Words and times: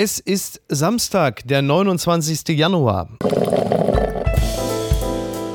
Es 0.00 0.20
ist 0.20 0.60
Samstag, 0.68 1.42
der 1.48 1.60
29. 1.60 2.50
Januar. 2.50 3.08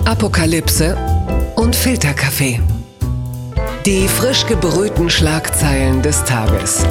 Apokalypse 0.03 0.97
und 1.55 1.73
Filterkaffee. 1.73 2.59
Die 3.85 4.05
frisch 4.09 4.45
gebrühten 4.45 5.09
Schlagzeilen 5.09 6.01
des 6.01 6.25
Tages. 6.25 6.85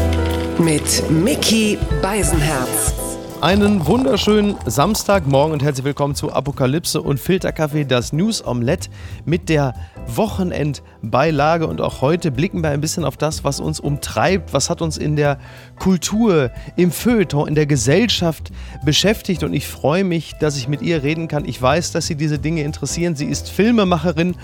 Mit 0.57 1.11
Mickey 1.11 1.77
Beisenherz. 2.01 2.95
Einen 3.43 3.85
wunderschönen 3.87 4.55
Samstagmorgen 4.67 5.53
und 5.53 5.65
herzlich 5.65 5.85
willkommen 5.85 6.15
zu 6.15 6.33
Apokalypse 6.33 7.03
und 7.03 7.19
Filterkaffee, 7.19 7.85
das 7.85 8.13
News 8.13 8.47
Omelette 8.47 8.89
mit 9.25 9.49
der 9.49 9.75
Wochenendbeilage. 10.07 11.67
Und 11.67 11.81
auch 11.81 12.03
heute 12.03 12.31
blicken 12.31 12.63
wir 12.63 12.71
ein 12.71 12.81
bisschen 12.81 13.05
auf 13.05 13.17
das, 13.17 13.43
was 13.43 13.59
uns 13.59 13.81
umtreibt, 13.81 14.53
was 14.53 14.71
hat 14.71 14.81
uns 14.81 14.97
in 14.97 15.17
der 15.17 15.41
Kultur, 15.77 16.53
im 16.77 16.93
Feuilleton, 16.93 17.49
in 17.49 17.57
der 17.57 17.67
Gesellschaft 17.67 18.53
beschäftigt. 18.85 19.43
Und 19.43 19.55
ich 19.55 19.67
freue 19.67 20.05
mich, 20.05 20.35
dass 20.39 20.57
ich 20.57 20.69
mit 20.69 20.81
ihr 20.81 21.03
reden 21.03 21.27
kann. 21.27 21.45
Ich 21.45 21.61
weiß, 21.61 21.91
dass 21.91 22.07
sie 22.07 22.15
diese 22.15 22.39
Dinge 22.39 22.63
interessieren. 22.63 23.17
Sie 23.17 23.27
ist 23.27 23.51
Filmemacherin 23.51 24.37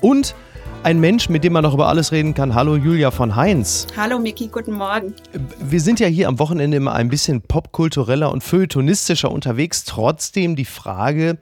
und 0.00 0.34
ein 0.82 1.00
Mensch, 1.00 1.28
mit 1.28 1.44
dem 1.44 1.52
man 1.52 1.64
noch 1.64 1.74
über 1.74 1.88
alles 1.88 2.12
reden 2.12 2.34
kann. 2.34 2.54
Hallo 2.54 2.76
Julia 2.76 3.10
von 3.10 3.36
Heinz. 3.36 3.86
Hallo 3.96 4.18
Miki, 4.18 4.48
guten 4.48 4.72
Morgen. 4.72 5.14
Wir 5.60 5.80
sind 5.80 6.00
ja 6.00 6.06
hier 6.06 6.28
am 6.28 6.38
Wochenende 6.38 6.76
immer 6.76 6.92
ein 6.92 7.08
bisschen 7.08 7.42
popkultureller 7.42 8.30
und 8.30 8.42
feuilletonistischer 8.42 9.30
unterwegs. 9.30 9.84
Trotzdem 9.84 10.56
die 10.56 10.64
Frage, 10.64 11.38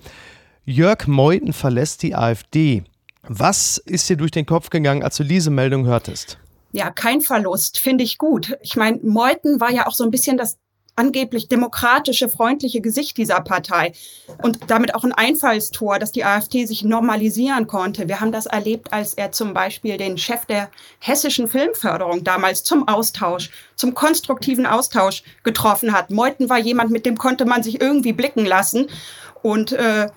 Jörg 0.64 1.06
Meuthen 1.06 1.52
verlässt 1.52 2.02
die 2.02 2.14
AfD. 2.14 2.84
Was 3.22 3.78
ist 3.78 4.08
dir 4.08 4.16
durch 4.16 4.30
den 4.30 4.46
Kopf 4.46 4.70
gegangen, 4.70 5.02
als 5.02 5.16
du 5.16 5.24
diese 5.24 5.50
Meldung 5.50 5.86
hörtest? 5.86 6.38
Ja, 6.72 6.90
kein 6.90 7.20
Verlust, 7.20 7.78
finde 7.78 8.04
ich 8.04 8.18
gut. 8.18 8.56
Ich 8.62 8.76
meine, 8.76 8.98
Meuthen 9.02 9.60
war 9.60 9.70
ja 9.70 9.86
auch 9.86 9.94
so 9.94 10.04
ein 10.04 10.10
bisschen 10.10 10.36
das 10.36 10.58
angeblich 10.96 11.48
demokratische, 11.48 12.28
freundliche 12.28 12.80
Gesicht 12.80 13.18
dieser 13.18 13.40
Partei 13.40 13.92
und 14.42 14.58
damit 14.70 14.94
auch 14.94 15.04
ein 15.04 15.12
Einfallstor, 15.12 15.98
dass 15.98 16.10
die 16.10 16.24
AfD 16.24 16.64
sich 16.64 16.82
normalisieren 16.82 17.66
konnte. 17.66 18.08
Wir 18.08 18.20
haben 18.20 18.32
das 18.32 18.46
erlebt, 18.46 18.92
als 18.92 19.14
er 19.14 19.30
zum 19.30 19.52
Beispiel 19.54 19.98
den 19.98 20.16
Chef 20.16 20.46
der 20.46 20.70
hessischen 20.98 21.48
Filmförderung 21.48 22.24
damals 22.24 22.64
zum 22.64 22.88
Austausch, 22.88 23.50
zum 23.76 23.94
konstruktiven 23.94 24.66
Austausch 24.66 25.22
getroffen 25.44 25.92
hat. 25.92 26.10
Meuthen 26.10 26.48
war 26.48 26.58
jemand, 26.58 26.90
mit 26.90 27.04
dem 27.04 27.18
konnte 27.18 27.44
man 27.44 27.62
sich 27.62 27.80
irgendwie 27.80 28.12
blicken 28.12 28.46
lassen 28.46 28.88
und 29.42 29.72
äh, 29.72 30.08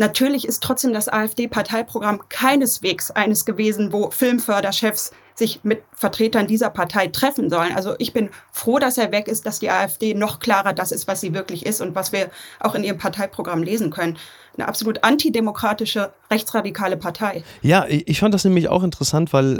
Natürlich 0.00 0.46
ist 0.46 0.62
trotzdem 0.62 0.92
das 0.92 1.08
AfD-Parteiprogramm 1.08 2.28
keineswegs 2.28 3.10
eines 3.10 3.44
gewesen, 3.44 3.92
wo 3.92 4.12
Filmförderchefs 4.12 5.10
sich 5.38 5.60
mit 5.62 5.82
Vertretern 5.92 6.46
dieser 6.46 6.70
Partei 6.70 7.06
treffen 7.06 7.48
sollen. 7.48 7.74
Also 7.74 7.94
ich 7.98 8.12
bin 8.12 8.30
froh, 8.52 8.78
dass 8.78 8.98
er 8.98 9.12
weg 9.12 9.28
ist, 9.28 9.46
dass 9.46 9.60
die 9.60 9.70
AfD 9.70 10.14
noch 10.14 10.40
klarer 10.40 10.72
das 10.72 10.92
ist, 10.92 11.06
was 11.06 11.20
sie 11.20 11.32
wirklich 11.32 11.64
ist 11.64 11.80
und 11.80 11.94
was 11.94 12.12
wir 12.12 12.30
auch 12.60 12.74
in 12.74 12.84
ihrem 12.84 12.98
Parteiprogramm 12.98 13.62
lesen 13.62 13.90
können 13.90 14.18
eine 14.58 14.68
absolut 14.68 15.04
antidemokratische, 15.04 16.10
rechtsradikale 16.30 16.96
Partei. 16.96 17.42
Ja, 17.62 17.86
ich 17.88 18.20
fand 18.20 18.34
das 18.34 18.44
nämlich 18.44 18.68
auch 18.68 18.82
interessant, 18.82 19.32
weil 19.32 19.58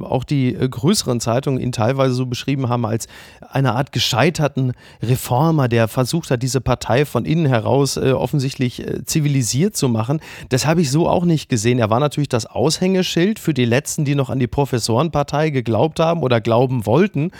äh, 0.00 0.04
auch 0.04 0.24
die 0.24 0.54
äh, 0.54 0.68
größeren 0.68 1.20
Zeitungen 1.20 1.60
ihn 1.60 1.72
teilweise 1.72 2.14
so 2.14 2.26
beschrieben 2.26 2.68
haben 2.68 2.86
als 2.86 3.06
eine 3.40 3.74
Art 3.74 3.92
gescheiterten 3.92 4.72
Reformer, 5.02 5.68
der 5.68 5.88
versucht 5.88 6.30
hat, 6.30 6.42
diese 6.42 6.60
Partei 6.60 7.04
von 7.04 7.24
innen 7.24 7.46
heraus 7.46 7.96
äh, 7.96 8.12
offensichtlich 8.12 8.86
äh, 8.86 9.04
zivilisiert 9.04 9.76
zu 9.76 9.88
machen. 9.88 10.20
Das 10.48 10.66
habe 10.66 10.80
ich 10.80 10.90
so 10.90 11.08
auch 11.08 11.24
nicht 11.24 11.48
gesehen. 11.48 11.78
Er 11.78 11.90
war 11.90 12.00
natürlich 12.00 12.28
das 12.28 12.46
Aushängeschild 12.46 13.38
für 13.38 13.54
die 13.54 13.64
Letzten, 13.64 14.04
die 14.04 14.14
noch 14.14 14.30
an 14.30 14.38
die 14.38 14.46
Professorenpartei 14.46 15.50
geglaubt 15.50 16.00
haben 16.00 16.22
oder 16.22 16.40
glauben 16.40 16.86
wollten. 16.86 17.32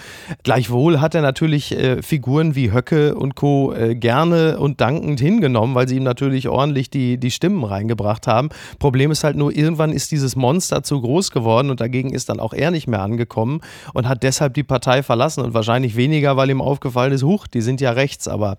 Gleichwohl 0.43 1.01
hat 1.01 1.15
er 1.15 1.23
natürlich 1.23 1.73
äh, 1.73 2.03
Figuren 2.03 2.55
wie 2.55 2.73
Höcke 2.73 3.15
und 3.15 3.37
Co. 3.37 3.73
Äh, 3.73 3.95
gerne 3.95 4.59
und 4.59 4.81
dankend 4.81 5.21
hingenommen, 5.21 5.75
weil 5.75 5.89
sie 5.89 5.97
ihm 5.97 6.03
natürlich 6.03 6.49
ordentlich 6.49 6.80
ordentlich 6.81 6.91
die, 6.91 7.19
die 7.19 7.31
Stimmen 7.31 7.65
reingebracht 7.65 8.27
haben. 8.27 8.49
Problem 8.79 9.11
ist 9.11 9.25
halt 9.25 9.37
nur, 9.37 9.55
irgendwann 9.55 9.93
ist 9.93 10.11
dieses 10.11 10.37
Monster 10.37 10.83
zu 10.83 11.01
groß 11.01 11.31
geworden 11.31 11.71
und 11.71 11.81
dagegen 11.81 12.13
ist 12.13 12.29
dann 12.29 12.41
auch 12.41 12.53
er 12.53 12.71
nicht 12.71 12.87
mehr 12.87 13.03
angekommen 13.03 13.61
und 13.93 14.09
hat 14.09 14.23
deshalb 14.23 14.55
die 14.55 14.63
Partei 14.63 15.03
verlassen 15.03 15.45
und 15.45 15.55
wahrscheinlich 15.55 15.97
weniger, 15.97 16.37
weil 16.37 16.51
ihm 16.51 16.63
aufgefallen 16.63 17.13
ist, 17.13 17.23
huch, 17.23 17.47
die 17.47 17.61
sind 17.61 17.81
ja 17.81 17.93
rechts. 17.93 18.29
Aber 18.29 18.57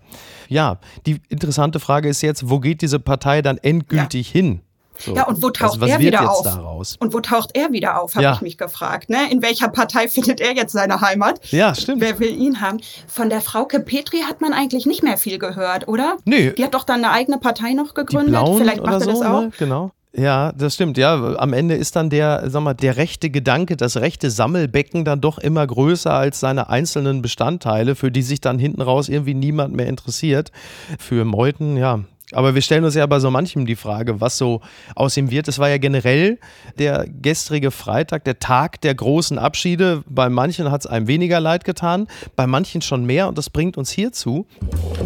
ja, 0.48 0.78
die 1.06 1.20
interessante 1.28 1.80
Frage 1.80 2.08
ist 2.08 2.22
jetzt, 2.22 2.48
wo 2.48 2.60
geht 2.60 2.82
diese 2.82 3.00
Partei 3.00 3.42
dann 3.42 3.58
endgültig 3.58 4.28
ja. 4.28 4.40
hin? 4.40 4.60
So. 5.04 5.14
Ja, 5.14 5.24
und 5.24 5.42
wo 5.42 5.50
taucht 5.50 5.82
also, 5.82 5.86
er 5.86 5.98
wieder 5.98 6.30
auf? 6.30 6.42
Daraus? 6.44 6.96
Und 6.98 7.12
wo 7.12 7.20
taucht 7.20 7.50
er 7.54 7.72
wieder 7.72 8.00
auf, 8.00 8.14
habe 8.14 8.24
ja. 8.24 8.34
ich 8.34 8.40
mich 8.40 8.58
gefragt. 8.58 9.10
Ne? 9.10 9.30
In 9.30 9.42
welcher 9.42 9.68
Partei 9.68 10.08
findet 10.08 10.40
er 10.40 10.54
jetzt 10.54 10.72
seine 10.72 11.00
Heimat? 11.00 11.40
Ja, 11.50 11.74
stimmt. 11.74 12.00
Wer 12.00 12.18
will 12.18 12.34
ihn 12.34 12.60
haben? 12.60 12.80
Von 13.06 13.30
der 13.30 13.40
Frauke 13.40 13.80
Petri 13.80 14.22
hat 14.28 14.40
man 14.40 14.52
eigentlich 14.52 14.86
nicht 14.86 15.02
mehr 15.02 15.16
viel 15.16 15.38
gehört, 15.38 15.88
oder? 15.88 16.16
Nee. 16.24 16.52
Die 16.52 16.64
hat 16.64 16.74
doch 16.74 16.84
dann 16.84 17.04
eine 17.04 17.12
eigene 17.12 17.38
Partei 17.38 17.72
noch 17.72 17.94
gegründet. 17.94 18.28
Die 18.28 18.30
Blauen 18.30 18.58
Vielleicht 18.58 18.84
macht 18.84 19.00
er 19.02 19.06
das 19.06 19.22
auch. 19.22 19.40
Ne? 19.42 19.52
Genau. 19.58 19.92
Ja, 20.14 20.52
das 20.52 20.74
stimmt. 20.74 20.98
Ja, 20.98 21.36
am 21.36 21.54
Ende 21.54 21.74
ist 21.74 21.96
dann 21.96 22.10
der, 22.10 22.42
sag 22.50 22.62
mal, 22.62 22.74
der 22.74 22.98
rechte 22.98 23.30
Gedanke, 23.30 23.76
das 23.78 23.96
rechte 23.96 24.30
Sammelbecken 24.30 25.06
dann 25.06 25.22
doch 25.22 25.38
immer 25.38 25.66
größer 25.66 26.12
als 26.12 26.38
seine 26.38 26.68
einzelnen 26.68 27.22
Bestandteile, 27.22 27.94
für 27.94 28.10
die 28.10 28.20
sich 28.20 28.40
dann 28.42 28.58
hinten 28.58 28.82
raus 28.82 29.08
irgendwie 29.08 29.32
niemand 29.32 29.74
mehr 29.74 29.86
interessiert. 29.86 30.52
Für 30.98 31.24
Meuthen, 31.24 31.78
ja, 31.78 32.00
aber 32.32 32.54
wir 32.54 32.62
stellen 32.62 32.84
uns 32.84 32.94
ja 32.94 33.06
bei 33.06 33.20
so 33.20 33.30
manchem 33.30 33.66
die 33.66 33.76
Frage, 33.76 34.20
was 34.20 34.38
so 34.38 34.60
aus 34.94 35.16
ihm 35.16 35.30
wird. 35.30 35.48
Es 35.48 35.58
war 35.58 35.68
ja 35.68 35.78
generell 35.78 36.38
der 36.78 37.06
gestrige 37.20 37.70
Freitag, 37.70 38.24
der 38.24 38.38
Tag 38.38 38.80
der 38.80 38.94
großen 38.94 39.38
Abschiede. 39.38 40.02
Bei 40.08 40.28
manchen 40.28 40.70
hat 40.70 40.82
es 40.82 40.86
einem 40.86 41.06
weniger 41.06 41.40
leid 41.40 41.64
getan, 41.64 42.06
bei 42.36 42.46
manchen 42.46 42.82
schon 42.82 43.04
mehr 43.04 43.28
und 43.28 43.38
das 43.38 43.50
bringt 43.50 43.76
uns 43.76 43.90
hierzu. 43.90 44.46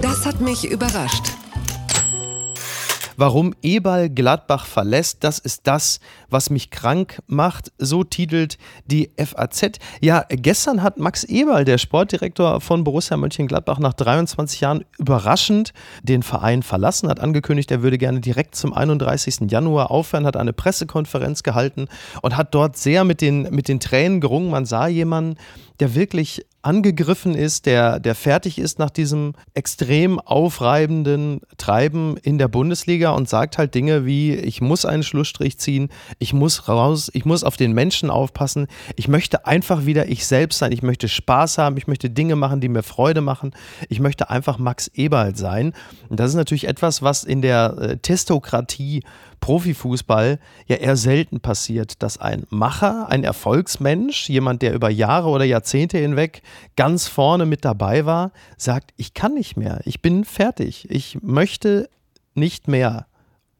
Das 0.01 0.27
hat 0.27 0.41
mich 0.41 0.65
überrascht. 0.65 1.25
Warum 3.19 3.55
Ebal 3.63 4.11
Gladbach 4.11 4.67
verlässt, 4.67 5.25
das 5.25 5.39
ist 5.39 5.67
das, 5.67 6.01
was 6.29 6.51
mich 6.51 6.71
krank 6.71 7.23
macht. 7.27 7.73
So 7.79 8.05
titelt 8.05 8.59
die 8.85 9.11
FAZ. 9.17 9.79
Ja, 10.03 10.25
gestern 10.29 10.83
hat 10.83 10.99
Max 10.99 11.25
Eberl, 11.25 11.65
der 11.65 11.79
Sportdirektor 11.79 12.61
von 12.61 12.85
Borussia 12.85 13.17
Mönchengladbach, 13.17 13.79
nach 13.79 13.95
23 13.95 14.61
Jahren 14.61 14.85
überraschend 14.99 15.73
den 16.03 16.23
Verein 16.23 16.63
verlassen, 16.63 17.09
hat 17.09 17.21
angekündigt, 17.21 17.71
er 17.71 17.83
würde 17.83 17.97
gerne 17.97 18.21
direkt 18.21 18.55
zum 18.55 18.75
31. 18.75 19.51
Januar 19.51 19.91
aufhören, 19.91 20.27
hat 20.27 20.37
eine 20.37 20.53
Pressekonferenz 20.53 21.43
gehalten 21.43 21.89
und 22.21 22.37
hat 22.37 22.55
dort 22.55 22.77
sehr 22.77 23.05
mit 23.05 23.23
den, 23.23 23.43
mit 23.51 23.69
den 23.69 23.81
Tränen 23.81 24.21
gerungen. 24.21 24.51
Man 24.51 24.67
sah 24.67 24.89
jemanden, 24.89 25.37
der 25.81 25.95
wirklich 25.95 26.45
angegriffen 26.67 27.37
ist, 27.37 27.65
der, 27.67 28.01
der 28.01 28.17
fertig 28.17 28.59
ist 28.59 28.81
nach 28.81 28.91
diesem 28.91 29.35
extrem 29.55 30.19
aufreibenden 30.19 31.41
Treiben 31.59 32.17
in 32.17 32.39
der 32.39 32.49
Bundesliga 32.49 33.11
und 33.11 33.29
sagt 33.29 33.57
halt 33.57 33.75
Dinge 33.75 34.05
wie, 34.05 34.35
ich 34.35 34.61
muss 34.61 34.85
einen 34.85 35.05
Schlussstrich 35.05 35.59
ziehen, 35.59 35.91
ich 36.19 36.33
muss 36.33 36.67
raus, 36.67 37.09
ich 37.15 37.25
muss 37.25 37.45
auf 37.45 37.57
den 37.57 37.73
Menschen 37.73 38.11
aufpassen, 38.11 38.67
ich 38.97 39.07
möchte 39.07 39.47
einfach 39.47 39.87
wieder 39.87 40.09
ich 40.09 40.27
selbst 40.27 40.59
sein, 40.59 40.73
ich 40.73 40.83
möchte 40.83 41.09
Spaß 41.09 41.59
haben, 41.59 41.77
ich 41.77 41.87
möchte 41.87 42.11
Dinge 42.11 42.35
machen, 42.35 42.61
die 42.61 42.69
mir 42.69 42.83
Freude 42.83 43.21
machen, 43.21 43.53
ich 43.89 44.01
möchte 44.01 44.29
einfach 44.29 44.59
Max 44.59 44.89
Eberl 44.95 45.37
sein. 45.37 45.73
Und 46.09 46.19
das 46.19 46.31
ist 46.31 46.37
natürlich 46.37 46.67
etwas, 46.67 47.01
was 47.01 47.23
in 47.23 47.43
der 47.43 47.77
äh, 47.79 47.97
Testokratie 47.99 49.05
Profifußball 49.47 50.41
ja 50.67 50.75
eher 50.75 50.97
selten 50.97 51.39
passiert, 51.39 52.03
dass 52.03 52.19
ein 52.19 52.49
Macher, 52.51 53.09
ein 53.11 53.23
Erfolgsmensch, 53.23 54.29
jemand, 54.29 54.61
der 54.61 54.75
über 54.75 54.91
Jahre 54.91 55.29
oder 55.29 55.45
Jahrzehnte 55.45 55.99
hinweg 55.99 56.43
ganz 56.75 57.07
vorne 57.07 57.47
mit 57.47 57.65
dabei 57.65 58.07
war, 58.07 58.33
sagt, 58.57 58.93
ich 58.97 59.15
kann 59.15 59.35
nicht 59.35 59.57
mehr, 59.57 59.83
ich 59.85 60.03
bin 60.03 60.25
fertig, 60.25 60.91
ich 60.91 61.23
möchte 61.23 61.89
nicht 62.35 62.67
mehr. 62.67 63.07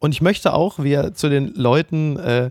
Und 0.01 0.11
ich 0.11 0.21
möchte 0.21 0.55
auch, 0.55 0.81
wie 0.81 0.93
er 0.93 1.15
zu 1.15 1.29
den 1.29 1.55
Leuten, 1.55 2.19
äh, 2.19 2.51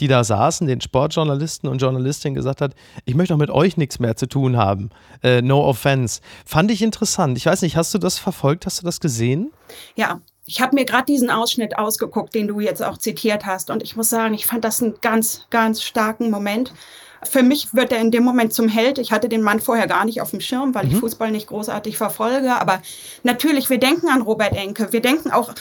die 0.00 0.08
da 0.08 0.22
saßen, 0.22 0.66
den 0.66 0.82
Sportjournalisten 0.82 1.70
und 1.70 1.80
Journalistinnen 1.80 2.34
gesagt 2.34 2.60
hat, 2.60 2.74
ich 3.06 3.14
möchte 3.14 3.32
auch 3.32 3.38
mit 3.38 3.50
euch 3.50 3.78
nichts 3.78 3.98
mehr 3.98 4.14
zu 4.14 4.26
tun 4.26 4.58
haben. 4.58 4.90
Äh, 5.22 5.40
no 5.40 5.64
offense. 5.64 6.20
Fand 6.44 6.70
ich 6.70 6.82
interessant. 6.82 7.38
Ich 7.38 7.46
weiß 7.46 7.62
nicht, 7.62 7.78
hast 7.78 7.94
du 7.94 7.98
das 7.98 8.18
verfolgt? 8.18 8.66
Hast 8.66 8.82
du 8.82 8.84
das 8.84 9.00
gesehen? 9.00 9.52
Ja, 9.96 10.20
ich 10.48 10.62
habe 10.62 10.74
mir 10.74 10.86
gerade 10.86 11.04
diesen 11.04 11.30
Ausschnitt 11.30 11.76
ausgeguckt, 11.76 12.34
den 12.34 12.48
du 12.48 12.58
jetzt 12.58 12.82
auch 12.82 12.96
zitiert 12.96 13.44
hast. 13.44 13.68
Und 13.68 13.82
ich 13.82 13.96
muss 13.96 14.08
sagen, 14.08 14.32
ich 14.32 14.46
fand 14.46 14.64
das 14.64 14.82
einen 14.82 14.94
ganz, 15.02 15.44
ganz 15.50 15.82
starken 15.82 16.30
Moment. 16.30 16.72
Für 17.22 17.42
mich 17.42 17.74
wird 17.74 17.92
er 17.92 18.00
in 18.00 18.10
dem 18.10 18.24
Moment 18.24 18.54
zum 18.54 18.66
Held. 18.66 18.96
Ich 18.96 19.12
hatte 19.12 19.28
den 19.28 19.42
Mann 19.42 19.60
vorher 19.60 19.86
gar 19.86 20.06
nicht 20.06 20.22
auf 20.22 20.30
dem 20.30 20.40
Schirm, 20.40 20.74
weil 20.74 20.86
mhm. 20.86 20.92
ich 20.92 20.96
Fußball 20.98 21.30
nicht 21.30 21.48
großartig 21.48 21.98
verfolge. 21.98 22.54
Aber 22.54 22.80
natürlich, 23.24 23.68
wir 23.68 23.78
denken 23.78 24.08
an 24.08 24.22
Robert 24.22 24.56
Enke. 24.56 24.90
Wir 24.90 25.02
denken 25.02 25.30
auch 25.30 25.52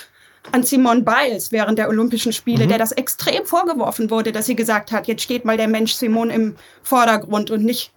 an 0.54 0.64
Simone 0.64 1.02
Biles 1.02 1.52
während 1.52 1.78
der 1.78 1.90
Olympischen 1.90 2.32
Spiele, 2.32 2.64
mhm. 2.64 2.70
der 2.70 2.78
das 2.78 2.94
extrem 2.94 3.46
vorgeworfen 3.46 4.10
wurde, 4.10 4.32
dass 4.32 4.46
sie 4.46 4.56
gesagt 4.56 4.94
hat, 4.94 5.08
jetzt 5.08 5.22
steht 5.22 5.44
mal 5.44 5.58
der 5.58 5.68
Mensch 5.68 5.96
Simone 5.96 6.34
im 6.34 6.56
Vordergrund 6.82 7.52
und 7.52 7.66
nicht 7.66 7.92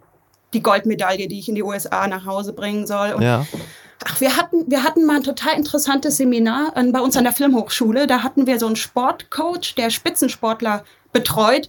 die 0.54 0.62
Goldmedaille, 0.62 1.28
die 1.28 1.38
ich 1.38 1.48
in 1.48 1.54
die 1.54 1.62
USA 1.62 2.08
nach 2.08 2.26
Hause 2.26 2.52
bringen 2.52 2.88
soll. 2.88 3.12
Und 3.12 3.22
ja. 3.22 3.46
Ach, 4.05 4.20
wir 4.20 4.37
hatten, 4.37 4.70
wir 4.70 4.82
hatten 4.82 5.05
mal 5.05 5.17
ein 5.17 5.23
total 5.23 5.56
interessantes 5.56 6.17
Seminar 6.17 6.76
an, 6.76 6.93
bei 6.93 7.00
uns 7.00 7.17
an 7.17 7.25
der 7.25 7.35
Filmhochschule. 7.35 8.06
Da 8.06 8.23
hatten 8.23 8.47
wir 8.47 8.58
so 8.58 8.67
einen 8.67 8.76
Sportcoach, 8.76 9.75
der 9.76 9.91
Spitzensportler 9.91 10.85
betreut. 11.12 11.69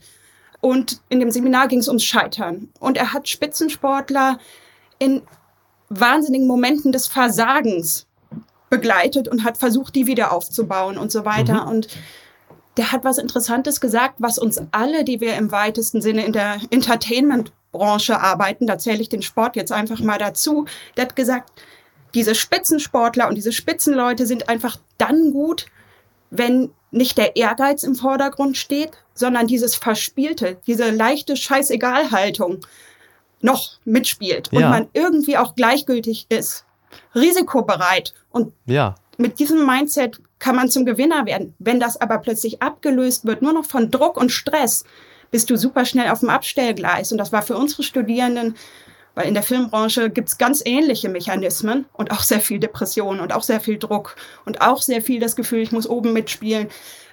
Und 0.62 1.02
in 1.10 1.20
dem 1.20 1.32
Seminar 1.32 1.68
ging 1.68 1.80
es 1.80 1.88
ums 1.88 2.04
Scheitern. 2.04 2.70
Und 2.80 2.98
er 2.98 3.14
hat 3.14 3.28
Spitzensportler 3.28 4.40
in 5.00 5.22
wahnsinnigen 5.90 6.48
Momenten 6.48 6.92
des 6.92 7.08
Versagens 7.08 8.08
begleitet 8.70 9.28
und 9.28 9.44
hat 9.44 9.58
versucht, 9.58 9.96
die 9.96 10.08
wieder 10.08 10.32
aufzubauen 10.32 10.98
und 10.98 11.12
so 11.12 11.26
weiter. 11.26 11.66
Mhm. 11.66 11.70
Und 11.70 11.88
der 12.78 12.94
hat 12.94 13.04
was 13.04 13.18
Interessantes 13.18 13.82
gesagt, 13.82 14.16
was 14.20 14.40
uns 14.40 14.62
alle, 14.72 15.04
die 15.04 15.20
wir 15.20 15.36
im 15.36 15.52
weitesten 15.52 16.02
Sinne 16.02 16.26
in 16.26 16.32
der 16.32 16.60
Entertainment-Branche 16.70 18.22
arbeiten, 18.22 18.68
da 18.68 18.78
zähle 18.78 19.02
ich 19.02 19.10
den 19.10 19.22
Sport 19.22 19.58
jetzt 19.58 19.74
einfach 19.74 20.00
mal 20.00 20.18
dazu, 20.18 20.66
der 20.96 21.06
hat 21.06 21.18
gesagt, 21.18 21.52
diese 22.14 22.36
Spitzensportler 22.36 23.28
und 23.28 23.36
diese 23.36 23.52
Spitzenleute 23.52 24.26
sind 24.26 24.50
einfach 24.50 24.78
dann 24.98 25.32
gut, 25.32 25.68
wenn 26.30 26.72
nicht 26.92 27.18
der 27.18 27.36
Ehrgeiz 27.36 27.84
im 27.84 27.96
Vordergrund 27.96 28.58
steht, 28.58 28.92
sondern 29.14 29.48
dieses 29.48 29.76
Verspielte, 29.76 30.58
diese 30.68 30.90
leichte 30.92 31.38
Scheißegalhaltung 31.38 32.66
noch 33.42 33.80
mitspielt 33.86 34.50
ja. 34.52 34.60
und 34.60 34.70
man 34.70 34.88
irgendwie 34.94 35.38
auch 35.38 35.56
gleichgültig 35.56 36.28
ist, 36.30 36.66
risikobereit 37.16 38.14
und 38.30 38.54
ja. 38.66 38.96
mit 39.18 39.40
diesem 39.40 39.66
Mindset 39.66 40.20
kann 40.40 40.56
man 40.56 40.70
zum 40.70 40.86
Gewinner 40.86 41.26
werden. 41.26 41.54
Wenn 41.60 41.80
das 41.80 42.00
aber 42.00 42.18
plötzlich 42.18 42.62
abgelöst 42.62 43.26
wird, 43.26 43.42
nur 43.42 43.54
noch 43.54 43.66
von 43.66 43.92
Druck 43.92 44.18
und 44.18 44.32
Stress, 44.32 44.84
bist 45.30 45.50
du 45.50 45.56
super 45.56 45.86
schnell 45.86 46.10
auf 46.10 46.20
dem 46.20 46.30
Abstellgleis. 46.30 47.12
Und 47.12 47.18
das 47.18 47.32
war 47.32 47.42
für 47.42 47.56
unsere 47.56 47.84
Studierenden 47.84 48.56
weil 49.16 49.28
in 49.28 49.34
der 49.34 49.44
Filmbranche 49.44 50.10
gibt 50.10 50.30
es 50.30 50.38
ganz 50.38 50.62
ähnliche 50.66 51.10
Mechanismen 51.10 51.86
und 51.94 52.12
auch 52.12 52.22
sehr 52.22 52.40
viel 52.40 52.60
Depression 52.60 53.20
und 53.20 53.34
auch 53.34 53.44
sehr 53.44 53.60
viel 53.60 53.78
Druck 53.78 54.16
und 54.46 54.62
auch 54.62 54.82
sehr 54.82 55.02
viel 55.02 55.20
das 55.20 55.36
Gefühl, 55.36 55.60
ich 55.60 55.72
muss 55.72 55.88
oben 55.88 56.14
mitspielen. 56.14 56.70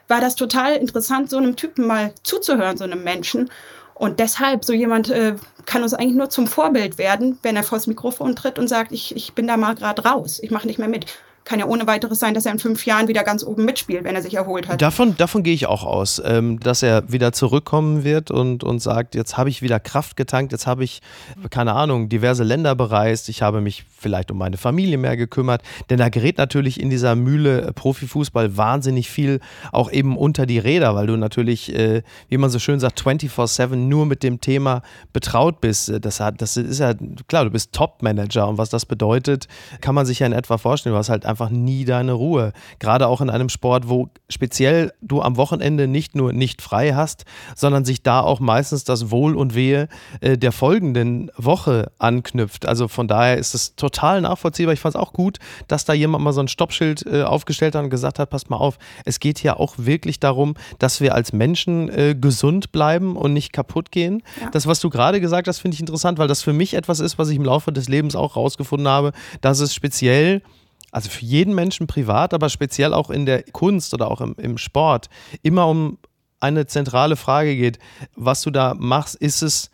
War 0.07 0.21
das 0.21 0.37
total 0.37 0.77
interessant, 0.77 1.31
so 1.31 1.37
einem 1.37 1.57
Typen 1.57 1.87
mal 1.87 2.13
zuzuhören, 2.23 2.77
so 2.77 2.85
einem 2.85 3.05
Menschen. 3.05 3.51
Und 3.95 4.21
deshalb, 4.21 4.65
so 4.65 4.73
jemand 4.73 5.11
äh, 5.11 5.35
kann 5.67 5.83
uns 5.83 5.93
eigentlich 5.93 6.17
nur 6.17 6.31
zum 6.31 6.47
Vorbild 6.47 6.99
werden, 6.99 7.39
wenn 7.43 7.57
er 7.57 7.65
vors 7.65 7.89
Mikrofon 7.89 8.37
tritt 8.37 8.59
und 8.59 8.69
sagt, 8.69 8.93
ich, 8.93 9.15
ich 9.17 9.35
bin 9.35 9.49
da 9.49 9.57
mal 9.57 9.75
gerade 9.75 10.05
raus, 10.05 10.39
ich 10.41 10.51
mache 10.51 10.67
nicht 10.69 10.79
mehr 10.79 10.89
mit 10.89 11.07
kann 11.49 11.59
ja 11.59 11.67
ohne 11.67 11.87
weiteres 11.87 12.19
sein, 12.19 12.35
dass 12.35 12.45
er 12.45 12.53
in 12.53 12.59
fünf 12.59 12.85
Jahren 12.85 13.09
wieder 13.09 13.25
ganz 13.25 13.43
oben 13.43 13.65
mitspielt, 13.65 14.05
wenn 14.05 14.15
er 14.15 14.21
sich 14.21 14.35
erholt 14.35 14.69
hat. 14.69 14.83
Davon, 14.83 15.17
davon 15.17 15.43
gehe 15.43 15.55
ich 15.55 15.67
auch 15.67 15.83
aus, 15.83 16.21
ähm, 16.25 16.61
dass 16.61 16.83
er 16.83 17.11
wieder 17.11 17.33
zurückkommen 17.33 18.05
wird 18.05 18.31
und, 18.31 18.63
und 18.63 18.81
sagt, 18.81 19.15
jetzt 19.15 19.39
habe 19.39 19.49
ich 19.49 19.63
wieder 19.63 19.81
Kraft 19.81 20.17
getankt, 20.17 20.53
jetzt 20.53 20.67
habe 20.67 20.85
ich, 20.85 21.01
keine 21.49 21.73
Ahnung, 21.73 22.11
diverse 22.11 22.45
Länder 22.45 22.75
bereist, 22.75 23.31
ich 23.31 23.41
habe 23.41 23.63
mich 23.63 23.85
vielleicht 23.97 24.31
um 24.31 24.37
meine 24.37 24.59
Familie 24.59 24.99
mehr 24.99 25.17
gekümmert, 25.17 25.63
denn 25.89 25.99
da 25.99 26.11
gerät 26.11 26.37
natürlich 26.37 26.81
in 26.81 26.91
dieser 26.91 27.17
Mühle 27.17 27.73
Profifußball 27.73 28.59
wahnsinnig 28.59 29.09
viel 29.09 29.41
auch 29.73 29.91
eben 29.91 30.19
unter 30.19 30.45
die 30.45 30.59
Räder, 30.59 30.95
weil 30.95 31.07
du 31.07 31.17
natürlich, 31.17 31.75
äh, 31.75 32.03
wie 32.29 32.37
man 32.37 32.51
so 32.51 32.59
schön 32.59 32.79
sagt, 32.79 33.01
24-7 33.01 33.75
nur 33.75 34.05
mit 34.05 34.23
dem 34.23 34.43
Thema 34.43 34.83
betraut 35.15 35.63
bist. 35.63 35.93
Das, 36.03 36.21
hat, 36.21 36.43
das 36.43 36.59
ist 36.59 36.81
ja, 36.81 36.93
klar, 37.27 37.45
du 37.45 37.51
bist 37.51 37.73
Top-Manager 37.73 38.47
und 38.49 38.59
was 38.59 38.69
das 38.69 38.85
bedeutet, 38.85 39.49
kann 39.81 39.95
man 39.95 40.05
sich 40.05 40.19
ja 40.19 40.27
in 40.27 40.35
etwa 40.35 40.59
vorstellen. 40.59 40.93
Du 40.93 40.99
hast 40.99 41.09
halt 41.09 41.25
einfach 41.25 41.38
einfach 41.39 41.57
nie 41.57 41.85
deine 41.85 42.13
Ruhe. 42.13 42.53
Gerade 42.81 43.07
auch 43.07 43.21
in 43.21 43.31
einem 43.31 43.49
Sport, 43.49 43.89
wo 43.89 44.11
speziell 44.29 44.93
du 45.01 45.23
am 45.23 45.37
Wochenende 45.37 45.87
nicht 45.87 46.17
nur 46.17 46.33
nicht 46.33 46.63
frei 46.63 46.95
hast, 46.95 47.25
sondern 47.55 47.85
sich 47.85 48.03
da 48.03 48.21
auch 48.21 48.41
meistens 48.41 48.85
das 48.85 49.11
Wohl 49.11 49.37
und 49.37 49.55
Wehe 49.55 49.89
äh, 50.21 50.37
der 50.37 50.51
folgenden 50.51 51.31
Woche 51.37 51.93
anknüpft. 51.99 52.67
Also 52.67 52.89
von 52.89 53.07
daher 53.07 53.39
ist 53.39 53.55
es 53.55 53.77
total 53.77 54.21
nachvollziehbar. 54.21 54.75
Ich 54.75 54.81
fand 54.81 54.97
es 54.97 55.01
auch 55.01 55.13
gut, 55.13 55.39
dass 55.69 55.85
da 55.85 55.93
jemand 55.93 56.25
mal 56.25 56.33
so 56.33 56.41
ein 56.41 56.49
Stoppschild 56.49 57.07
äh, 57.07 57.23
aufgestellt 57.23 57.77
hat 57.77 57.85
und 57.85 57.91
gesagt 57.91 58.19
hat, 58.19 58.31
passt 58.31 58.51
mal 58.51 58.57
auf, 58.57 58.79
es 59.05 59.21
geht 59.21 59.39
hier 59.39 59.61
auch 59.61 59.75
wirklich 59.77 60.19
darum, 60.19 60.55
dass 60.81 61.01
wir 61.01 61.15
als 61.15 61.33
Menschen 61.33 61.89
äh, 61.89 62.17
gesund 62.21 62.73
bleiben 62.73 63.17
und 63.17 63.33
nicht 63.33 63.53
kaputt 63.53 63.93
gehen. 63.93 64.23
Ja. 64.41 64.51
Das, 64.51 64.67
was 64.67 64.81
du 64.81 64.91
gerade 64.91 65.21
gesagt 65.21 65.47
hast, 65.47 65.61
finde 65.61 65.77
ich 65.77 65.81
interessant, 65.81 66.19
weil 66.19 66.29
das 66.29 66.43
für 66.43 66.53
mich 66.53 66.75
etwas 66.75 66.99
ist, 66.99 67.17
was 67.19 67.29
ich 67.29 67.37
im 67.37 67.45
Laufe 67.45 67.73
des 67.73 67.89
Lebens 67.89 68.17
auch 68.17 68.35
rausgefunden 68.35 68.89
habe, 68.89 69.13
dass 69.41 69.61
es 69.61 69.73
speziell 69.73 70.43
also 70.91 71.11
für 71.11 71.25
jeden 71.25 71.55
Menschen 71.55 71.87
privat, 71.87 72.35
aber 72.35 72.49
speziell 72.49 72.95
auch 72.95 73.11
in 73.11 73.27
der 73.27 73.43
Kunst 73.43 73.95
oder 73.95 74.11
auch 74.11 74.21
im, 74.21 74.35
im 74.39 74.59
Sport, 74.59 75.09
immer 75.43 75.67
um 75.67 75.99
eine 76.41 76.67
zentrale 76.67 77.17
Frage 77.17 77.57
geht. 77.57 77.79
Was 78.15 78.43
du 78.43 78.51
da 78.51 78.75
machst, 78.75 79.17
ist 79.17 79.43
es 79.43 79.71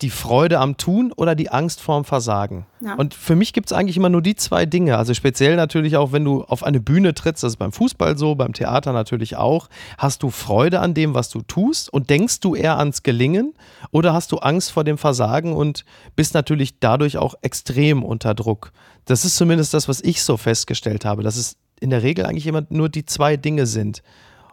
die 0.00 0.10
Freude 0.10 0.60
am 0.60 0.76
Tun 0.76 1.12
oder 1.16 1.34
die 1.34 1.50
Angst 1.50 1.80
vorm 1.80 2.04
Versagen? 2.04 2.66
Ja. 2.80 2.94
Und 2.94 3.14
für 3.14 3.34
mich 3.34 3.52
gibt 3.52 3.70
es 3.70 3.76
eigentlich 3.76 3.96
immer 3.96 4.10
nur 4.10 4.22
die 4.22 4.36
zwei 4.36 4.64
Dinge. 4.64 4.96
Also 4.96 5.12
speziell 5.12 5.56
natürlich 5.56 5.96
auch, 5.96 6.12
wenn 6.12 6.24
du 6.24 6.44
auf 6.44 6.62
eine 6.62 6.78
Bühne 6.78 7.14
trittst, 7.14 7.42
das 7.42 7.54
ist 7.54 7.56
beim 7.56 7.72
Fußball 7.72 8.16
so, 8.16 8.36
beim 8.36 8.52
Theater 8.52 8.92
natürlich 8.92 9.36
auch. 9.36 9.68
Hast 9.96 10.22
du 10.22 10.30
Freude 10.30 10.78
an 10.80 10.94
dem, 10.94 11.14
was 11.14 11.30
du 11.30 11.42
tust 11.42 11.92
und 11.92 12.10
denkst 12.10 12.38
du 12.40 12.54
eher 12.54 12.78
ans 12.78 13.02
Gelingen 13.02 13.54
oder 13.90 14.12
hast 14.12 14.30
du 14.30 14.38
Angst 14.38 14.70
vor 14.70 14.84
dem 14.84 14.98
Versagen 14.98 15.52
und 15.52 15.84
bist 16.14 16.34
natürlich 16.34 16.78
dadurch 16.78 17.18
auch 17.18 17.34
extrem 17.42 18.04
unter 18.04 18.34
Druck? 18.34 18.72
Das 19.08 19.24
ist 19.24 19.36
zumindest 19.36 19.72
das, 19.72 19.88
was 19.88 20.02
ich 20.02 20.22
so 20.22 20.36
festgestellt 20.36 21.04
habe, 21.06 21.22
dass 21.22 21.36
es 21.36 21.56
in 21.80 21.90
der 21.90 22.02
Regel 22.02 22.26
eigentlich 22.26 22.46
immer 22.46 22.66
nur 22.68 22.90
die 22.90 23.06
zwei 23.06 23.36
Dinge 23.38 23.66
sind 23.66 24.02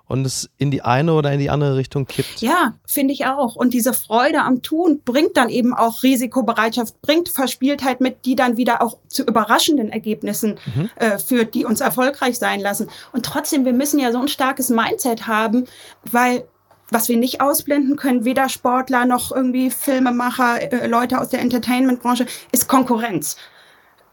und 0.07 0.25
es 0.25 0.49
in 0.57 0.71
die 0.71 0.81
eine 0.81 1.13
oder 1.13 1.33
in 1.33 1.39
die 1.39 1.49
andere 1.49 1.75
Richtung 1.75 2.05
kippt. 2.05 2.39
Ja, 2.39 2.75
finde 2.85 3.13
ich 3.13 3.25
auch. 3.25 3.55
Und 3.55 3.73
diese 3.73 3.91
Freude 3.93 4.43
am 4.43 4.61
Tun 4.61 5.01
bringt 5.03 5.35
dann 5.35 5.49
eben 5.49 5.73
auch 5.73 6.03
Risikobereitschaft, 6.03 7.01
bringt 7.01 7.27
Verspieltheit 7.27 7.99
mit, 7.99 8.25
die 8.25 8.35
dann 8.35 8.55
wieder 8.55 8.81
auch 8.81 8.97
zu 9.09 9.23
überraschenden 9.23 9.89
Ergebnissen 9.89 10.57
mhm. 10.73 10.89
äh, 10.95 11.17
führt, 11.17 11.53
die 11.53 11.65
uns 11.65 11.81
erfolgreich 11.81 12.37
sein 12.37 12.61
lassen. 12.61 12.87
Und 13.11 13.25
trotzdem, 13.25 13.65
wir 13.65 13.73
müssen 13.73 13.99
ja 13.99 14.13
so 14.13 14.19
ein 14.19 14.29
starkes 14.29 14.69
Mindset 14.69 15.27
haben, 15.27 15.65
weil 16.09 16.45
was 16.91 17.09
wir 17.09 17.17
nicht 17.17 17.41
ausblenden 17.41 17.97
können, 17.97 18.25
weder 18.25 18.47
Sportler 18.47 19.05
noch 19.05 19.31
irgendwie 19.31 19.71
Filmemacher, 19.71 20.71
äh, 20.71 20.87
Leute 20.87 21.19
aus 21.19 21.29
der 21.29 21.41
Entertainment-Branche, 21.41 22.27
ist 22.51 22.69
Konkurrenz 22.69 23.35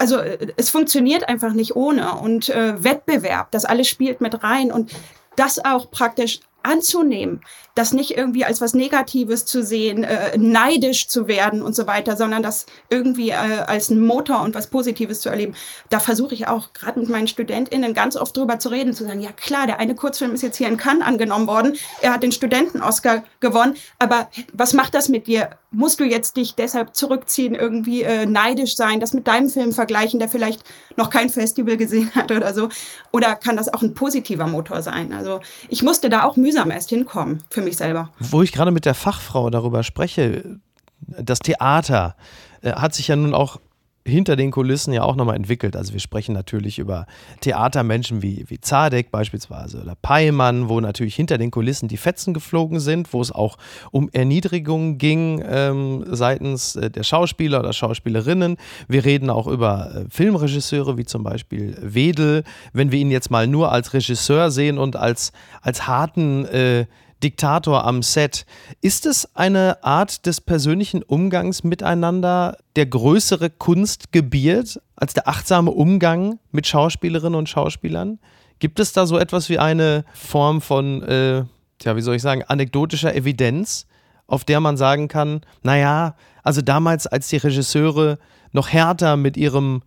also 0.03 0.19
äh, 0.19 0.49
es 0.57 0.69
funktioniert 0.69 1.29
einfach 1.29 1.53
nicht 1.53 1.77
ohne. 1.77 2.15
Und 2.17 2.49
äh, 2.49 2.83
Wettbewerb, 2.83 3.53
das 3.53 3.65
alles 3.65 3.87
spielt 3.89 4.21
mit 4.21 4.43
rein. 4.43 4.73
Und 4.73 4.91
das 5.37 5.65
auch 5.65 5.91
praktisch 5.91 6.41
anzunehmen, 6.65 7.41
das 7.75 7.93
nicht 7.93 8.17
irgendwie 8.17 8.45
als 8.45 8.61
was 8.61 8.75
Negatives 8.75 9.47
zu 9.47 9.63
sehen, 9.63 10.05
äh, 10.05 10.37
neidisch 10.37 11.09
zu 11.09 11.27
werden 11.27 11.63
und 11.63 11.75
so 11.75 11.87
weiter, 11.87 12.17
sondern 12.17 12.43
das 12.43 12.67
irgendwie 12.91 13.31
äh, 13.31 13.35
als 13.35 13.91
einen 13.91 14.05
Motor 14.05 14.43
und 14.43 14.55
was 14.55 14.67
Positives 14.67 15.21
zu 15.21 15.31
erleben. 15.31 15.55
Da 15.89 15.99
versuche 15.99 16.35
ich 16.35 16.49
auch 16.49 16.73
gerade 16.75 17.01
mit 17.01 17.09
meinen 17.09 17.29
StudentInnen 17.29 17.95
ganz 17.95 18.17
oft 18.17 18.37
drüber 18.37 18.59
zu 18.59 18.69
reden, 18.69 18.93
zu 18.93 19.05
sagen, 19.05 19.21
ja 19.21 19.33
klar, 19.33 19.67
der 19.67 19.81
eine 19.81 19.95
Kurzfilm 19.95 20.33
ist 20.33 20.43
jetzt 20.43 20.59
hier 20.59 20.69
in 20.69 20.77
Cannes 20.77 21.07
angenommen 21.07 21.47
worden, 21.47 21.77
er 22.03 22.13
hat 22.13 22.23
den 22.23 22.33
Studenten-Oscar 22.33 23.25
gewonnen, 23.41 23.77
aber 23.99 24.29
was 24.53 24.75
macht 24.75 24.95
das 24.95 25.09
mit 25.09 25.27
dir? 25.27 25.51
Musst 25.71 26.01
du 26.01 26.05
jetzt 26.05 26.37
dich 26.37 26.55
deshalb 26.55 26.95
zurückziehen, 26.95 27.55
irgendwie 27.55 28.03
äh, 28.03 28.27
neidisch 28.27 28.77
sein, 28.77 29.01
das 29.01 29.15
mit 29.15 29.27
deinem 29.27 29.49
Film 29.49 29.73
vergleichen, 29.73 30.19
der 30.19 30.29
vielleicht 30.29 30.63
noch 30.97 31.09
kein 31.09 31.31
Festival 31.31 31.79
gesehen 31.79 32.15
hat 32.15 32.31
oder 32.31 32.53
so? 32.53 32.69
Oder 33.13 33.35
kann 33.37 33.57
das 33.57 33.73
auch 33.73 33.81
ein 33.81 33.95
positiver 33.95 34.47
Motor 34.47 34.83
sein? 34.83 35.15
Also 35.15 35.41
ich 35.71 35.83
musste 35.83 36.11
da 36.11 36.25
auch 36.25 36.37
mühsam 36.37 36.71
erst 36.71 36.91
hinkommen 36.91 37.43
für 37.49 37.62
mich 37.63 37.77
selber. 37.77 38.11
Wo 38.19 38.43
ich 38.43 38.53
gerade 38.53 38.71
mit 38.71 38.85
der 38.85 38.95
Fachfrau 38.95 39.51
darüber 39.51 39.83
spreche, 39.83 40.59
das 41.01 41.41
Theater 41.41 42.17
äh, 42.63 42.73
hat 42.73 42.95
sich 42.95 43.09
ja 43.09 43.17
nun 43.17 43.35
auch 43.35 43.59
hinter 44.05 44.37
den 44.37 44.51
Kulissen 44.51 44.93
ja 44.93 45.03
auch 45.03 45.15
nochmal 45.15 45.37
entwickelt. 45.37 45.77
Also 45.77 45.93
wir 45.93 46.01
sprechen 46.01 46.35
natürlich 46.35 46.79
über 46.79 47.07
Theatermenschen 47.41 48.23
wie, 48.23 48.45
wie 48.49 48.61
Zadek 48.61 49.11
beispielsweise 49.11 49.81
oder 49.81 49.95
Peimann, 49.95 50.69
wo 50.69 50.81
natürlich 50.81 51.15
hinter 51.15 51.39
den 51.39 51.51
Kulissen 51.51 51.89
die 51.89 51.97
Fetzen 51.97 52.35
geflogen 52.35 52.81
sind, 52.81 53.13
wo 53.13 53.21
es 53.21 53.31
auch 53.31 53.59
um 53.93 54.09
Erniedrigungen 54.13 54.99
ging 54.99 55.43
ähm, 55.47 56.05
seitens 56.09 56.77
äh, 56.77 56.91
der 56.91 57.05
Schauspieler 57.05 57.61
oder 57.61 57.73
Schauspielerinnen. 57.73 58.57
Wir 58.89 59.05
reden 59.05 59.31
auch 59.31 59.47
über 59.47 59.95
äh, 59.95 60.05
Filmregisseure 60.11 60.99
wie 60.99 61.05
zum 61.05 61.23
Beispiel 61.23 61.77
Wedel. 61.81 62.43
Wenn 62.73 62.91
wir 62.91 62.99
ihn 62.99 63.11
jetzt 63.11 63.31
mal 63.31 63.47
nur 63.47 63.71
als 63.71 63.95
Regisseur 63.95 64.51
sehen 64.51 64.79
und 64.79 64.97
als, 64.97 65.33
als 65.61 65.87
harten 65.87 66.45
äh, 66.47 66.87
Diktator 67.23 67.85
am 67.85 68.03
Set. 68.03 68.47
Ist 68.81 69.07
es 69.07 69.37
eine 69.37 69.83
Art 69.85 70.27
des 70.27 70.41
persönlichen 70.41 71.03
Umgangs 71.03 71.65
miteinander, 71.65 72.57
der 72.77 72.87
größere 72.87 73.51
Kunst 73.51 74.13
gebiert 74.13 74.81
als 74.97 75.15
der 75.15 75.29
achtsame 75.29 75.71
Umgang 75.71 76.39
mit 76.51 76.67
Schauspielerinnen 76.67 77.39
und 77.39 77.49
Schauspielern? 77.49 78.19
Gibt 78.59 78.81
es 78.81 78.93
da 78.93 79.07
so 79.07 79.19
etwas 79.19 79.49
wie 79.49 79.59
eine 79.59 80.05
Form 80.13 80.61
von, 80.61 81.03
äh, 81.03 81.45
ja, 81.83 81.97
wie 81.97 82.03
soll 82.03 82.17
ich 82.17 82.23
sagen, 82.23 82.45
anekdotischer 82.45 83.15
Evidenz, 83.15 83.87
auf 84.27 84.45
der 84.45 84.61
man 84.61 84.77
sagen 84.77 85.09
kann, 85.09 85.41
naja, 85.63 86.15
also 86.43 86.61
damals, 86.63 87.07
als 87.07 87.29
die 87.29 87.37
Regisseure 87.37 88.19
noch 88.53 88.69
härter 88.69 89.17
mit 89.17 89.37
ihrem 89.37 89.83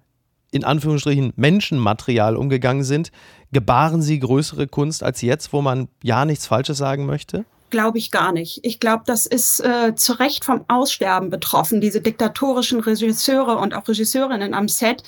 in 0.55 0.63
Anführungsstrichen 0.63 1.33
Menschenmaterial 1.35 2.37
umgegangen 2.37 2.85
sind, 2.85 3.11
gebaren 3.51 4.01
sie 4.01 4.19
größere 4.19 4.67
Kunst 4.67 5.03
als 5.03 5.21
jetzt, 5.21 5.51
wo 5.51 5.61
man 5.61 5.89
ja 6.01 6.23
nichts 6.23 6.47
Falsches 6.47 6.77
sagen 6.77 7.05
möchte? 7.05 7.43
Glaube 7.71 7.97
ich 7.97 8.09
gar 8.09 8.31
nicht. 8.31 8.61
Ich 8.63 8.79
glaube, 8.79 9.03
das 9.05 9.25
ist 9.25 9.59
äh, 9.59 9.95
zu 9.95 10.13
Recht 10.13 10.45
vom 10.45 10.63
Aussterben 10.69 11.29
betroffen, 11.29 11.81
diese 11.81 11.99
diktatorischen 11.99 12.79
Regisseure 12.79 13.57
und 13.57 13.73
auch 13.73 13.85
Regisseurinnen 13.85 14.53
am 14.53 14.69
Set, 14.69 15.03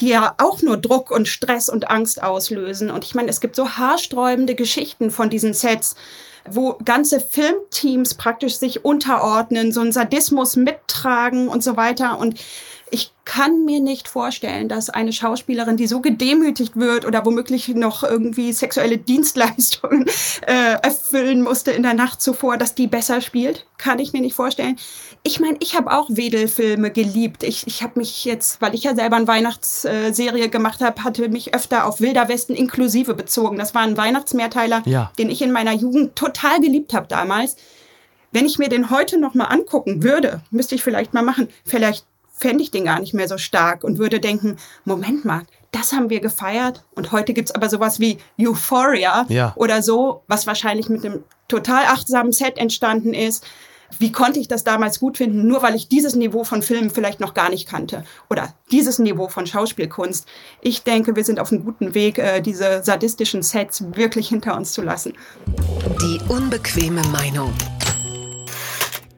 die 0.00 0.10
ja 0.10 0.36
auch 0.38 0.62
nur 0.62 0.76
Druck 0.76 1.10
und 1.10 1.26
Stress 1.26 1.68
und 1.68 1.90
Angst 1.90 2.22
auslösen. 2.22 2.92
Und 2.92 3.04
ich 3.04 3.16
meine, 3.16 3.30
es 3.30 3.40
gibt 3.40 3.56
so 3.56 3.70
haarsträubende 3.70 4.54
Geschichten 4.54 5.10
von 5.10 5.28
diesen 5.28 5.54
Sets, 5.54 5.96
wo 6.48 6.78
ganze 6.84 7.18
Filmteams 7.18 8.14
praktisch 8.14 8.58
sich 8.58 8.84
unterordnen, 8.84 9.72
so 9.72 9.80
einen 9.80 9.92
Sadismus 9.92 10.54
mittragen 10.54 11.48
und 11.48 11.64
so 11.64 11.76
weiter. 11.76 12.18
Und 12.18 12.38
ich 12.94 13.10
kann 13.24 13.64
mir 13.64 13.80
nicht 13.80 14.06
vorstellen, 14.06 14.68
dass 14.68 14.88
eine 14.88 15.12
Schauspielerin, 15.12 15.76
die 15.76 15.88
so 15.88 16.00
gedemütigt 16.00 16.76
wird 16.76 17.04
oder 17.04 17.26
womöglich 17.26 17.66
noch 17.66 18.04
irgendwie 18.04 18.52
sexuelle 18.52 18.98
Dienstleistungen 18.98 20.06
äh, 20.46 20.74
erfüllen 20.80 21.42
musste 21.42 21.72
in 21.72 21.82
der 21.82 21.94
Nacht 21.94 22.22
zuvor, 22.22 22.56
dass 22.56 22.76
die 22.76 22.86
besser 22.86 23.20
spielt. 23.20 23.66
Kann 23.78 23.98
ich 23.98 24.12
mir 24.12 24.20
nicht 24.20 24.36
vorstellen. 24.36 24.76
Ich 25.24 25.40
meine, 25.40 25.56
ich 25.58 25.74
habe 25.74 25.90
auch 25.90 26.06
Wedelfilme 26.08 26.92
geliebt. 26.92 27.42
Ich, 27.42 27.66
ich 27.66 27.82
habe 27.82 27.98
mich 27.98 28.24
jetzt, 28.24 28.60
weil 28.62 28.76
ich 28.76 28.84
ja 28.84 28.94
selber 28.94 29.16
eine 29.16 29.26
Weihnachtsserie 29.26 30.48
gemacht 30.48 30.80
habe, 30.80 31.02
hatte 31.02 31.28
mich 31.28 31.52
öfter 31.52 31.86
auf 31.86 32.00
Wilder 32.00 32.28
Westen 32.28 32.54
inklusive 32.54 33.14
bezogen. 33.14 33.58
Das 33.58 33.74
war 33.74 33.82
ein 33.82 33.96
Weihnachtsmehrteiler, 33.96 34.82
Ja. 34.86 35.10
den 35.18 35.30
ich 35.30 35.42
in 35.42 35.50
meiner 35.50 35.72
Jugend 35.72 36.14
total 36.14 36.60
geliebt 36.60 36.94
habe 36.94 37.08
damals. 37.08 37.56
Wenn 38.30 38.46
ich 38.46 38.58
mir 38.58 38.68
den 38.68 38.90
heute 38.90 39.18
noch 39.18 39.34
mal 39.34 39.46
angucken 39.46 40.04
würde, 40.04 40.42
müsste 40.52 40.76
ich 40.76 40.84
vielleicht 40.84 41.12
mal 41.12 41.22
machen, 41.22 41.48
vielleicht 41.64 42.04
fände 42.36 42.62
ich 42.62 42.70
den 42.70 42.84
gar 42.84 43.00
nicht 43.00 43.14
mehr 43.14 43.28
so 43.28 43.38
stark 43.38 43.84
und 43.84 43.98
würde 43.98 44.20
denken, 44.20 44.56
Moment 44.84 45.24
mal, 45.24 45.42
das 45.70 45.92
haben 45.92 46.10
wir 46.10 46.20
gefeiert 46.20 46.84
und 46.94 47.12
heute 47.12 47.32
gibt's 47.32 47.52
aber 47.52 47.68
sowas 47.68 48.00
wie 48.00 48.18
Euphoria 48.40 49.24
Ja. 49.28 49.52
oder 49.56 49.82
so, 49.82 50.22
was 50.28 50.46
wahrscheinlich 50.46 50.88
mit 50.88 51.04
einem 51.04 51.24
total 51.48 51.84
achtsamen 51.86 52.32
Set 52.32 52.58
entstanden 52.58 53.14
ist. 53.14 53.44
Wie 53.98 54.10
konnte 54.10 54.40
ich 54.40 54.48
das 54.48 54.64
damals 54.64 54.98
gut 54.98 55.18
finden, 55.18 55.46
nur 55.46 55.62
weil 55.62 55.76
ich 55.76 55.88
dieses 55.88 56.16
Niveau 56.16 56.42
von 56.42 56.62
Filmen 56.62 56.90
vielleicht 56.90 57.20
noch 57.20 57.32
gar 57.34 57.48
nicht 57.50 57.68
kannte 57.68 58.04
oder 58.28 58.52
dieses 58.72 58.98
Niveau 58.98 59.28
von 59.28 59.46
Schauspielkunst? 59.46 60.26
Ich 60.62 60.82
denke, 60.82 61.14
wir 61.14 61.24
sind 61.24 61.38
auf 61.38 61.52
einem 61.52 61.64
guten 61.64 61.94
Weg, 61.94 62.18
äh, 62.18 62.40
diese 62.40 62.82
sadistischen 62.82 63.42
Sets 63.42 63.84
wirklich 63.94 64.28
hinter 64.28 64.56
uns 64.56 64.72
zu 64.72 64.82
lassen. 64.82 65.12
Die 66.02 66.18
unbequeme 66.28 67.02
Meinung. 67.12 67.52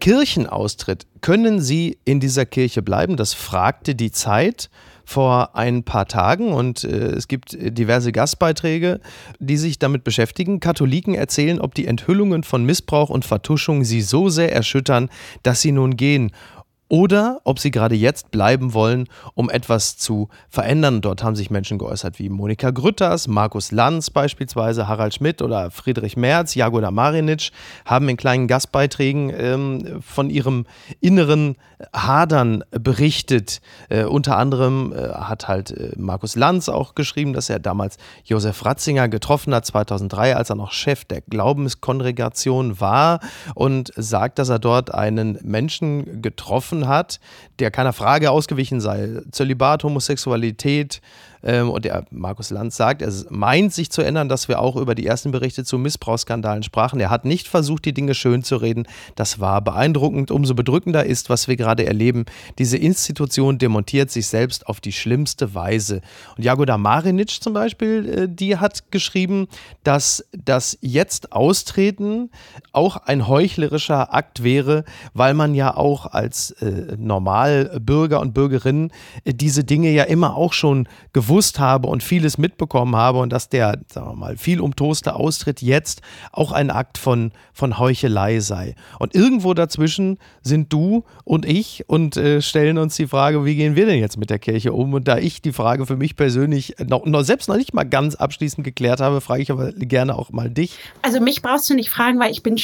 Kirchenaustritt. 0.07 1.05
Können 1.21 1.61
Sie 1.61 1.99
in 2.05 2.21
dieser 2.21 2.47
Kirche 2.47 2.81
bleiben? 2.81 3.17
Das 3.17 3.35
fragte 3.35 3.97
die 3.97 4.13
Zeit 4.13 4.71
vor 5.05 5.57
ein 5.57 5.83
paar 5.83 6.07
Tagen 6.07 6.53
und 6.53 6.85
äh, 6.85 7.09
es 7.09 7.27
gibt 7.27 7.57
diverse 7.59 8.13
Gastbeiträge, 8.13 9.01
die 9.41 9.57
sich 9.57 9.81
damit 9.81 10.05
beschäftigen. 10.05 10.61
Katholiken 10.61 11.15
erzählen, 11.15 11.61
ob 11.61 11.75
die 11.75 11.89
Enthüllungen 11.89 12.45
von 12.45 12.65
Missbrauch 12.65 13.11
und 13.11 13.25
Vertuschung 13.25 13.83
sie 13.83 14.01
so 14.01 14.29
sehr 14.29 14.53
erschüttern, 14.53 15.11
dass 15.43 15.61
sie 15.61 15.73
nun 15.73 15.97
gehen. 15.97 16.31
Oder 16.89 17.41
ob 17.45 17.59
sie 17.59 17.71
gerade 17.71 17.97
jetzt 17.97 18.31
bleiben 18.31 18.73
wollen, 18.73 19.09
um 19.35 19.51
etwas 19.51 19.97
zu 19.97 20.29
verändern. 20.49 21.01
Dort 21.01 21.25
haben 21.25 21.35
sich 21.35 21.51
Menschen 21.51 21.79
geäußert 21.79 22.19
wie 22.19 22.29
Monika 22.29 22.71
Grütters, 22.71 23.27
Markus 23.27 23.73
Lanz 23.73 24.11
beispielsweise, 24.11 24.87
Harald 24.87 25.15
Schmidt 25.15 25.43
oder 25.43 25.71
Friedrich 25.73 26.17
Merz, 26.17 26.55
Jagoda 26.55 26.93
Marinic 26.93 27.51
haben 27.85 28.09
in 28.09 28.17
kleinen 28.17 28.47
Gastbeiträgen 28.47 29.33
ähm, 29.37 30.01
von 30.01 30.31
ihrem 30.31 30.67
inneren 31.01 31.57
Hadern 31.93 32.65
berichtet. 32.71 33.61
Äh, 33.89 34.05
unter 34.05 34.37
anderem 34.39 34.93
äh, 34.93 35.09
hat 35.09 35.49
halt 35.49 35.73
äh, 35.73 35.93
Markus 35.97 36.37
Lanz 36.37 36.69
auch 36.69 36.95
geschrieben, 36.95 37.33
dass 37.33 37.51
er 37.51 37.59
damals 37.59 37.97
Josef 38.25 38.65
Ratzinger 38.65 39.09
getroffen 39.09 39.55
hat, 39.55 39.67
2003, 39.67 40.37
als 40.37 40.51
er 40.51 40.57
noch 40.57 40.73
Chef 40.73 41.05
der 41.05 41.21
Glaubenskongregation 41.21 42.81
war 42.81 43.21
und 43.55 43.93
sagt, 43.97 44.39
dass 44.39 44.49
er 44.49 44.59
dort 44.59 44.95
einen 44.95 45.39
Menschen 45.43 46.23
getroffen 46.23 46.76
hat, 46.85 47.21
der 47.59 47.71
keiner 47.71 47.93
Frage 47.93 48.31
ausgewichen 48.31 48.81
sei. 48.81 49.23
Zölibat, 49.31 49.85
Homosexualität. 49.85 51.01
Ähm, 51.47 51.71
und 51.71 51.85
der 51.85 52.05
Markus 52.11 52.51
Lanz 52.51 52.77
sagt, 52.77 53.03
er 53.03 53.13
meint 53.31 53.73
sich 53.73 53.91
zu 53.91 54.03
ändern, 54.03 54.29
dass 54.29 54.49
wir 54.49 54.59
auch 54.59 54.75
über 54.75 54.97
die 54.97 55.07
ersten 55.07 55.31
Berichte 55.31 55.65
zu 55.65 55.79
Missbrauchsskandalen 55.79 56.65
sprachen. 56.65 56.99
Er 56.99 57.09
hat 57.09 57.25
nicht 57.25 57.47
versucht, 57.47 57.85
die 57.85 57.95
Dinge 57.95 58.15
schön 58.15 58.43
zu 58.43 58.57
reden. 58.57 58.87
Das 59.15 59.39
war 59.39 59.63
beeindruckend. 59.63 60.33
Umso 60.33 60.55
bedrückender 60.55 61.07
ist, 61.07 61.31
was 61.31 61.47
wir 61.47 61.57
gerade 61.57 61.87
erleben. 61.87 62.25
Diese 62.59 62.77
Institution 62.77 63.59
demontiert 63.59 64.11
sich 64.11 64.27
selbst 64.27 64.67
auf 64.67 64.81
die 64.81 64.93
schlimmste 64.93 65.55
Weise. 65.55 66.01
Und 66.37 66.45
Jagoda 66.45 66.77
Marinic 66.79 67.41
zum 67.41 67.53
Beispiel, 67.53 68.09
äh, 68.09 68.29
die 68.29 68.57
hat 68.57 68.91
geschrieben, 68.91 69.47
dass 69.85 70.27
das 70.33 70.77
jetzt 70.81 71.33
Austreten 71.33 72.31
auch 72.73 72.97
ein 72.97 73.29
heuchlerischer 73.29 74.13
Akt 74.13 74.43
wäre, 74.43 74.85
weil 75.15 75.35
man 75.35 75.55
ja 75.55 75.77
auch 75.77 76.07
als 76.07 76.51
äh, 76.51 76.97
Normalbürger 76.99 78.21
und 78.21 78.35
Bürgerinnen 78.35 78.91
äh, 79.25 79.33
diese 79.33 79.63
Dinge 79.63 79.91
ja 79.91 80.03
immer 80.03 80.35
auch 80.37 80.53
schon 80.53 80.89
gewusst 81.13 81.36
habe 81.59 81.89
und 81.89 82.03
vieles 82.03 82.39
mitbekommen 82.39 82.97
habe 82.97 83.19
und 83.19 83.33
dass 83.33 83.49
der, 83.49 83.79
sagen 83.89 84.09
wir 84.09 84.15
mal, 84.15 84.37
viel 84.37 84.61
umtoste 84.61 85.15
Austritt 85.15 85.63
jetzt 85.63 86.01
auch 86.33 86.53
ein 86.53 86.71
Akt 86.71 86.99
von, 86.99 87.33
von 87.53 87.79
Heuchelei 87.79 88.41
sei. 88.41 88.75
Und 88.99 89.15
irgendwo 89.15 89.55
dazwischen 89.55 90.19
sind 90.43 90.73
du 90.73 91.05
und 91.25 91.45
ich 91.45 91.85
und 91.89 92.17
äh, 92.17 92.41
stellen 92.41 92.79
uns 92.79 92.97
die 92.97 93.07
Frage, 93.07 93.45
wie 93.45 93.57
gehen 93.57 93.77
wir 93.77 93.87
denn 93.87 94.01
jetzt 94.01 94.17
mit 94.17 94.31
der 94.31 94.39
Kirche 94.39 94.73
um? 94.73 94.95
Und 94.95 95.09
da 95.09 95.19
ich 95.19 95.43
die 95.43 95.53
Frage 95.53 95.87
für 95.87 95.97
mich 95.97 96.17
persönlich 96.17 96.75
noch, 96.87 97.05
noch 97.05 97.23
selbst 97.23 97.49
noch 97.49 97.57
nicht 97.57 97.75
mal 97.75 97.85
ganz 97.85 98.15
abschließend 98.15 98.65
geklärt 98.65 99.01
habe, 99.01 99.21
frage 99.21 99.43
ich 99.43 99.51
aber 99.51 99.73
gerne 99.73 100.17
auch 100.17 100.31
mal 100.31 100.51
dich. 100.51 100.79
Also 101.03 101.21
mich 101.21 101.43
brauchst 101.43 101.69
du 101.69 101.75
nicht 101.75 101.91
fragen, 101.91 102.19
weil 102.19 102.31
ich 102.31 102.43
bin 102.43 102.59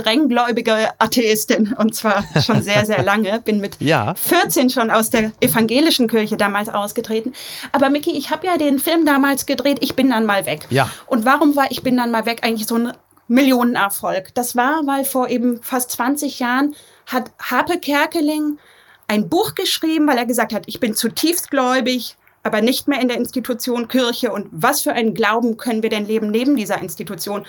strenggläubige 0.00 0.90
Atheistin 0.98 1.74
und 1.78 1.94
zwar 1.94 2.24
schon 2.44 2.62
sehr, 2.62 2.84
sehr 2.84 3.02
lange. 3.10 3.40
Bin 3.40 3.60
mit 3.60 3.76
Ja. 3.80 4.14
14 4.14 4.70
schon 4.70 4.90
aus 4.90 5.10
der 5.10 5.32
evangelischen 5.40 6.08
Kirche 6.08 6.36
damals 6.36 6.68
ausgetreten. 6.68 7.32
Aber 7.72 7.90
Micky, 7.90 8.10
ich 8.12 8.30
habe 8.30 8.46
ja 8.46 8.56
den 8.56 8.78
Film 8.78 9.06
damals 9.06 9.46
gedreht, 9.46 9.78
ich 9.80 9.94
bin 9.94 10.10
dann 10.10 10.26
mal 10.26 10.46
weg. 10.46 10.66
Ja. 10.70 10.90
Und 11.06 11.24
warum 11.24 11.56
war 11.56 11.70
ich 11.70 11.82
bin 11.82 11.96
dann 11.96 12.10
mal 12.10 12.26
weg 12.26 12.40
eigentlich 12.42 12.66
so 12.66 12.76
ein 12.76 12.92
Millionenerfolg? 13.28 14.34
Das 14.34 14.56
war, 14.56 14.82
weil 14.86 15.04
vor 15.04 15.28
eben 15.28 15.62
fast 15.62 15.92
20 15.92 16.38
Jahren 16.40 16.74
hat 17.06 17.30
Harpe 17.38 17.78
Kerkeling 17.78 18.58
ein 19.06 19.28
Buch 19.28 19.54
geschrieben, 19.54 20.08
weil 20.08 20.18
er 20.18 20.26
gesagt 20.26 20.52
hat, 20.52 20.64
ich 20.66 20.80
bin 20.80 20.94
zutiefst 20.94 21.50
gläubig, 21.50 22.16
aber 22.42 22.60
nicht 22.60 22.88
mehr 22.88 23.00
in 23.00 23.08
der 23.08 23.16
Institution 23.16 23.88
Kirche. 23.88 24.32
Und 24.32 24.48
was 24.50 24.82
für 24.82 24.92
einen 24.92 25.14
Glauben 25.14 25.56
können 25.56 25.82
wir 25.82 25.90
denn 25.90 26.06
leben 26.06 26.30
neben 26.30 26.56
dieser 26.56 26.80
Institution? 26.80 27.46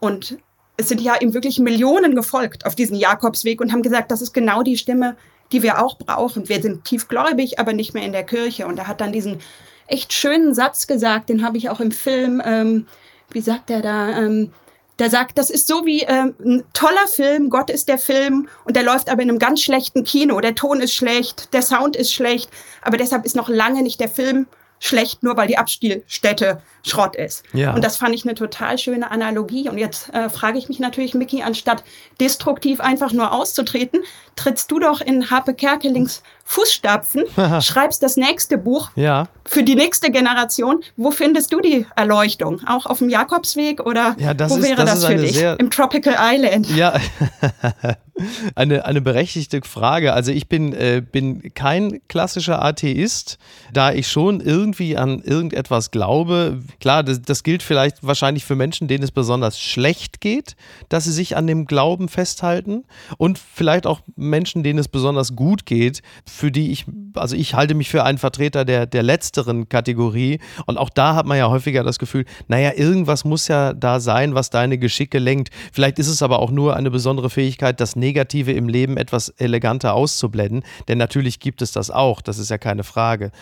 Und 0.00 0.38
es 0.78 0.88
sind 0.88 1.00
ja 1.00 1.16
ihm 1.20 1.34
wirklich 1.34 1.58
Millionen 1.58 2.14
gefolgt 2.14 2.64
auf 2.64 2.76
diesen 2.76 2.96
Jakobsweg 2.96 3.60
und 3.60 3.72
haben 3.72 3.82
gesagt, 3.82 4.10
das 4.10 4.22
ist 4.22 4.32
genau 4.32 4.62
die 4.62 4.78
Stimme, 4.78 5.16
die 5.50 5.62
wir 5.62 5.84
auch 5.84 5.98
brauchen. 5.98 6.48
Wir 6.48 6.62
sind 6.62 6.84
tiefgläubig, 6.84 7.58
aber 7.58 7.72
nicht 7.72 7.94
mehr 7.94 8.04
in 8.04 8.12
der 8.12 8.22
Kirche. 8.22 8.66
Und 8.66 8.78
er 8.78 8.86
hat 8.86 9.00
dann 9.00 9.12
diesen 9.12 9.40
echt 9.88 10.12
schönen 10.12 10.54
Satz 10.54 10.86
gesagt, 10.86 11.30
den 11.30 11.44
habe 11.44 11.58
ich 11.58 11.68
auch 11.68 11.80
im 11.80 11.90
Film, 11.90 12.40
ähm, 12.44 12.86
wie 13.30 13.40
sagt 13.40 13.70
er 13.70 13.82
da, 13.82 14.18
ähm, 14.18 14.52
der 15.00 15.10
sagt, 15.10 15.36
das 15.36 15.50
ist 15.50 15.66
so 15.66 15.84
wie 15.84 16.02
ähm, 16.02 16.34
ein 16.44 16.64
toller 16.72 17.06
Film, 17.08 17.50
Gott 17.50 17.70
ist 17.70 17.88
der 17.88 17.98
Film 17.98 18.48
und 18.64 18.76
der 18.76 18.82
läuft 18.82 19.10
aber 19.10 19.22
in 19.22 19.30
einem 19.30 19.38
ganz 19.38 19.62
schlechten 19.62 20.04
Kino. 20.04 20.40
Der 20.40 20.54
Ton 20.54 20.80
ist 20.80 20.94
schlecht, 20.94 21.52
der 21.54 21.62
Sound 21.62 21.96
ist 21.96 22.12
schlecht, 22.12 22.50
aber 22.82 22.96
deshalb 22.96 23.24
ist 23.24 23.36
noch 23.36 23.48
lange 23.48 23.82
nicht 23.82 24.00
der 24.00 24.08
Film 24.08 24.46
schlecht, 24.80 25.22
nur 25.22 25.36
weil 25.36 25.48
die 25.48 25.58
Abspielstätte 25.58 26.62
Schrott 26.86 27.16
ist. 27.16 27.44
Ja. 27.52 27.74
Und 27.74 27.84
das 27.84 27.96
fand 27.96 28.14
ich 28.14 28.24
eine 28.24 28.34
total 28.34 28.78
schöne 28.78 29.10
Analogie. 29.10 29.68
Und 29.68 29.78
jetzt 29.78 30.12
äh, 30.14 30.28
frage 30.28 30.58
ich 30.58 30.68
mich 30.68 30.78
natürlich, 30.78 31.14
Micky, 31.14 31.42
anstatt 31.42 31.84
destruktiv 32.20 32.80
einfach 32.80 33.12
nur 33.12 33.32
auszutreten, 33.32 34.00
trittst 34.36 34.70
du 34.70 34.78
doch 34.78 35.00
in 35.00 35.30
Harpe 35.30 35.54
Kerkelings 35.54 36.22
Fußstapfen, 36.50 37.24
schreibst 37.60 38.02
das 38.02 38.16
nächste 38.16 38.56
Buch 38.56 38.88
Ja. 38.96 39.28
für 39.44 39.62
die 39.62 39.74
nächste 39.74 40.10
Generation. 40.10 40.82
Wo 40.96 41.10
findest 41.10 41.52
du 41.52 41.60
die 41.60 41.84
Erleuchtung? 41.94 42.62
Auch 42.66 42.86
auf 42.86 42.98
dem 42.98 43.10
Jakobsweg 43.10 43.80
oder 43.84 44.16
Ja, 44.18 44.32
wo 44.48 44.56
ist- 44.56 44.62
wäre 44.62 44.84
das 44.86 45.00
das, 45.02 45.04
für 45.06 45.16
dich? 45.16 45.38
Im 45.58 45.70
Tropical 45.70 46.16
Island. 46.18 46.70
Ja, 46.74 46.94
eine, 48.54 48.84
eine 48.84 49.00
berechtigte 49.00 49.60
Frage. 49.62 50.12
Also 50.12 50.32
ich 50.32 50.48
bin, 50.48 50.72
äh, 50.72 51.02
bin 51.02 51.52
kein 51.54 52.00
klassischer 52.08 52.64
Atheist, 52.64 53.38
da 53.72 53.92
ich 53.92 54.08
schon 54.08 54.40
irgendwie 54.40 54.96
an 54.96 55.20
irgendetwas 55.22 55.90
glaube. 55.90 56.62
Klar, 56.80 57.04
das, 57.04 57.22
das 57.22 57.42
gilt 57.42 57.62
vielleicht 57.62 58.04
wahrscheinlich 58.06 58.44
für 58.44 58.56
Menschen, 58.56 58.88
denen 58.88 59.04
es 59.04 59.12
besonders 59.12 59.60
schlecht 59.60 60.20
geht, 60.20 60.56
dass 60.88 61.04
sie 61.04 61.12
sich 61.12 61.36
an 61.36 61.46
dem 61.46 61.66
Glauben 61.66 62.08
festhalten. 62.08 62.84
Und 63.18 63.38
vielleicht 63.38 63.86
auch 63.86 64.00
Menschen, 64.16 64.62
denen 64.62 64.78
es 64.78 64.88
besonders 64.88 65.36
gut 65.36 65.66
geht, 65.66 66.02
für 66.38 66.52
die 66.52 66.70
ich, 66.70 66.84
also 67.14 67.34
ich 67.34 67.54
halte 67.54 67.74
mich 67.74 67.90
für 67.90 68.04
einen 68.04 68.16
Vertreter 68.16 68.64
der, 68.64 68.86
der 68.86 69.02
letzteren 69.02 69.68
Kategorie. 69.68 70.38
Und 70.66 70.78
auch 70.78 70.88
da 70.88 71.16
hat 71.16 71.26
man 71.26 71.36
ja 71.36 71.50
häufiger 71.50 71.82
das 71.82 71.98
Gefühl, 71.98 72.26
naja, 72.46 72.74
irgendwas 72.76 73.24
muss 73.24 73.48
ja 73.48 73.72
da 73.72 73.98
sein, 73.98 74.36
was 74.36 74.48
deine 74.48 74.78
Geschicke 74.78 75.18
lenkt. 75.18 75.52
Vielleicht 75.72 75.98
ist 75.98 76.06
es 76.06 76.22
aber 76.22 76.38
auch 76.38 76.52
nur 76.52 76.76
eine 76.76 76.92
besondere 76.92 77.28
Fähigkeit, 77.28 77.80
das 77.80 77.96
Negative 77.96 78.52
im 78.52 78.68
Leben 78.68 78.96
etwas 78.96 79.30
eleganter 79.30 79.94
auszublenden. 79.94 80.62
Denn 80.86 80.98
natürlich 80.98 81.40
gibt 81.40 81.60
es 81.60 81.72
das 81.72 81.90
auch, 81.90 82.22
das 82.22 82.38
ist 82.38 82.50
ja 82.50 82.58
keine 82.58 82.84
Frage. 82.84 83.32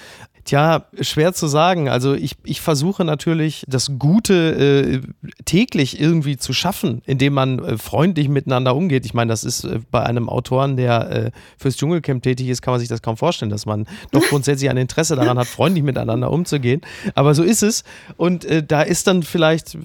Tja, 0.46 0.84
schwer 1.00 1.32
zu 1.32 1.48
sagen. 1.48 1.88
Also 1.88 2.14
ich, 2.14 2.36
ich 2.44 2.60
versuche 2.60 3.04
natürlich, 3.04 3.64
das 3.66 3.90
Gute 3.98 5.02
äh, 5.04 5.34
täglich 5.44 6.00
irgendwie 6.00 6.36
zu 6.36 6.52
schaffen, 6.52 7.02
indem 7.04 7.34
man 7.34 7.58
äh, 7.58 7.76
freundlich 7.76 8.28
miteinander 8.28 8.76
umgeht. 8.76 9.04
Ich 9.04 9.12
meine, 9.12 9.28
das 9.28 9.42
ist 9.42 9.64
äh, 9.64 9.80
bei 9.90 10.04
einem 10.04 10.28
Autoren, 10.28 10.76
der 10.76 11.10
äh, 11.10 11.30
fürs 11.58 11.76
Dschungelcamp 11.76 12.22
tätig 12.22 12.46
ist, 12.48 12.62
kann 12.62 12.72
man 12.72 12.78
sich 12.78 12.88
das 12.88 13.02
kaum 13.02 13.16
vorstellen, 13.16 13.50
dass 13.50 13.66
man 13.66 13.86
doch 14.12 14.22
grundsätzlich 14.28 14.70
ein 14.70 14.76
Interesse 14.76 15.16
daran 15.16 15.36
hat, 15.36 15.48
freundlich 15.48 15.82
miteinander 15.82 16.30
umzugehen. 16.30 16.80
Aber 17.16 17.34
so 17.34 17.42
ist 17.42 17.64
es. 17.64 17.82
Und 18.16 18.44
äh, 18.44 18.62
da 18.62 18.82
ist 18.82 19.08
dann 19.08 19.24
vielleicht, 19.24 19.76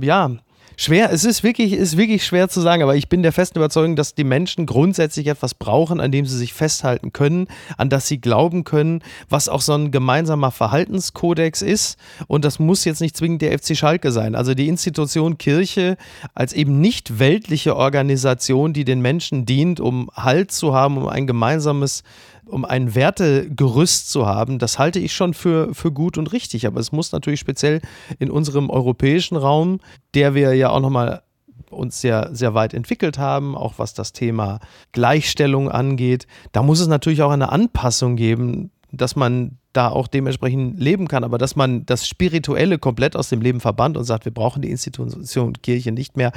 ja, 0.00 0.30
Schwer, 0.76 1.12
es 1.12 1.24
ist 1.24 1.42
wirklich, 1.42 1.72
ist 1.72 1.96
wirklich 1.96 2.24
schwer 2.24 2.48
zu 2.48 2.60
sagen, 2.60 2.82
aber 2.82 2.96
ich 2.96 3.08
bin 3.08 3.22
der 3.22 3.32
festen 3.32 3.58
Überzeugung, 3.58 3.94
dass 3.94 4.14
die 4.14 4.24
Menschen 4.24 4.66
grundsätzlich 4.66 5.28
etwas 5.28 5.54
brauchen, 5.54 6.00
an 6.00 6.10
dem 6.10 6.26
sie 6.26 6.36
sich 6.36 6.52
festhalten 6.52 7.12
können, 7.12 7.46
an 7.76 7.90
das 7.90 8.08
sie 8.08 8.20
glauben 8.20 8.64
können, 8.64 9.02
was 9.28 9.48
auch 9.48 9.60
so 9.60 9.74
ein 9.74 9.92
gemeinsamer 9.92 10.50
Verhaltenskodex 10.50 11.62
ist. 11.62 11.96
Und 12.26 12.44
das 12.44 12.58
muss 12.58 12.84
jetzt 12.84 13.00
nicht 13.00 13.16
zwingend 13.16 13.42
der 13.42 13.56
FC 13.56 13.76
Schalke 13.76 14.10
sein. 14.10 14.34
Also 14.34 14.54
die 14.54 14.68
Institution 14.68 15.38
Kirche 15.38 15.96
als 16.34 16.52
eben 16.52 16.80
nicht 16.80 17.18
weltliche 17.18 17.76
Organisation, 17.76 18.72
die 18.72 18.84
den 18.84 19.00
Menschen 19.00 19.46
dient, 19.46 19.78
um 19.80 20.10
Halt 20.14 20.50
zu 20.50 20.74
haben, 20.74 20.98
um 20.98 21.06
ein 21.06 21.26
gemeinsames 21.26 22.02
um 22.46 22.64
ein 22.64 22.94
Wertegerüst 22.94 24.10
zu 24.10 24.26
haben, 24.26 24.58
das 24.58 24.78
halte 24.78 24.98
ich 24.98 25.12
schon 25.14 25.34
für, 25.34 25.74
für 25.74 25.92
gut 25.92 26.18
und 26.18 26.32
richtig. 26.32 26.66
Aber 26.66 26.80
es 26.80 26.92
muss 26.92 27.12
natürlich 27.12 27.40
speziell 27.40 27.80
in 28.18 28.30
unserem 28.30 28.70
europäischen 28.70 29.36
Raum, 29.36 29.80
der 30.14 30.34
wir 30.34 30.54
ja 30.54 30.70
auch 30.70 30.80
nochmal 30.80 31.22
uns 31.70 32.00
sehr, 32.00 32.30
sehr 32.32 32.54
weit 32.54 32.74
entwickelt 32.74 33.18
haben, 33.18 33.56
auch 33.56 33.74
was 33.78 33.94
das 33.94 34.12
Thema 34.12 34.60
Gleichstellung 34.92 35.70
angeht. 35.70 36.26
Da 36.52 36.62
muss 36.62 36.80
es 36.80 36.86
natürlich 36.86 37.22
auch 37.22 37.30
eine 37.30 37.50
Anpassung 37.50 38.16
geben, 38.16 38.70
dass 38.92 39.16
man 39.16 39.58
da 39.76 39.88
auch 39.88 40.06
dementsprechend 40.06 40.80
leben 40.80 41.08
kann, 41.08 41.24
aber 41.24 41.38
dass 41.38 41.56
man 41.56 41.84
das 41.86 42.06
Spirituelle 42.08 42.78
komplett 42.78 43.16
aus 43.16 43.28
dem 43.28 43.42
Leben 43.42 43.60
verbannt 43.60 43.96
und 43.96 44.04
sagt, 44.04 44.24
wir 44.24 44.32
brauchen 44.32 44.62
die 44.62 44.70
Institution 44.70 45.52
Kirche 45.62 45.92
nicht 45.92 46.16
mehr, 46.16 46.32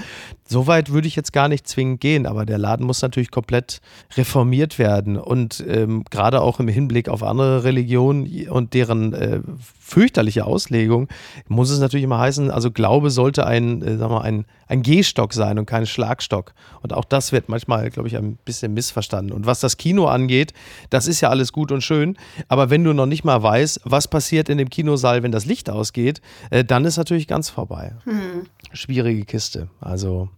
so 0.45 0.67
weit 0.67 0.91
würde 0.91 1.07
ich 1.07 1.15
jetzt 1.15 1.33
gar 1.33 1.47
nicht 1.47 1.67
zwingend 1.67 2.01
gehen, 2.01 2.25
aber 2.25 2.45
der 2.45 2.57
Laden 2.57 2.85
muss 2.85 3.01
natürlich 3.01 3.31
komplett 3.31 3.81
reformiert 4.15 4.79
werden 4.79 5.17
und 5.17 5.63
ähm, 5.67 6.03
gerade 6.09 6.41
auch 6.41 6.59
im 6.59 6.67
Hinblick 6.67 7.09
auf 7.09 7.23
andere 7.23 7.63
Religionen 7.63 8.49
und 8.49 8.73
deren 8.73 9.13
äh, 9.13 9.41
fürchterliche 9.79 10.45
Auslegung 10.45 11.07
muss 11.47 11.69
es 11.69 11.79
natürlich 11.79 12.03
immer 12.03 12.19
heißen, 12.19 12.51
also 12.51 12.71
Glaube 12.71 13.09
sollte 13.09 13.47
ein, 13.47 13.81
äh, 13.81 13.97
sagen 13.97 14.13
wir, 14.13 14.21
ein, 14.21 14.45
ein 14.67 14.81
Gehstock 14.81 15.33
sein 15.33 15.57
und 15.57 15.65
kein 15.65 15.85
Schlagstock. 15.85 16.53
Und 16.81 16.91
auch 16.91 17.05
das 17.05 17.31
wird 17.31 17.47
manchmal, 17.47 17.89
glaube 17.89 18.09
ich, 18.09 18.17
ein 18.17 18.37
bisschen 18.43 18.73
missverstanden. 18.73 19.33
Und 19.33 19.45
was 19.45 19.61
das 19.61 19.77
Kino 19.77 20.07
angeht, 20.07 20.53
das 20.89 21.07
ist 21.07 21.21
ja 21.21 21.29
alles 21.29 21.53
gut 21.53 21.71
und 21.71 21.81
schön, 21.81 22.17
aber 22.49 22.69
wenn 22.69 22.83
du 22.83 22.93
noch 22.93 23.05
nicht 23.05 23.23
mal 23.23 23.26
weiß, 23.27 23.81
was 23.83 24.07
passiert 24.07 24.49
in 24.49 24.57
dem 24.57 24.69
Kinosaal, 24.69 25.23
wenn 25.23 25.31
das 25.31 25.45
Licht 25.45 25.69
ausgeht, 25.69 26.21
äh, 26.49 26.63
dann 26.63 26.85
ist 26.85 26.97
natürlich 26.97 27.27
ganz 27.27 27.49
vorbei. 27.49 27.93
Hm. 28.03 28.47
Schwierige 28.73 29.25
Kiste. 29.25 29.69
Also 29.79 30.29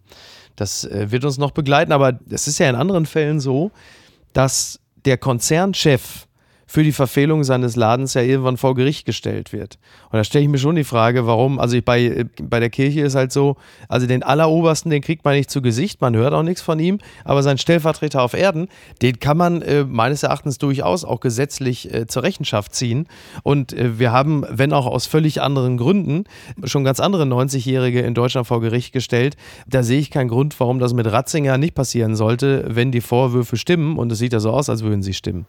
das 0.56 0.84
äh, 0.84 1.12
wird 1.12 1.26
uns 1.26 1.38
noch 1.38 1.52
begleiten, 1.52 1.92
aber 1.92 2.20
es 2.30 2.48
ist 2.48 2.60
ja 2.60 2.70
in 2.70 2.76
anderen 2.76 3.06
Fällen 3.06 3.40
so, 3.40 3.72
dass 4.34 4.80
der 5.06 5.18
Konzernchef 5.18 6.28
für 6.70 6.84
die 6.84 6.92
Verfehlung 6.92 7.44
seines 7.44 7.76
Ladens 7.76 8.14
ja 8.14 8.22
irgendwann 8.22 8.56
vor 8.56 8.76
Gericht 8.76 9.04
gestellt 9.04 9.54
wird. 9.54 9.80
Und 10.12 10.18
da 10.18 10.24
stelle 10.24 10.44
ich 10.44 10.52
mir 10.52 10.60
schon 10.60 10.76
die 10.76 10.84
Frage, 10.84 11.26
warum, 11.26 11.58
also 11.58 11.76
ich, 11.76 11.84
bei, 11.84 12.28
bei 12.40 12.60
der 12.60 12.70
Kirche 12.70 13.02
ist 13.02 13.16
halt 13.16 13.32
so, 13.32 13.56
also 13.88 14.06
den 14.06 14.22
Allerobersten, 14.22 14.92
den 14.92 15.02
kriegt 15.02 15.26
man 15.26 15.34
nicht 15.34 15.50
zu 15.50 15.64
Gesicht, 15.64 16.00
man 16.00 16.16
hört 16.16 16.32
auch 16.32 16.44
nichts 16.44 16.62
von 16.62 16.78
ihm, 16.78 17.00
aber 17.26 17.42
sein 17.42 17.58
Stellvertreter 17.58 18.22
auf 18.22 18.36
Erden, 18.36 18.68
den 19.02 19.20
kann 19.20 19.36
man 19.36 19.64
äh, 19.64 19.84
meines 19.84 20.22
Erachtens 20.22 20.60
durchaus 20.60 21.06
auch 21.06 21.22
gesetzlich 21.22 21.92
äh, 21.92 22.06
zur 22.06 22.22
Rechenschaft 22.22 22.76
ziehen. 22.76 23.08
Und 23.42 23.74
äh, 23.74 23.98
wir 23.98 24.12
haben, 24.12 24.46
wenn 24.48 24.72
auch 24.72 24.86
aus 24.86 25.08
völlig 25.08 25.42
anderen 25.42 25.76
Gründen, 25.76 26.26
schon 26.66 26.84
ganz 26.84 27.00
andere 27.00 27.24
90-Jährige 27.24 28.02
in 28.02 28.14
Deutschland 28.14 28.46
vor 28.46 28.62
Gericht 28.62 28.94
gestellt. 28.94 29.38
Da 29.66 29.82
sehe 29.82 30.00
ich 30.00 30.12
keinen 30.12 30.28
Grund, 30.28 30.60
warum 30.60 30.78
das 30.78 30.94
mit 30.94 31.12
Ratzinger 31.12 31.58
nicht 31.58 31.74
passieren 31.74 32.16
sollte, 32.16 32.64
wenn 32.68 32.92
die 32.92 33.02
Vorwürfe 33.02 33.58
stimmen. 33.58 33.98
Und 33.98 34.12
es 34.12 34.20
sieht 34.20 34.34
ja 34.34 34.40
so 34.40 34.52
aus, 34.52 34.70
als 34.70 34.84
würden 34.84 35.02
sie 35.02 35.16
stimmen. 35.16 35.48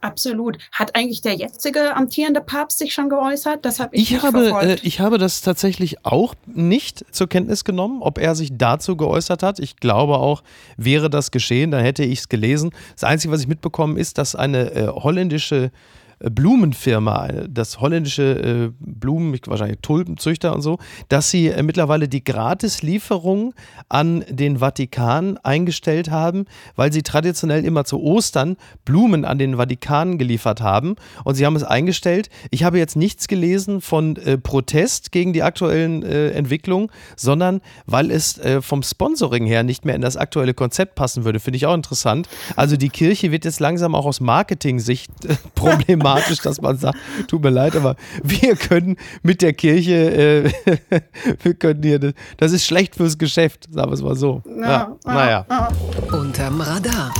Absolut. 0.00 0.58
Hat 0.72 0.94
eigentlich 0.94 1.22
der 1.22 1.34
jetzige 1.34 1.96
amtierende 1.96 2.40
Papst 2.40 2.78
sich 2.78 2.92
schon 2.92 3.08
geäußert? 3.08 3.64
Das 3.64 3.80
habe 3.80 3.96
ich, 3.96 4.12
ich 4.12 4.22
habe, 4.22 4.50
äh, 4.62 4.76
ich 4.82 5.00
habe 5.00 5.18
das 5.18 5.40
tatsächlich 5.40 6.04
auch 6.04 6.34
nicht 6.46 7.04
zur 7.10 7.28
Kenntnis 7.28 7.64
genommen, 7.64 8.02
ob 8.02 8.18
er 8.18 8.34
sich 8.34 8.50
dazu 8.52 8.96
geäußert 8.96 9.42
hat. 9.42 9.58
Ich 9.58 9.76
glaube 9.76 10.18
auch, 10.18 10.42
wäre 10.76 11.10
das 11.10 11.30
geschehen, 11.30 11.70
dann 11.70 11.82
hätte 11.82 12.04
ich 12.04 12.20
es 12.20 12.28
gelesen. 12.28 12.70
Das 12.94 13.04
Einzige, 13.04 13.32
was 13.32 13.40
ich 13.40 13.48
mitbekommen, 13.48 13.96
ist, 13.96 14.18
dass 14.18 14.34
eine 14.34 14.72
äh, 14.72 14.86
holländische 14.88 15.64
äh, 15.64 15.70
Blumenfirma, 16.18 17.28
das 17.48 17.80
holländische 17.80 18.22
äh, 18.22 18.72
Blumen, 18.80 19.38
wahrscheinlich 19.46 19.80
Tulpenzüchter 19.82 20.54
und 20.54 20.62
so, 20.62 20.78
dass 21.10 21.30
sie 21.30 21.48
äh, 21.48 21.62
mittlerweile 21.62 22.08
die 22.08 22.24
Gratislieferung 22.24 23.52
an 23.90 24.24
den 24.30 24.58
Vatikan 24.58 25.36
eingestellt 25.42 26.10
haben, 26.10 26.46
weil 26.74 26.90
sie 26.90 27.02
traditionell 27.02 27.66
immer 27.66 27.84
zu 27.84 28.00
Ostern 28.00 28.56
Blumen 28.86 29.26
an 29.26 29.38
den 29.38 29.56
Vatikan 29.56 30.16
geliefert 30.16 30.62
haben. 30.62 30.96
Und 31.24 31.34
sie 31.34 31.44
haben 31.44 31.54
es 31.54 31.64
eingestellt. 31.64 32.30
Ich 32.50 32.64
habe 32.64 32.78
jetzt 32.78 32.96
nichts 32.96 33.28
gelesen 33.28 33.82
von 33.82 34.16
äh, 34.16 34.38
Protest 34.38 35.12
gegen 35.12 35.34
die 35.34 35.42
aktuellen 35.42 36.02
äh, 36.02 36.30
Entwicklungen, 36.30 36.88
sondern 37.16 37.60
weil 37.84 38.10
es 38.10 38.38
äh, 38.38 38.62
vom 38.62 38.82
Sponsoring 38.82 39.44
her 39.44 39.62
nicht 39.62 39.84
mehr 39.84 39.94
in 39.94 40.00
das 40.00 40.16
aktuelle 40.16 40.54
Konzept 40.54 40.94
passen 40.94 41.26
würde. 41.26 41.40
Finde 41.40 41.58
ich 41.58 41.66
auch 41.66 41.74
interessant. 41.74 42.26
Also 42.56 42.78
die 42.78 42.88
Kirche 42.88 43.32
wird 43.32 43.44
jetzt 43.44 43.60
langsam 43.60 43.94
auch 43.94 44.06
aus 44.06 44.20
Marketing-Sicht 44.20 45.10
problematisch 45.54 46.05
dramatisch, 46.06 46.38
dass 46.40 46.60
man 46.60 46.76
sagt, 46.76 46.98
tut 47.28 47.42
mir 47.42 47.50
leid, 47.50 47.76
aber 47.76 47.96
wir 48.22 48.56
können 48.56 48.96
mit 49.22 49.42
der 49.42 49.52
Kirche, 49.52 49.94
äh, 49.94 50.50
wir 51.42 51.54
können 51.54 51.82
hier, 51.82 52.12
das 52.36 52.52
ist 52.52 52.66
schlecht 52.66 52.96
fürs 52.96 53.18
Geschäft, 53.18 53.68
sagen 53.70 53.90
wir 53.90 53.94
es 53.94 54.02
mal 54.02 54.16
so. 54.16 54.42
Ja, 54.46 54.66
ja. 54.66 54.96
Naja. 55.04 55.68
Unterm 56.12 56.60
Radar. 56.60 57.12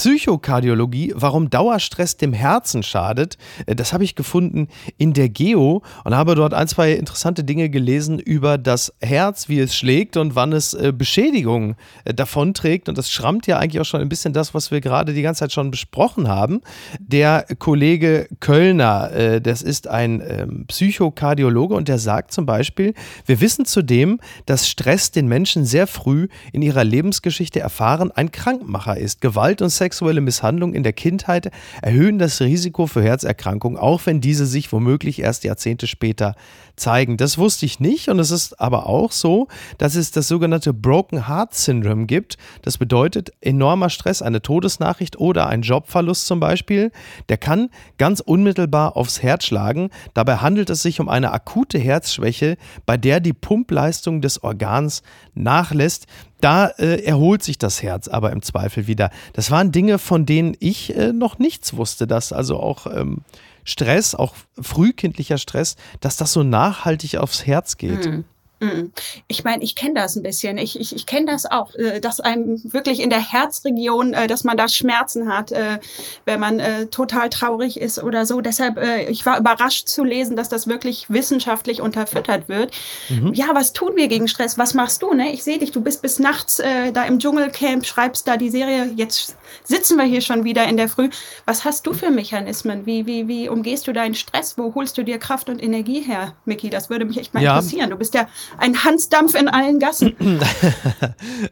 Psychokardiologie, 0.00 1.12
warum 1.14 1.50
Dauerstress 1.50 2.16
dem 2.16 2.32
Herzen 2.32 2.82
schadet. 2.82 3.36
Äh, 3.66 3.76
das 3.76 3.92
habe 3.92 4.02
ich 4.02 4.14
gefunden 4.14 4.68
in 4.96 5.12
der 5.12 5.28
Geo 5.28 5.82
und 6.04 6.14
habe 6.14 6.34
dort 6.34 6.54
ein, 6.54 6.68
zwei 6.68 6.92
interessante 6.92 7.44
Dinge 7.44 7.68
gelesen 7.68 8.18
über 8.18 8.56
das 8.56 8.94
Herz, 9.02 9.50
wie 9.50 9.60
es 9.60 9.76
schlägt 9.76 10.16
und 10.16 10.34
wann 10.34 10.54
es 10.54 10.72
äh, 10.72 10.94
Beschädigungen 10.96 11.76
äh, 12.06 12.14
davonträgt. 12.14 12.88
Und 12.88 12.96
das 12.96 13.10
schrammt 13.10 13.46
ja 13.46 13.58
eigentlich 13.58 13.78
auch 13.78 13.84
schon 13.84 14.00
ein 14.00 14.08
bisschen 14.08 14.32
das, 14.32 14.54
was 14.54 14.70
wir 14.70 14.80
gerade 14.80 15.12
die 15.12 15.20
ganze 15.20 15.40
Zeit 15.40 15.52
schon 15.52 15.70
besprochen 15.70 16.28
haben. 16.28 16.62
Der 16.98 17.44
Kollege 17.58 18.26
Kölner, 18.40 19.40
das 19.40 19.60
ist 19.60 19.86
ein 19.86 20.22
ähm, 20.26 20.64
Psychokardiologe 20.66 21.74
und 21.74 21.88
der 21.88 21.98
sagt 21.98 22.32
zum 22.32 22.46
Beispiel, 22.46 22.94
wir 23.26 23.40
wissen 23.42 23.66
zudem, 23.66 24.18
dass 24.46 24.66
Stress 24.66 25.10
den 25.10 25.28
Menschen 25.28 25.66
sehr 25.66 25.86
früh 25.86 26.28
in 26.52 26.62
ihrer 26.62 26.84
Lebensgeschichte 26.84 27.60
erfahren 27.60 28.10
ein 28.12 28.32
Krankmacher 28.32 28.96
ist. 28.96 29.20
Gewalt 29.20 29.60
und 29.60 29.70
Sex 29.70 29.89
sexuelle 29.90 30.20
Misshandlungen 30.20 30.76
in 30.76 30.84
der 30.84 30.92
Kindheit 30.92 31.50
erhöhen 31.82 32.20
das 32.20 32.40
Risiko 32.40 32.86
für 32.86 33.02
Herzerkrankungen, 33.02 33.76
auch 33.76 34.06
wenn 34.06 34.20
diese 34.20 34.46
sich 34.46 34.70
womöglich 34.70 35.20
erst 35.20 35.42
Jahrzehnte 35.42 35.88
später 35.88 36.36
zeigen. 36.80 37.16
Das 37.16 37.38
wusste 37.38 37.66
ich 37.66 37.80
nicht 37.80 38.08
und 38.08 38.18
es 38.18 38.30
ist 38.30 38.60
aber 38.60 38.86
auch 38.86 39.12
so, 39.12 39.48
dass 39.78 39.94
es 39.94 40.10
das 40.10 40.28
sogenannte 40.28 40.72
Broken 40.72 41.28
Heart 41.28 41.54
Syndrome 41.54 42.06
gibt. 42.06 42.36
Das 42.62 42.78
bedeutet 42.78 43.32
enormer 43.40 43.90
Stress, 43.90 44.22
eine 44.22 44.42
Todesnachricht 44.42 45.18
oder 45.18 45.46
ein 45.46 45.62
Jobverlust 45.62 46.26
zum 46.26 46.40
Beispiel. 46.40 46.90
Der 47.28 47.38
kann 47.38 47.70
ganz 47.98 48.20
unmittelbar 48.20 48.96
aufs 48.96 49.22
Herz 49.22 49.44
schlagen. 49.44 49.90
Dabei 50.14 50.36
handelt 50.36 50.70
es 50.70 50.82
sich 50.82 51.00
um 51.00 51.08
eine 51.08 51.32
akute 51.32 51.78
Herzschwäche, 51.78 52.56
bei 52.86 52.96
der 52.96 53.20
die 53.20 53.32
Pumpleistung 53.32 54.20
des 54.20 54.42
Organs 54.42 55.02
nachlässt. 55.34 56.06
Da 56.40 56.68
äh, 56.68 57.04
erholt 57.04 57.42
sich 57.42 57.58
das 57.58 57.82
Herz 57.82 58.08
aber 58.08 58.32
im 58.32 58.42
Zweifel 58.42 58.86
wieder. 58.86 59.10
Das 59.34 59.50
waren 59.50 59.72
Dinge, 59.72 59.98
von 59.98 60.24
denen 60.24 60.56
ich 60.58 60.96
äh, 60.96 61.12
noch 61.12 61.38
nichts 61.38 61.76
wusste, 61.76 62.06
dass 62.06 62.32
also 62.32 62.58
auch 62.58 62.86
ähm, 62.86 63.18
Stress, 63.64 64.14
auch 64.14 64.34
frühkindlicher 64.60 65.38
Stress, 65.38 65.76
dass 66.00 66.16
das 66.16 66.32
so 66.32 66.42
nachhaltig 66.42 67.16
aufs 67.18 67.46
Herz 67.46 67.76
geht. 67.76 68.06
Mhm. 68.06 68.24
Mhm. 68.60 68.92
Ich 69.26 69.42
meine, 69.42 69.62
ich 69.62 69.74
kenne 69.74 69.94
das 69.94 70.16
ein 70.16 70.22
bisschen. 70.22 70.58
Ich, 70.58 70.78
ich, 70.78 70.94
ich 70.94 71.06
kenne 71.06 71.26
das 71.26 71.50
auch, 71.50 71.74
äh, 71.74 72.00
dass 72.00 72.20
einem 72.20 72.60
wirklich 72.64 73.00
in 73.00 73.08
der 73.08 73.20
Herzregion, 73.20 74.12
äh, 74.12 74.26
dass 74.26 74.44
man 74.44 74.56
da 74.56 74.68
Schmerzen 74.68 75.32
hat, 75.34 75.50
äh, 75.50 75.78
wenn 76.26 76.38
man 76.38 76.60
total 76.90 77.30
traurig 77.30 77.80
ist 77.80 78.02
oder 78.02 78.26
so. 78.26 78.40
Deshalb, 78.40 78.78
ich 79.08 79.24
war 79.24 79.38
überrascht 79.38 79.88
zu 79.88 80.04
lesen, 80.04 80.36
dass 80.36 80.48
das 80.48 80.66
wirklich 80.66 81.08
wissenschaftlich 81.08 81.80
unterfüttert 81.80 82.48
wird. 82.48 82.72
Mhm. 83.08 83.32
Ja, 83.32 83.46
was 83.54 83.72
tun 83.72 83.92
wir 83.96 84.08
gegen 84.08 84.28
Stress? 84.28 84.58
Was 84.58 84.74
machst 84.74 85.02
du? 85.02 85.14
Ne? 85.14 85.32
Ich 85.32 85.42
sehe 85.42 85.58
dich, 85.58 85.72
du 85.72 85.80
bist 85.80 86.02
bis 86.02 86.18
nachts 86.18 86.58
da 86.58 87.04
im 87.04 87.18
Dschungelcamp, 87.18 87.86
schreibst 87.86 88.28
da 88.28 88.36
die 88.36 88.50
Serie. 88.50 88.92
Jetzt 88.96 89.36
sitzen 89.64 89.96
wir 89.96 90.04
hier 90.04 90.20
schon 90.20 90.44
wieder 90.44 90.66
in 90.68 90.76
der 90.76 90.88
Früh. 90.88 91.08
Was 91.46 91.64
hast 91.64 91.86
du 91.86 91.92
für 91.92 92.10
Mechanismen? 92.10 92.84
Wie, 92.86 93.06
wie, 93.06 93.26
wie 93.28 93.48
umgehst 93.48 93.86
du 93.86 93.92
deinen 93.92 94.14
Stress? 94.14 94.58
Wo 94.58 94.74
holst 94.74 94.98
du 94.98 95.02
dir 95.02 95.18
Kraft 95.18 95.48
und 95.48 95.62
Energie 95.62 96.00
her, 96.00 96.34
Miki? 96.44 96.70
Das 96.70 96.90
würde 96.90 97.04
mich 97.04 97.18
echt 97.18 97.34
mal 97.34 97.42
ja. 97.42 97.56
interessieren. 97.56 97.90
Du 97.90 97.96
bist 97.96 98.14
ja 98.14 98.28
ein 98.58 98.84
Hansdampf 98.84 99.34
in 99.34 99.48
allen 99.48 99.78
Gassen. 99.78 100.14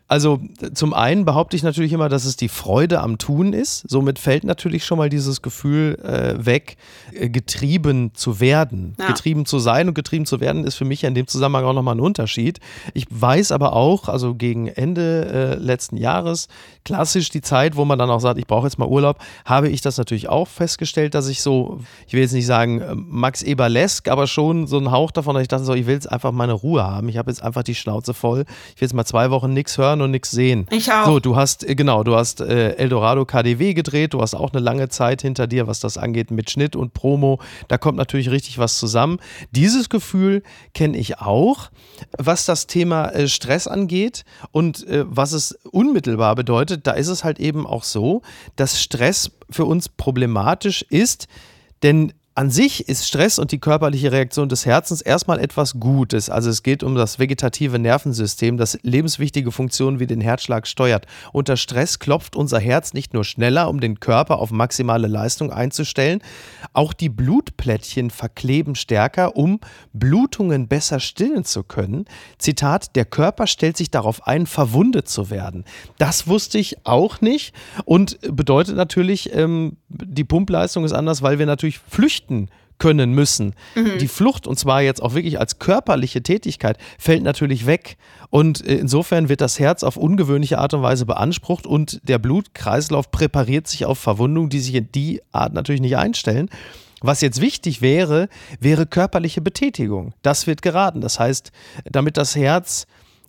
Also 0.06 0.40
zum 0.74 0.94
einen 0.94 1.24
behaupte 1.24 1.56
ich 1.56 1.62
natürlich 1.62 1.92
immer, 1.92 2.08
dass 2.08 2.24
es 2.24 2.36
die 2.36 2.48
Freude 2.48 3.00
am 3.00 3.18
Tun 3.18 3.52
ist. 3.52 3.84
Somit 3.88 4.18
fällt 4.18 4.44
natürlich 4.44 4.84
schon 4.84 4.98
mal 4.98 5.08
dieses 5.08 5.42
Gefühl 5.42 5.98
äh, 6.02 6.44
weg, 6.44 6.76
äh, 7.12 7.28
getrieben 7.28 8.12
zu 8.14 8.40
werden. 8.40 8.96
Ja. 8.98 9.08
Getrieben 9.08 9.44
zu 9.44 9.58
sein 9.58 9.88
und 9.88 9.94
getrieben 9.94 10.24
zu 10.24 10.40
werden 10.40 10.64
ist 10.64 10.76
für 10.76 10.84
mich 10.84 11.04
in 11.04 11.14
dem 11.14 11.26
Zusammenhang 11.26 11.64
auch 11.64 11.72
nochmal 11.74 11.96
ein 11.96 12.00
Unterschied. 12.00 12.58
Ich 12.94 13.06
weiß 13.10 13.52
aber 13.52 13.74
auch, 13.74 14.08
also 14.08 14.34
gegen 14.34 14.68
Ende 14.68 15.26
äh, 15.26 15.62
letzten 15.62 15.96
Jahres, 15.96 16.48
klassisch 16.84 17.28
die 17.28 17.42
Zeit, 17.42 17.76
wo 17.76 17.84
man 17.84 17.98
dann 17.98 18.10
auch 18.10 18.20
sagt, 18.20 18.38
ich 18.38 18.46
brauche 18.46 18.66
jetzt 18.66 18.78
mal 18.78 18.88
Urlaub, 18.88 19.18
habe 19.44 19.68
ich 19.68 19.80
das 19.82 19.98
natürlich 19.98 20.28
auch 20.28 20.48
festgestellt, 20.48 21.14
dass 21.14 21.28
ich 21.28 21.42
so, 21.42 21.80
ich 22.06 22.14
will 22.14 22.22
jetzt 22.22 22.32
nicht 22.32 22.46
sagen 22.46 22.80
äh, 22.80 22.94
Max 22.94 23.42
Eberlesk, 23.42 24.08
aber 24.08 24.26
schon 24.26 24.66
so 24.66 24.78
einen 24.78 24.90
Hauch 24.90 25.10
davon, 25.10 25.34
dass 25.34 25.42
ich 25.42 25.48
dachte 25.48 25.64
so, 25.64 25.74
ich 25.74 25.86
will 25.86 25.94
jetzt 25.94 26.10
einfach 26.10 26.32
meine 26.32 26.54
Ruhe 26.54 26.82
haben 26.82 26.87
haben. 26.90 27.08
Ich 27.08 27.16
habe 27.16 27.30
jetzt 27.30 27.42
einfach 27.42 27.62
die 27.62 27.74
Schnauze 27.74 28.14
voll. 28.14 28.44
Ich 28.74 28.80
will 28.80 28.86
jetzt 28.86 28.94
mal 28.94 29.04
zwei 29.04 29.30
Wochen 29.30 29.52
nichts 29.52 29.78
hören 29.78 30.00
und 30.00 30.10
nichts 30.10 30.30
sehen. 30.30 30.66
Ich 30.70 30.92
auch. 30.92 31.06
So, 31.06 31.20
du 31.20 31.36
hast, 31.36 31.68
äh, 31.68 31.74
genau, 31.74 32.04
du 32.04 32.16
hast 32.16 32.40
äh, 32.40 32.74
Eldorado 32.76 33.24
KDW 33.24 33.74
gedreht, 33.74 34.14
du 34.14 34.20
hast 34.20 34.34
auch 34.34 34.52
eine 34.52 34.60
lange 34.60 34.88
Zeit 34.88 35.22
hinter 35.22 35.46
dir, 35.46 35.66
was 35.66 35.80
das 35.80 35.98
angeht, 35.98 36.30
mit 36.30 36.50
Schnitt 36.50 36.76
und 36.76 36.94
Promo. 36.94 37.40
Da 37.68 37.78
kommt 37.78 37.98
natürlich 37.98 38.30
richtig 38.30 38.58
was 38.58 38.78
zusammen. 38.78 39.18
Dieses 39.50 39.88
Gefühl 39.88 40.42
kenne 40.74 40.96
ich 40.96 41.18
auch, 41.18 41.70
was 42.16 42.44
das 42.44 42.66
Thema 42.66 43.08
äh, 43.10 43.28
Stress 43.28 43.66
angeht 43.66 44.24
und 44.50 44.86
äh, 44.86 45.04
was 45.06 45.32
es 45.32 45.52
unmittelbar 45.70 46.34
bedeutet. 46.34 46.86
Da 46.86 46.92
ist 46.92 47.08
es 47.08 47.24
halt 47.24 47.38
eben 47.38 47.66
auch 47.66 47.84
so, 47.84 48.22
dass 48.56 48.80
Stress 48.80 49.30
für 49.50 49.64
uns 49.64 49.88
problematisch 49.88 50.82
ist, 50.88 51.28
denn 51.82 52.12
an 52.38 52.50
sich 52.50 52.88
ist 52.88 53.04
Stress 53.04 53.40
und 53.40 53.50
die 53.50 53.58
körperliche 53.58 54.12
Reaktion 54.12 54.48
des 54.48 54.64
Herzens 54.64 55.00
erstmal 55.00 55.40
etwas 55.40 55.80
Gutes. 55.80 56.30
Also 56.30 56.50
es 56.50 56.62
geht 56.62 56.84
um 56.84 56.94
das 56.94 57.18
vegetative 57.18 57.80
Nervensystem, 57.80 58.56
das 58.56 58.78
lebenswichtige 58.84 59.50
Funktionen 59.50 59.98
wie 59.98 60.06
den 60.06 60.20
Herzschlag 60.20 60.68
steuert. 60.68 61.08
Unter 61.32 61.56
Stress 61.56 61.98
klopft 61.98 62.36
unser 62.36 62.60
Herz 62.60 62.94
nicht 62.94 63.12
nur 63.12 63.24
schneller, 63.24 63.68
um 63.68 63.80
den 63.80 63.98
Körper 63.98 64.38
auf 64.38 64.52
maximale 64.52 65.08
Leistung 65.08 65.50
einzustellen, 65.50 66.22
auch 66.74 66.92
die 66.92 67.08
Blutplättchen 67.08 68.08
verkleben 68.08 68.76
stärker, 68.76 69.34
um 69.34 69.58
Blutungen 69.92 70.68
besser 70.68 71.00
stillen 71.00 71.44
zu 71.44 71.64
können. 71.64 72.04
Zitat, 72.38 72.94
der 72.94 73.04
Körper 73.04 73.48
stellt 73.48 73.76
sich 73.76 73.90
darauf 73.90 74.28
ein, 74.28 74.46
verwundet 74.46 75.08
zu 75.08 75.30
werden. 75.30 75.64
Das 75.98 76.28
wusste 76.28 76.58
ich 76.58 76.86
auch 76.86 77.20
nicht 77.20 77.52
und 77.84 78.16
bedeutet 78.20 78.76
natürlich, 78.76 79.34
ähm, 79.34 79.78
die 79.88 80.22
Pumpleistung 80.22 80.84
ist 80.84 80.92
anders, 80.92 81.20
weil 81.20 81.40
wir 81.40 81.46
natürlich 81.46 81.80
flüchten 81.80 82.27
flüchten 82.28 82.48
können 82.78 83.10
müssen. 83.10 83.54
Mhm. 83.74 83.98
Die 83.98 84.06
Flucht, 84.06 84.46
und 84.46 84.56
zwar 84.56 84.82
jetzt 84.82 85.02
auch 85.02 85.14
wirklich 85.14 85.40
als 85.40 85.58
körperliche 85.58 86.22
Tätigkeit, 86.22 86.78
fällt 86.96 87.24
natürlich 87.24 87.66
weg. 87.66 87.96
Und 88.30 88.64
äh, 88.64 88.76
insofern 88.76 89.28
wird 89.28 89.40
das 89.40 89.58
Herz 89.58 89.82
auf 89.82 89.96
ungewöhnliche 89.96 90.58
Art 90.58 90.74
und 90.74 90.82
Weise 90.82 91.04
beansprucht 91.04 91.66
und 91.66 92.00
der 92.04 92.20
Blutkreislauf 92.20 93.10
präpariert 93.10 93.66
sich 93.66 93.84
auf 93.84 93.98
Verwundungen, 93.98 94.48
die 94.48 94.60
sich 94.60 94.76
in 94.76 94.92
die 94.92 95.20
Art 95.32 95.54
natürlich 95.54 95.80
nicht 95.80 95.96
einstellen. 95.96 96.50
Was 97.00 97.20
jetzt 97.20 97.40
wichtig 97.40 97.82
wäre, 97.82 98.28
wäre 98.60 98.86
körperliche 98.86 99.40
Betätigung. 99.40 100.14
Das 100.22 100.46
wird 100.46 100.62
geraten. 100.62 101.00
Das 101.00 101.18
heißt, 101.18 101.50
damit 101.84 102.16
das 102.16 102.36
Herz 102.36 102.86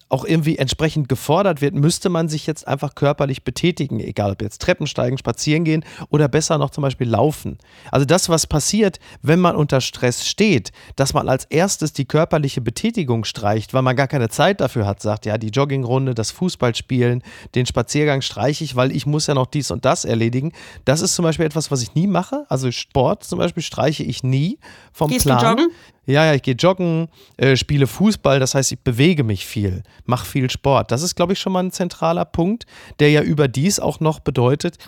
auch 0.09 0.25
irgendwie 0.25 0.57
entsprechend 0.57 1.07
gefordert 1.07 1.61
wird, 1.61 1.75
müsste 1.75 2.09
man 2.09 2.27
sich 2.27 2.47
jetzt 2.47 2.67
einfach 2.67 2.95
körperlich 2.95 3.43
betätigen, 3.43 3.99
egal 3.99 4.31
ob 4.31 4.41
jetzt 4.41 4.61
Treppen 4.61 4.87
steigen, 4.87 5.19
spazieren 5.19 5.63
gehen 5.63 5.85
oder 6.09 6.27
besser 6.27 6.57
noch 6.57 6.71
zum 6.71 6.81
Beispiel 6.81 7.07
laufen. 7.07 7.59
Also 7.91 8.05
das, 8.05 8.27
was 8.27 8.47
passiert, 8.47 8.99
wenn 9.21 9.39
man 9.39 9.55
unter 9.55 9.81
Stress 9.81 10.27
steht, 10.27 10.71
dass 10.95 11.13
man 11.13 11.29
als 11.29 11.45
erstes 11.45 11.93
die 11.93 12.05
körperliche 12.05 12.59
Betätigung 12.59 13.23
streicht, 13.23 13.73
weil 13.73 13.83
man 13.83 13.95
gar 13.95 14.07
keine 14.07 14.29
Zeit 14.29 14.61
dafür 14.61 14.87
hat, 14.87 15.01
sagt, 15.01 15.27
ja, 15.27 15.37
die 15.37 15.49
Joggingrunde, 15.49 16.15
das 16.15 16.31
Fußballspielen, 16.31 17.21
den 17.53 17.65
Spaziergang 17.67 18.21
streiche 18.21 18.63
ich, 18.63 18.75
weil 18.75 18.91
ich 18.95 19.05
muss 19.05 19.27
ja 19.27 19.35
noch 19.35 19.45
dies 19.45 19.69
und 19.69 19.85
das 19.85 20.05
erledigen. 20.05 20.53
Das 20.85 21.01
ist 21.01 21.13
zum 21.13 21.23
Beispiel 21.23 21.45
etwas, 21.45 21.69
was 21.69 21.83
ich 21.83 21.93
nie 21.93 22.07
mache. 22.07 22.45
Also 22.49 22.71
Sport 22.71 23.23
zum 23.23 23.37
Beispiel 23.37 23.61
streiche 23.61 24.03
ich 24.03 24.23
nie 24.23 24.57
vom 24.91 25.11
Gehst 25.11 25.25
Plan. 25.25 25.39
Du 25.39 25.63
joggen? 25.63 25.75
Ja, 26.09 26.25
ja, 26.25 26.33
ich 26.33 26.41
gehe 26.41 26.55
joggen, 26.55 27.07
äh, 27.37 27.55
spiele 27.55 27.85
Fußball, 27.85 28.39
das 28.39 28.55
heißt, 28.55 28.71
ich 28.71 28.79
bewege 28.79 29.23
mich 29.23 29.45
viel, 29.45 29.83
mache 30.05 30.25
viel 30.25 30.49
Sport. 30.49 30.91
Das 30.91 31.03
ist, 31.03 31.13
glaube 31.13 31.33
ich, 31.33 31.39
schon 31.39 31.53
mal 31.53 31.63
ein 31.63 31.71
zentraler 31.71 32.25
Punkt, 32.25 32.65
der 32.99 33.11
ja 33.11 33.21
überdies 33.21 33.79
auch 33.79 33.99
noch 33.99 34.19
bedeutet, 34.19 34.79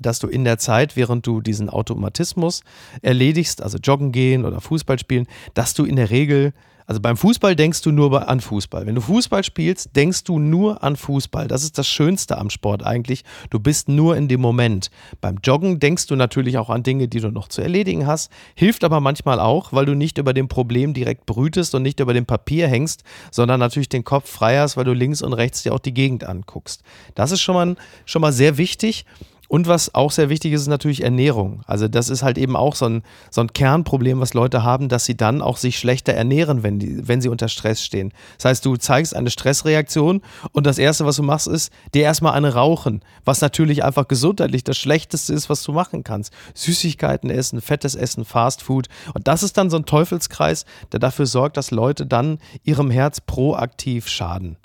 dass 0.00 0.20
du 0.20 0.26
in 0.26 0.44
der 0.44 0.56
Zeit, 0.56 0.96
während 0.96 1.26
du 1.26 1.42
diesen 1.42 1.68
Automatismus 1.68 2.62
erledigst, 3.02 3.62
also 3.62 3.76
joggen 3.76 4.10
gehen 4.10 4.46
oder 4.46 4.62
Fußball 4.62 4.98
spielen, 4.98 5.26
dass 5.52 5.74
du 5.74 5.84
in 5.84 5.96
der 5.96 6.08
Regel 6.08 6.54
also 6.88 7.02
beim 7.02 7.18
Fußball 7.18 7.54
denkst 7.54 7.82
du 7.82 7.92
nur 7.92 8.28
an 8.30 8.40
Fußball. 8.40 8.86
Wenn 8.86 8.94
du 8.94 9.02
Fußball 9.02 9.44
spielst, 9.44 9.94
denkst 9.94 10.24
du 10.24 10.38
nur 10.38 10.82
an 10.82 10.96
Fußball. 10.96 11.46
Das 11.46 11.62
ist 11.62 11.76
das 11.76 11.86
Schönste 11.86 12.38
am 12.38 12.48
Sport 12.48 12.82
eigentlich. 12.82 13.24
Du 13.50 13.60
bist 13.60 13.90
nur 13.90 14.16
in 14.16 14.26
dem 14.26 14.40
Moment. 14.40 14.90
Beim 15.20 15.36
Joggen 15.44 15.80
denkst 15.80 16.06
du 16.06 16.16
natürlich 16.16 16.56
auch 16.56 16.70
an 16.70 16.82
Dinge, 16.82 17.06
die 17.06 17.20
du 17.20 17.30
noch 17.30 17.48
zu 17.48 17.60
erledigen 17.60 18.06
hast. 18.06 18.32
Hilft 18.54 18.84
aber 18.84 19.00
manchmal 19.00 19.38
auch, 19.38 19.74
weil 19.74 19.84
du 19.84 19.94
nicht 19.94 20.16
über 20.16 20.32
dem 20.32 20.48
Problem 20.48 20.94
direkt 20.94 21.26
brütest 21.26 21.74
und 21.74 21.82
nicht 21.82 22.00
über 22.00 22.14
dem 22.14 22.24
Papier 22.24 22.68
hängst, 22.68 23.04
sondern 23.30 23.60
natürlich 23.60 23.90
den 23.90 24.04
Kopf 24.04 24.30
frei 24.30 24.58
hast, 24.58 24.78
weil 24.78 24.84
du 24.84 24.94
links 24.94 25.20
und 25.20 25.34
rechts 25.34 25.64
dir 25.64 25.74
auch 25.74 25.80
die 25.80 25.92
Gegend 25.92 26.24
anguckst. 26.24 26.82
Das 27.14 27.32
ist 27.32 27.42
schon 27.42 27.54
mal, 27.54 27.76
schon 28.06 28.22
mal 28.22 28.32
sehr 28.32 28.56
wichtig. 28.56 29.04
Und 29.48 29.66
was 29.66 29.94
auch 29.94 30.12
sehr 30.12 30.28
wichtig 30.28 30.52
ist, 30.52 30.62
ist 30.62 30.68
natürlich 30.68 31.02
Ernährung. 31.02 31.62
Also 31.66 31.88
das 31.88 32.10
ist 32.10 32.22
halt 32.22 32.36
eben 32.36 32.54
auch 32.54 32.74
so 32.74 32.84
ein, 32.84 33.02
so 33.30 33.40
ein 33.40 33.52
Kernproblem, 33.52 34.20
was 34.20 34.34
Leute 34.34 34.62
haben, 34.62 34.90
dass 34.90 35.06
sie 35.06 35.16
dann 35.16 35.40
auch 35.40 35.56
sich 35.56 35.78
schlechter 35.78 36.12
ernähren, 36.12 36.62
wenn, 36.62 36.78
die, 36.78 37.08
wenn 37.08 37.22
sie 37.22 37.30
unter 37.30 37.48
Stress 37.48 37.82
stehen. 37.82 38.12
Das 38.36 38.44
heißt, 38.44 38.66
du 38.66 38.76
zeigst 38.76 39.16
eine 39.16 39.30
Stressreaktion 39.30 40.20
und 40.52 40.66
das 40.66 40.78
Erste, 40.78 41.06
was 41.06 41.16
du 41.16 41.22
machst, 41.22 41.46
ist 41.46 41.72
dir 41.94 42.02
erstmal 42.02 42.34
eine 42.34 42.52
rauchen, 42.52 43.00
was 43.24 43.40
natürlich 43.40 43.82
einfach 43.82 44.06
gesundheitlich 44.06 44.64
das 44.64 44.76
Schlechteste 44.76 45.32
ist, 45.32 45.48
was 45.48 45.62
du 45.62 45.72
machen 45.72 46.04
kannst. 46.04 46.30
Süßigkeiten 46.52 47.30
essen, 47.30 47.62
fettes 47.62 47.94
Essen, 47.94 48.26
Fastfood. 48.26 48.88
Und 49.14 49.26
das 49.28 49.42
ist 49.42 49.56
dann 49.56 49.70
so 49.70 49.78
ein 49.78 49.86
Teufelskreis, 49.86 50.66
der 50.92 51.00
dafür 51.00 51.24
sorgt, 51.24 51.56
dass 51.56 51.70
Leute 51.70 52.04
dann 52.04 52.38
ihrem 52.64 52.90
Herz 52.90 53.22
proaktiv 53.22 54.08
schaden. 54.08 54.58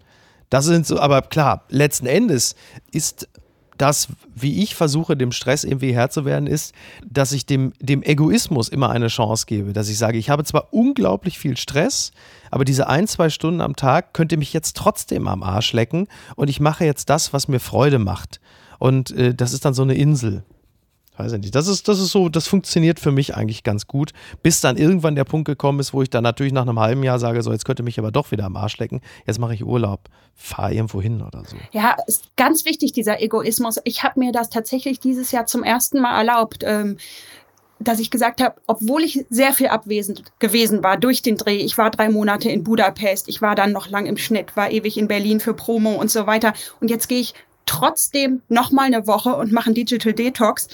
Das 0.49 0.65
sind 0.65 0.85
so, 0.85 0.99
aber 0.99 1.21
klar, 1.21 1.63
letzten 1.69 2.05
Endes 2.05 2.55
ist 2.91 3.27
das, 3.77 4.07
wie 4.35 4.63
ich 4.63 4.75
versuche, 4.75 5.17
dem 5.17 5.31
Stress 5.31 5.63
irgendwie 5.63 5.93
Herr 5.93 6.09
zu 6.09 6.25
werden, 6.25 6.47
ist, 6.47 6.73
dass 7.05 7.31
ich 7.31 7.45
dem, 7.45 7.73
dem 7.79 8.03
Egoismus 8.03 8.69
immer 8.69 8.89
eine 8.89 9.07
Chance 9.07 9.45
gebe. 9.47 9.73
Dass 9.73 9.89
ich 9.89 9.97
sage, 9.97 10.17
ich 10.17 10.29
habe 10.29 10.43
zwar 10.43 10.73
unglaublich 10.73 11.39
viel 11.39 11.57
Stress, 11.57 12.11
aber 12.51 12.65
diese 12.65 12.87
ein, 12.87 13.07
zwei 13.07 13.29
Stunden 13.29 13.61
am 13.61 13.75
Tag 13.75 14.13
könnte 14.13 14.37
mich 14.37 14.53
jetzt 14.53 14.77
trotzdem 14.77 15.27
am 15.27 15.43
Arsch 15.43 15.73
lecken 15.73 16.07
und 16.35 16.49
ich 16.49 16.59
mache 16.59 16.85
jetzt 16.85 17.09
das, 17.09 17.33
was 17.33 17.47
mir 17.47 17.59
Freude 17.59 17.99
macht. 17.99 18.39
Und 18.79 19.11
äh, 19.11 19.33
das 19.33 19.53
ist 19.53 19.65
dann 19.65 19.73
so 19.73 19.83
eine 19.83 19.95
Insel. 19.95 20.43
Weiß 21.17 21.33
ich 21.33 21.39
nicht. 21.39 21.53
Das 21.53 21.67
ist, 21.67 21.87
das 21.87 21.99
ist 21.99 22.11
so, 22.11 22.27
das 22.27 22.47
funktioniert 22.47 22.99
für 22.99 23.11
mich 23.11 23.35
eigentlich 23.35 23.63
ganz 23.63 23.85
gut, 23.85 24.13
bis 24.41 24.61
dann 24.61 24.77
irgendwann 24.77 25.15
der 25.15 25.25
Punkt 25.25 25.45
gekommen 25.45 25.79
ist, 25.79 25.93
wo 25.93 26.01
ich 26.01 26.09
dann 26.09 26.23
natürlich 26.23 26.53
nach 26.53 26.63
einem 26.63 26.79
halben 26.79 27.03
Jahr 27.03 27.19
sage, 27.19 27.41
so 27.43 27.51
jetzt 27.51 27.65
könnte 27.65 27.83
mich 27.83 27.99
aber 27.99 28.11
doch 28.11 28.31
wieder 28.31 28.45
am 28.45 28.55
Arsch 28.55 28.77
lecken. 28.77 29.01
Jetzt 29.27 29.39
mache 29.39 29.53
ich 29.53 29.63
Urlaub, 29.63 30.09
fahre 30.35 30.73
irgendwo 30.73 31.01
hin 31.01 31.21
oder 31.21 31.43
so. 31.45 31.55
Ja, 31.71 31.95
ist 32.07 32.35
ganz 32.35 32.65
wichtig, 32.65 32.93
dieser 32.93 33.21
Egoismus. 33.21 33.77
Ich 33.83 34.03
habe 34.03 34.19
mir 34.19 34.31
das 34.31 34.49
tatsächlich 34.49 34.99
dieses 34.99 35.31
Jahr 35.31 35.45
zum 35.45 35.63
ersten 35.63 36.01
Mal 36.01 36.17
erlaubt. 36.17 36.63
Ähm, 36.65 36.97
dass 37.79 37.99
ich 37.99 38.11
gesagt 38.11 38.41
habe, 38.41 38.55
obwohl 38.65 39.03
ich 39.03 39.25
sehr 39.29 39.51
viel 39.51 39.67
abwesend 39.67 40.23
gewesen 40.39 40.83
war 40.83 40.95
durch 40.95 41.21
den 41.21 41.35
Dreh, 41.35 41.57
ich 41.57 41.77
war 41.77 41.91
drei 41.91 42.07
Monate 42.09 42.49
in 42.49 42.63
Budapest, 42.63 43.27
ich 43.27 43.41
war 43.41 43.55
dann 43.55 43.73
noch 43.73 43.89
lang 43.89 44.05
im 44.05 44.15
Schnitt, 44.15 44.55
war 44.55 44.71
ewig 44.71 44.97
in 44.97 45.09
Berlin 45.09 45.41
für 45.41 45.53
Promo 45.53 45.91
und 45.91 46.09
so 46.09 46.25
weiter. 46.25 46.53
Und 46.79 46.89
jetzt 46.89 47.09
gehe 47.09 47.19
ich 47.19 47.33
trotzdem 47.65 48.41
noch 48.49 48.71
mal 48.71 48.85
eine 48.85 49.07
Woche 49.07 49.35
und 49.35 49.51
mache 49.51 49.67
einen 49.67 49.75
Digital 49.75 50.13
Detox. 50.13 50.67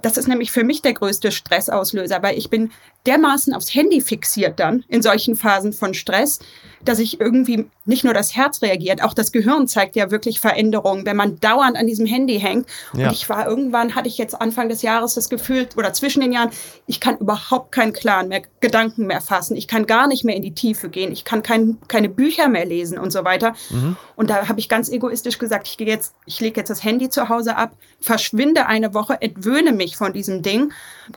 Das 0.00 0.16
ist 0.16 0.26
nämlich 0.26 0.50
für 0.50 0.64
mich 0.64 0.80
der 0.80 0.94
größte 0.94 1.30
Stressauslöser, 1.30 2.22
weil 2.22 2.38
ich 2.38 2.48
bin 2.48 2.72
dermaßen 3.06 3.54
aufs 3.54 3.74
Handy 3.74 4.00
fixiert 4.00 4.60
dann 4.60 4.84
in 4.88 5.02
solchen 5.02 5.36
Phasen 5.36 5.72
von 5.72 5.94
Stress, 5.94 6.38
dass 6.84 6.98
ich 6.98 7.20
irgendwie 7.20 7.66
nicht 7.84 8.04
nur 8.04 8.14
das 8.14 8.36
Herz 8.36 8.62
reagiert, 8.62 9.02
auch 9.02 9.14
das 9.14 9.32
Gehirn 9.32 9.66
zeigt 9.66 9.96
ja 9.96 10.10
wirklich 10.10 10.40
Veränderungen, 10.40 11.04
wenn 11.06 11.16
man 11.16 11.38
dauernd 11.40 11.76
an 11.76 11.86
diesem 11.86 12.06
Handy 12.06 12.38
hängt. 12.38 12.66
Ja. 12.94 13.06
Und 13.08 13.12
ich 13.12 13.28
war 13.28 13.46
irgendwann, 13.48 13.94
hatte 13.94 14.08
ich 14.08 14.18
jetzt 14.18 14.40
Anfang 14.40 14.68
des 14.68 14.82
Jahres 14.82 15.14
das 15.14 15.28
Gefühl, 15.28 15.68
oder 15.76 15.92
zwischen 15.92 16.20
den 16.20 16.32
Jahren, 16.32 16.50
ich 16.86 17.00
kann 17.00 17.18
überhaupt 17.18 17.72
keinen 17.72 17.92
klaren 17.92 18.28
mehr, 18.28 18.42
Gedanken 18.60 19.06
mehr 19.06 19.20
fassen. 19.20 19.56
Ich 19.56 19.66
kann 19.66 19.86
gar 19.86 20.06
nicht 20.06 20.24
mehr 20.24 20.36
in 20.36 20.42
die 20.42 20.54
Tiefe 20.54 20.88
gehen. 20.88 21.12
Ich 21.12 21.24
kann 21.24 21.42
kein, 21.42 21.78
keine 21.88 22.08
Bücher 22.08 22.48
mehr 22.48 22.64
lesen 22.64 22.98
und 22.98 23.10
so 23.10 23.24
weiter. 23.24 23.54
Mhm. 23.70 23.96
Und 24.14 24.30
da 24.30 24.48
habe 24.48 24.60
ich 24.60 24.68
ganz 24.68 24.88
egoistisch 24.88 25.38
gesagt, 25.38 25.66
ich 25.66 25.76
gehe 25.76 25.88
jetzt, 25.88 26.14
ich 26.26 26.40
lege 26.40 26.60
jetzt 26.60 26.70
das 26.70 26.84
Handy 26.84 27.08
zu 27.08 27.28
Hause 27.28 27.56
ab, 27.56 27.72
verschwinde 28.00 28.66
eine 28.66 28.94
Woche, 28.94 29.20
entwöhne 29.20 29.72
mich 29.72 29.96
von 29.96 30.12
diesem 30.12 30.42
Ding. 30.42 30.72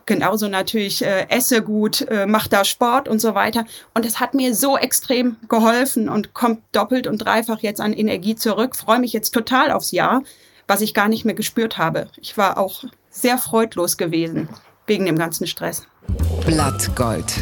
Genauso 0.05 0.47
natürlich 0.47 1.03
äh, 1.03 1.27
esse 1.29 1.61
gut, 1.61 2.01
äh, 2.01 2.25
mache 2.25 2.49
da 2.49 2.63
Sport 2.65 3.07
und 3.07 3.19
so 3.19 3.35
weiter. 3.35 3.65
Und 3.93 4.05
es 4.05 4.19
hat 4.19 4.33
mir 4.33 4.55
so 4.55 4.77
extrem 4.77 5.37
geholfen 5.49 6.09
und 6.09 6.33
kommt 6.33 6.61
doppelt 6.71 7.07
und 7.07 7.19
dreifach 7.19 7.59
jetzt 7.59 7.81
an 7.81 7.93
Energie 7.93 8.35
zurück. 8.35 8.75
Freue 8.75 8.99
mich 8.99 9.13
jetzt 9.13 9.31
total 9.31 9.71
aufs 9.71 9.91
Jahr, 9.91 10.23
was 10.67 10.81
ich 10.81 10.93
gar 10.93 11.07
nicht 11.07 11.25
mehr 11.25 11.35
gespürt 11.35 11.77
habe. 11.77 12.07
Ich 12.17 12.37
war 12.37 12.57
auch 12.57 12.83
sehr 13.09 13.37
freudlos 13.37 13.97
gewesen 13.97 14.49
wegen 14.87 15.05
dem 15.05 15.17
ganzen 15.17 15.47
Stress. 15.47 15.87
Blattgold. 16.45 17.33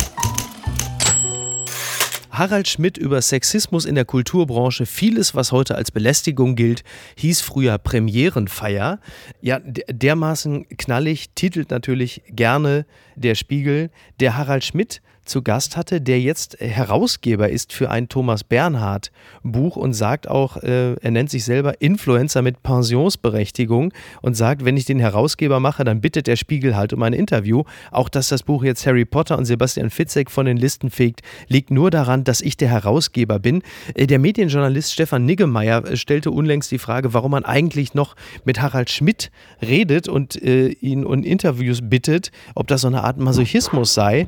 Harald 2.34 2.68
Schmidt 2.68 2.98
über 2.98 3.22
Sexismus 3.22 3.86
in 3.86 3.94
der 3.94 4.06
Kulturbranche. 4.06 4.88
Vieles, 4.88 5.36
was 5.36 5.52
heute 5.52 5.76
als 5.76 5.92
Belästigung 5.92 6.56
gilt, 6.56 6.84
hieß 7.16 7.42
früher 7.42 7.78
Premierenfeier. 7.78 9.00
Ja, 9.40 9.60
dermaßen 9.60 10.68
knallig 10.78 11.30
titelt 11.36 11.70
natürlich 11.70 12.24
gerne 12.28 12.88
der 13.16 13.36
Spiegel. 13.36 13.92
Der 14.20 14.36
Harald 14.36 14.64
Schmidt 14.64 15.04
zu 15.26 15.42
Gast 15.42 15.78
hatte, 15.78 16.02
der 16.02 16.20
jetzt 16.20 16.60
Herausgeber 16.60 17.50
ist 17.50 17.74
für 17.74 17.90
ein 17.90 18.10
Thomas 18.10 18.44
Bernhard 18.44 19.12
Buch 19.44 19.76
und 19.76 19.94
sagt 19.94 20.28
auch, 20.28 20.58
äh, 20.58 20.94
er 20.94 21.12
nennt 21.12 21.30
sich 21.30 21.46
selber 21.46 21.82
Influencer 21.82 22.42
mit 22.42 22.64
Pensionsberechtigung 22.64 23.94
und 24.22 24.36
sagt, 24.36 24.66
wenn 24.66 24.78
ich 24.78 24.86
den 24.86 25.00
Herausgeber 25.00 25.60
mache, 25.60 25.84
dann 25.84 26.02
bittet 26.02 26.28
der 26.28 26.36
Spiegel 26.36 26.76
halt 26.76 26.94
um 26.94 27.04
ein 27.04 27.14
Interview. 27.14 27.64
Auch 27.92 28.10
dass 28.10 28.30
das 28.30 28.44
Buch 28.44 28.64
jetzt 28.64 28.86
Harry 28.86 29.06
Potter 29.06 29.38
und 29.38 29.46
Sebastian 29.46 29.90
Fitzek 29.90 30.30
von 30.30 30.46
den 30.46 30.58
Listen 30.58 30.90
fegt, 30.90 31.22
liegt 31.48 31.72
nur 31.72 31.92
daran, 31.92 32.24
dass 32.24 32.42
ich 32.42 32.58
der 32.58 32.70
Herausgeber 32.70 33.40
bin. 33.40 33.64
Äh, 33.96 34.08
der 34.08 34.20
Medienjournalist 34.20 34.94
Stefan 34.94 35.26
Niggemeier 35.26 35.86
äh, 35.86 35.98
stellte 35.98 36.32
unlängst 36.32 36.72
die 36.72 36.80
Frage, 36.80 37.14
warum 37.14 37.32
man 37.32 37.46
eigentlich 37.46 37.94
noch 37.94 38.16
mit 38.46 38.62
Harald 38.62 38.90
Schmidt 38.90 39.32
redet 39.62 40.08
und 40.08 40.42
äh, 40.42 40.68
ihn 40.68 41.04
in 41.04 41.24
Interviews 41.24 41.80
bittet, 41.82 42.32
ob 42.56 42.68
das 42.68 42.82
so 42.82 42.88
eine 42.88 43.04
Art 43.04 43.18
Masochismus 43.18 43.94
sei. 43.94 44.28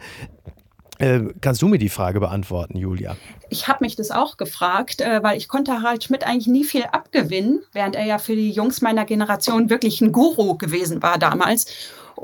Äh, 0.98 1.22
kannst 1.42 1.62
du 1.62 1.68
mir 1.68 1.78
die 1.78 1.90
Frage 1.90 2.20
beantworten, 2.20 2.78
Julia? 2.78 3.16
Ich 3.50 3.68
habe 3.68 3.84
mich 3.84 3.96
das 3.96 4.12
auch 4.12 4.38
gefragt, 4.38 5.02
äh, 5.02 5.22
weil 5.24 5.38
ich 5.38 5.48
konnte 5.48 5.74
Harald 5.74 6.04
Schmidt 6.04 6.26
eigentlich 6.26 6.48
nie 6.48 6.64
viel 6.64 6.84
abgewinnen, 6.84 7.62
während 7.74 7.96
er 7.96 8.06
ja 8.06 8.18
für 8.18 8.36
die 8.36 8.52
Jungs 8.52 8.82
meiner 8.82 9.06
Generation 9.06 9.70
wirklich 9.70 10.02
ein 10.02 10.12
Guru 10.12 10.58
gewesen 10.58 11.02
war 11.02 11.18
damals 11.18 11.68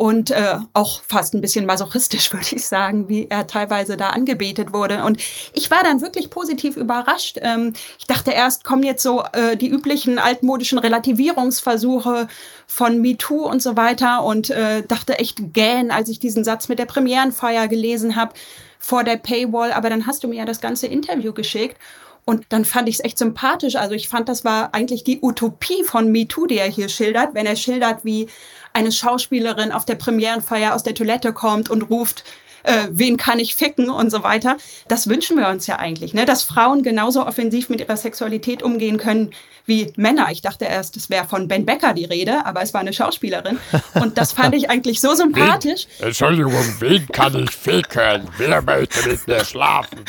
und 0.01 0.31
äh, 0.31 0.57
auch 0.73 1.03
fast 1.03 1.35
ein 1.35 1.41
bisschen 1.41 1.67
masochistisch, 1.67 2.33
würde 2.33 2.55
ich 2.55 2.65
sagen, 2.65 3.07
wie 3.07 3.27
er 3.29 3.45
teilweise 3.45 3.97
da 3.97 4.09
angebetet 4.09 4.73
wurde. 4.73 5.03
Und 5.03 5.21
ich 5.53 5.69
war 5.69 5.83
dann 5.83 6.01
wirklich 6.01 6.31
positiv 6.31 6.75
überrascht. 6.75 7.37
Ähm, 7.39 7.73
ich 7.99 8.07
dachte 8.07 8.31
erst, 8.31 8.63
kommen 8.63 8.81
jetzt 8.81 9.03
so 9.03 9.23
äh, 9.33 9.55
die 9.55 9.69
üblichen 9.69 10.17
altmodischen 10.17 10.79
Relativierungsversuche 10.79 12.27
von 12.65 12.99
MeToo 12.99 13.47
und 13.47 13.61
so 13.61 13.77
weiter 13.77 14.23
und 14.23 14.49
äh, 14.49 14.81
dachte 14.81 15.19
echt 15.19 15.53
gähn, 15.53 15.91
als 15.91 16.09
ich 16.09 16.17
diesen 16.17 16.43
Satz 16.43 16.67
mit 16.67 16.79
der 16.79 16.87
Premierenfeier 16.87 17.67
gelesen 17.67 18.15
habe 18.15 18.33
vor 18.79 19.03
der 19.03 19.17
Paywall. 19.17 19.71
Aber 19.71 19.91
dann 19.91 20.07
hast 20.07 20.23
du 20.23 20.27
mir 20.27 20.37
ja 20.37 20.45
das 20.45 20.61
ganze 20.61 20.87
Interview 20.87 21.31
geschickt. 21.31 21.77
Und 22.23 22.45
dann 22.49 22.65
fand 22.65 22.87
ich 22.87 22.95
es 22.95 23.03
echt 23.03 23.17
sympathisch. 23.17 23.75
Also 23.75 23.93
ich 23.93 24.07
fand, 24.07 24.29
das 24.29 24.45
war 24.45 24.73
eigentlich 24.73 25.03
die 25.03 25.19
Utopie 25.21 25.83
von 25.83 26.11
MeToo, 26.11 26.45
die 26.45 26.57
er 26.57 26.67
hier 26.67 26.87
schildert, 26.87 27.33
wenn 27.33 27.47
er 27.47 27.55
schildert, 27.55 28.05
wie 28.05 28.27
eine 28.73 28.91
Schauspielerin 28.91 29.71
auf 29.71 29.85
der 29.85 29.95
Premierenfeier 29.95 30.73
aus 30.75 30.83
der 30.83 30.95
Toilette 30.95 31.33
kommt 31.33 31.69
und 31.69 31.83
ruft, 31.83 32.23
äh, 32.63 32.87
wen 32.89 33.17
kann 33.17 33.39
ich 33.39 33.55
ficken 33.55 33.89
und 33.89 34.09
so 34.09 34.23
weiter. 34.23 34.57
Das 34.87 35.07
wünschen 35.07 35.37
wir 35.37 35.47
uns 35.49 35.67
ja 35.67 35.77
eigentlich, 35.77 36.13
ne? 36.13 36.25
dass 36.25 36.43
Frauen 36.43 36.83
genauso 36.83 37.25
offensiv 37.25 37.69
mit 37.69 37.79
ihrer 37.79 37.97
Sexualität 37.97 38.63
umgehen 38.63 38.97
können 38.97 39.31
wie 39.65 39.93
Männer. 39.95 40.27
Ich 40.31 40.41
dachte 40.41 40.65
erst, 40.65 40.97
es 40.97 41.09
wäre 41.09 41.25
von 41.25 41.47
Ben 41.47 41.65
Becker 41.65 41.93
die 41.93 42.05
Rede, 42.05 42.45
aber 42.45 42.61
es 42.61 42.73
war 42.73 42.81
eine 42.81 42.93
Schauspielerin. 42.93 43.59
Und 43.93 44.17
das 44.17 44.33
fand 44.33 44.55
ich 44.55 44.69
eigentlich 44.69 44.99
so 45.01 45.13
sympathisch. 45.13 45.87
Wen, 45.99 46.07
Entschuldigung, 46.07 46.53
wen 46.79 47.07
kann 47.07 47.43
ich 47.43 47.51
ficken? 47.51 48.27
Wer 48.37 48.61
möchte 48.61 49.07
mit 49.07 49.27
mir 49.27 49.45
schlafen? 49.45 49.99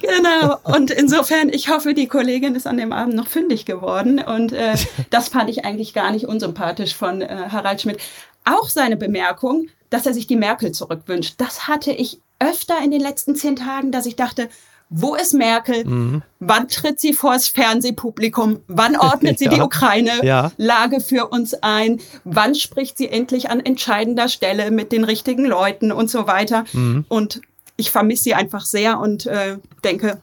genau. 0.00 0.58
Und 0.64 0.90
insofern, 0.90 1.48
ich 1.48 1.68
hoffe, 1.68 1.94
die 1.94 2.06
Kollegin 2.06 2.54
ist 2.54 2.66
an 2.66 2.76
dem 2.76 2.92
Abend 2.92 3.14
noch 3.14 3.28
fündig 3.28 3.66
geworden. 3.66 4.20
Und 4.20 4.52
äh, 4.52 4.74
das 5.10 5.28
fand 5.28 5.50
ich 5.50 5.64
eigentlich 5.64 5.94
gar 5.94 6.10
nicht 6.10 6.26
unsympathisch 6.26 6.94
von 6.94 7.22
äh, 7.22 7.48
Harald 7.50 7.82
Schmidt. 7.82 8.00
Auch 8.44 8.68
seine 8.68 8.96
Bemerkung, 8.96 9.68
dass 9.92 10.06
er 10.06 10.14
sich 10.14 10.26
die 10.26 10.36
Merkel 10.36 10.72
zurückwünscht. 10.72 11.34
Das 11.36 11.68
hatte 11.68 11.92
ich 11.92 12.18
öfter 12.38 12.82
in 12.82 12.90
den 12.90 13.00
letzten 13.00 13.36
zehn 13.36 13.56
Tagen, 13.56 13.92
dass 13.92 14.06
ich 14.06 14.16
dachte, 14.16 14.48
wo 14.88 15.14
ist 15.14 15.32
Merkel? 15.32 15.84
Mhm. 15.84 16.22
Wann 16.38 16.68
tritt 16.68 17.00
sie 17.00 17.12
vor 17.12 17.32
das 17.32 17.48
Fernsehpublikum? 17.48 18.60
Wann 18.68 18.96
ordnet 18.96 19.38
sie 19.38 19.44
ja. 19.46 19.54
die 19.54 19.60
Ukraine-Lage 19.60 20.96
ja. 20.96 21.00
für 21.00 21.28
uns 21.28 21.54
ein? 21.54 22.00
Wann 22.24 22.54
spricht 22.54 22.98
sie 22.98 23.08
endlich 23.08 23.50
an 23.50 23.60
entscheidender 23.60 24.28
Stelle 24.28 24.70
mit 24.70 24.92
den 24.92 25.04
richtigen 25.04 25.44
Leuten 25.44 25.92
und 25.92 26.10
so 26.10 26.26
weiter? 26.26 26.64
Mhm. 26.72 27.04
Und 27.08 27.40
ich 27.76 27.90
vermisse 27.90 28.24
sie 28.24 28.34
einfach 28.34 28.64
sehr 28.64 28.98
und 28.98 29.26
äh, 29.26 29.58
denke, 29.84 30.20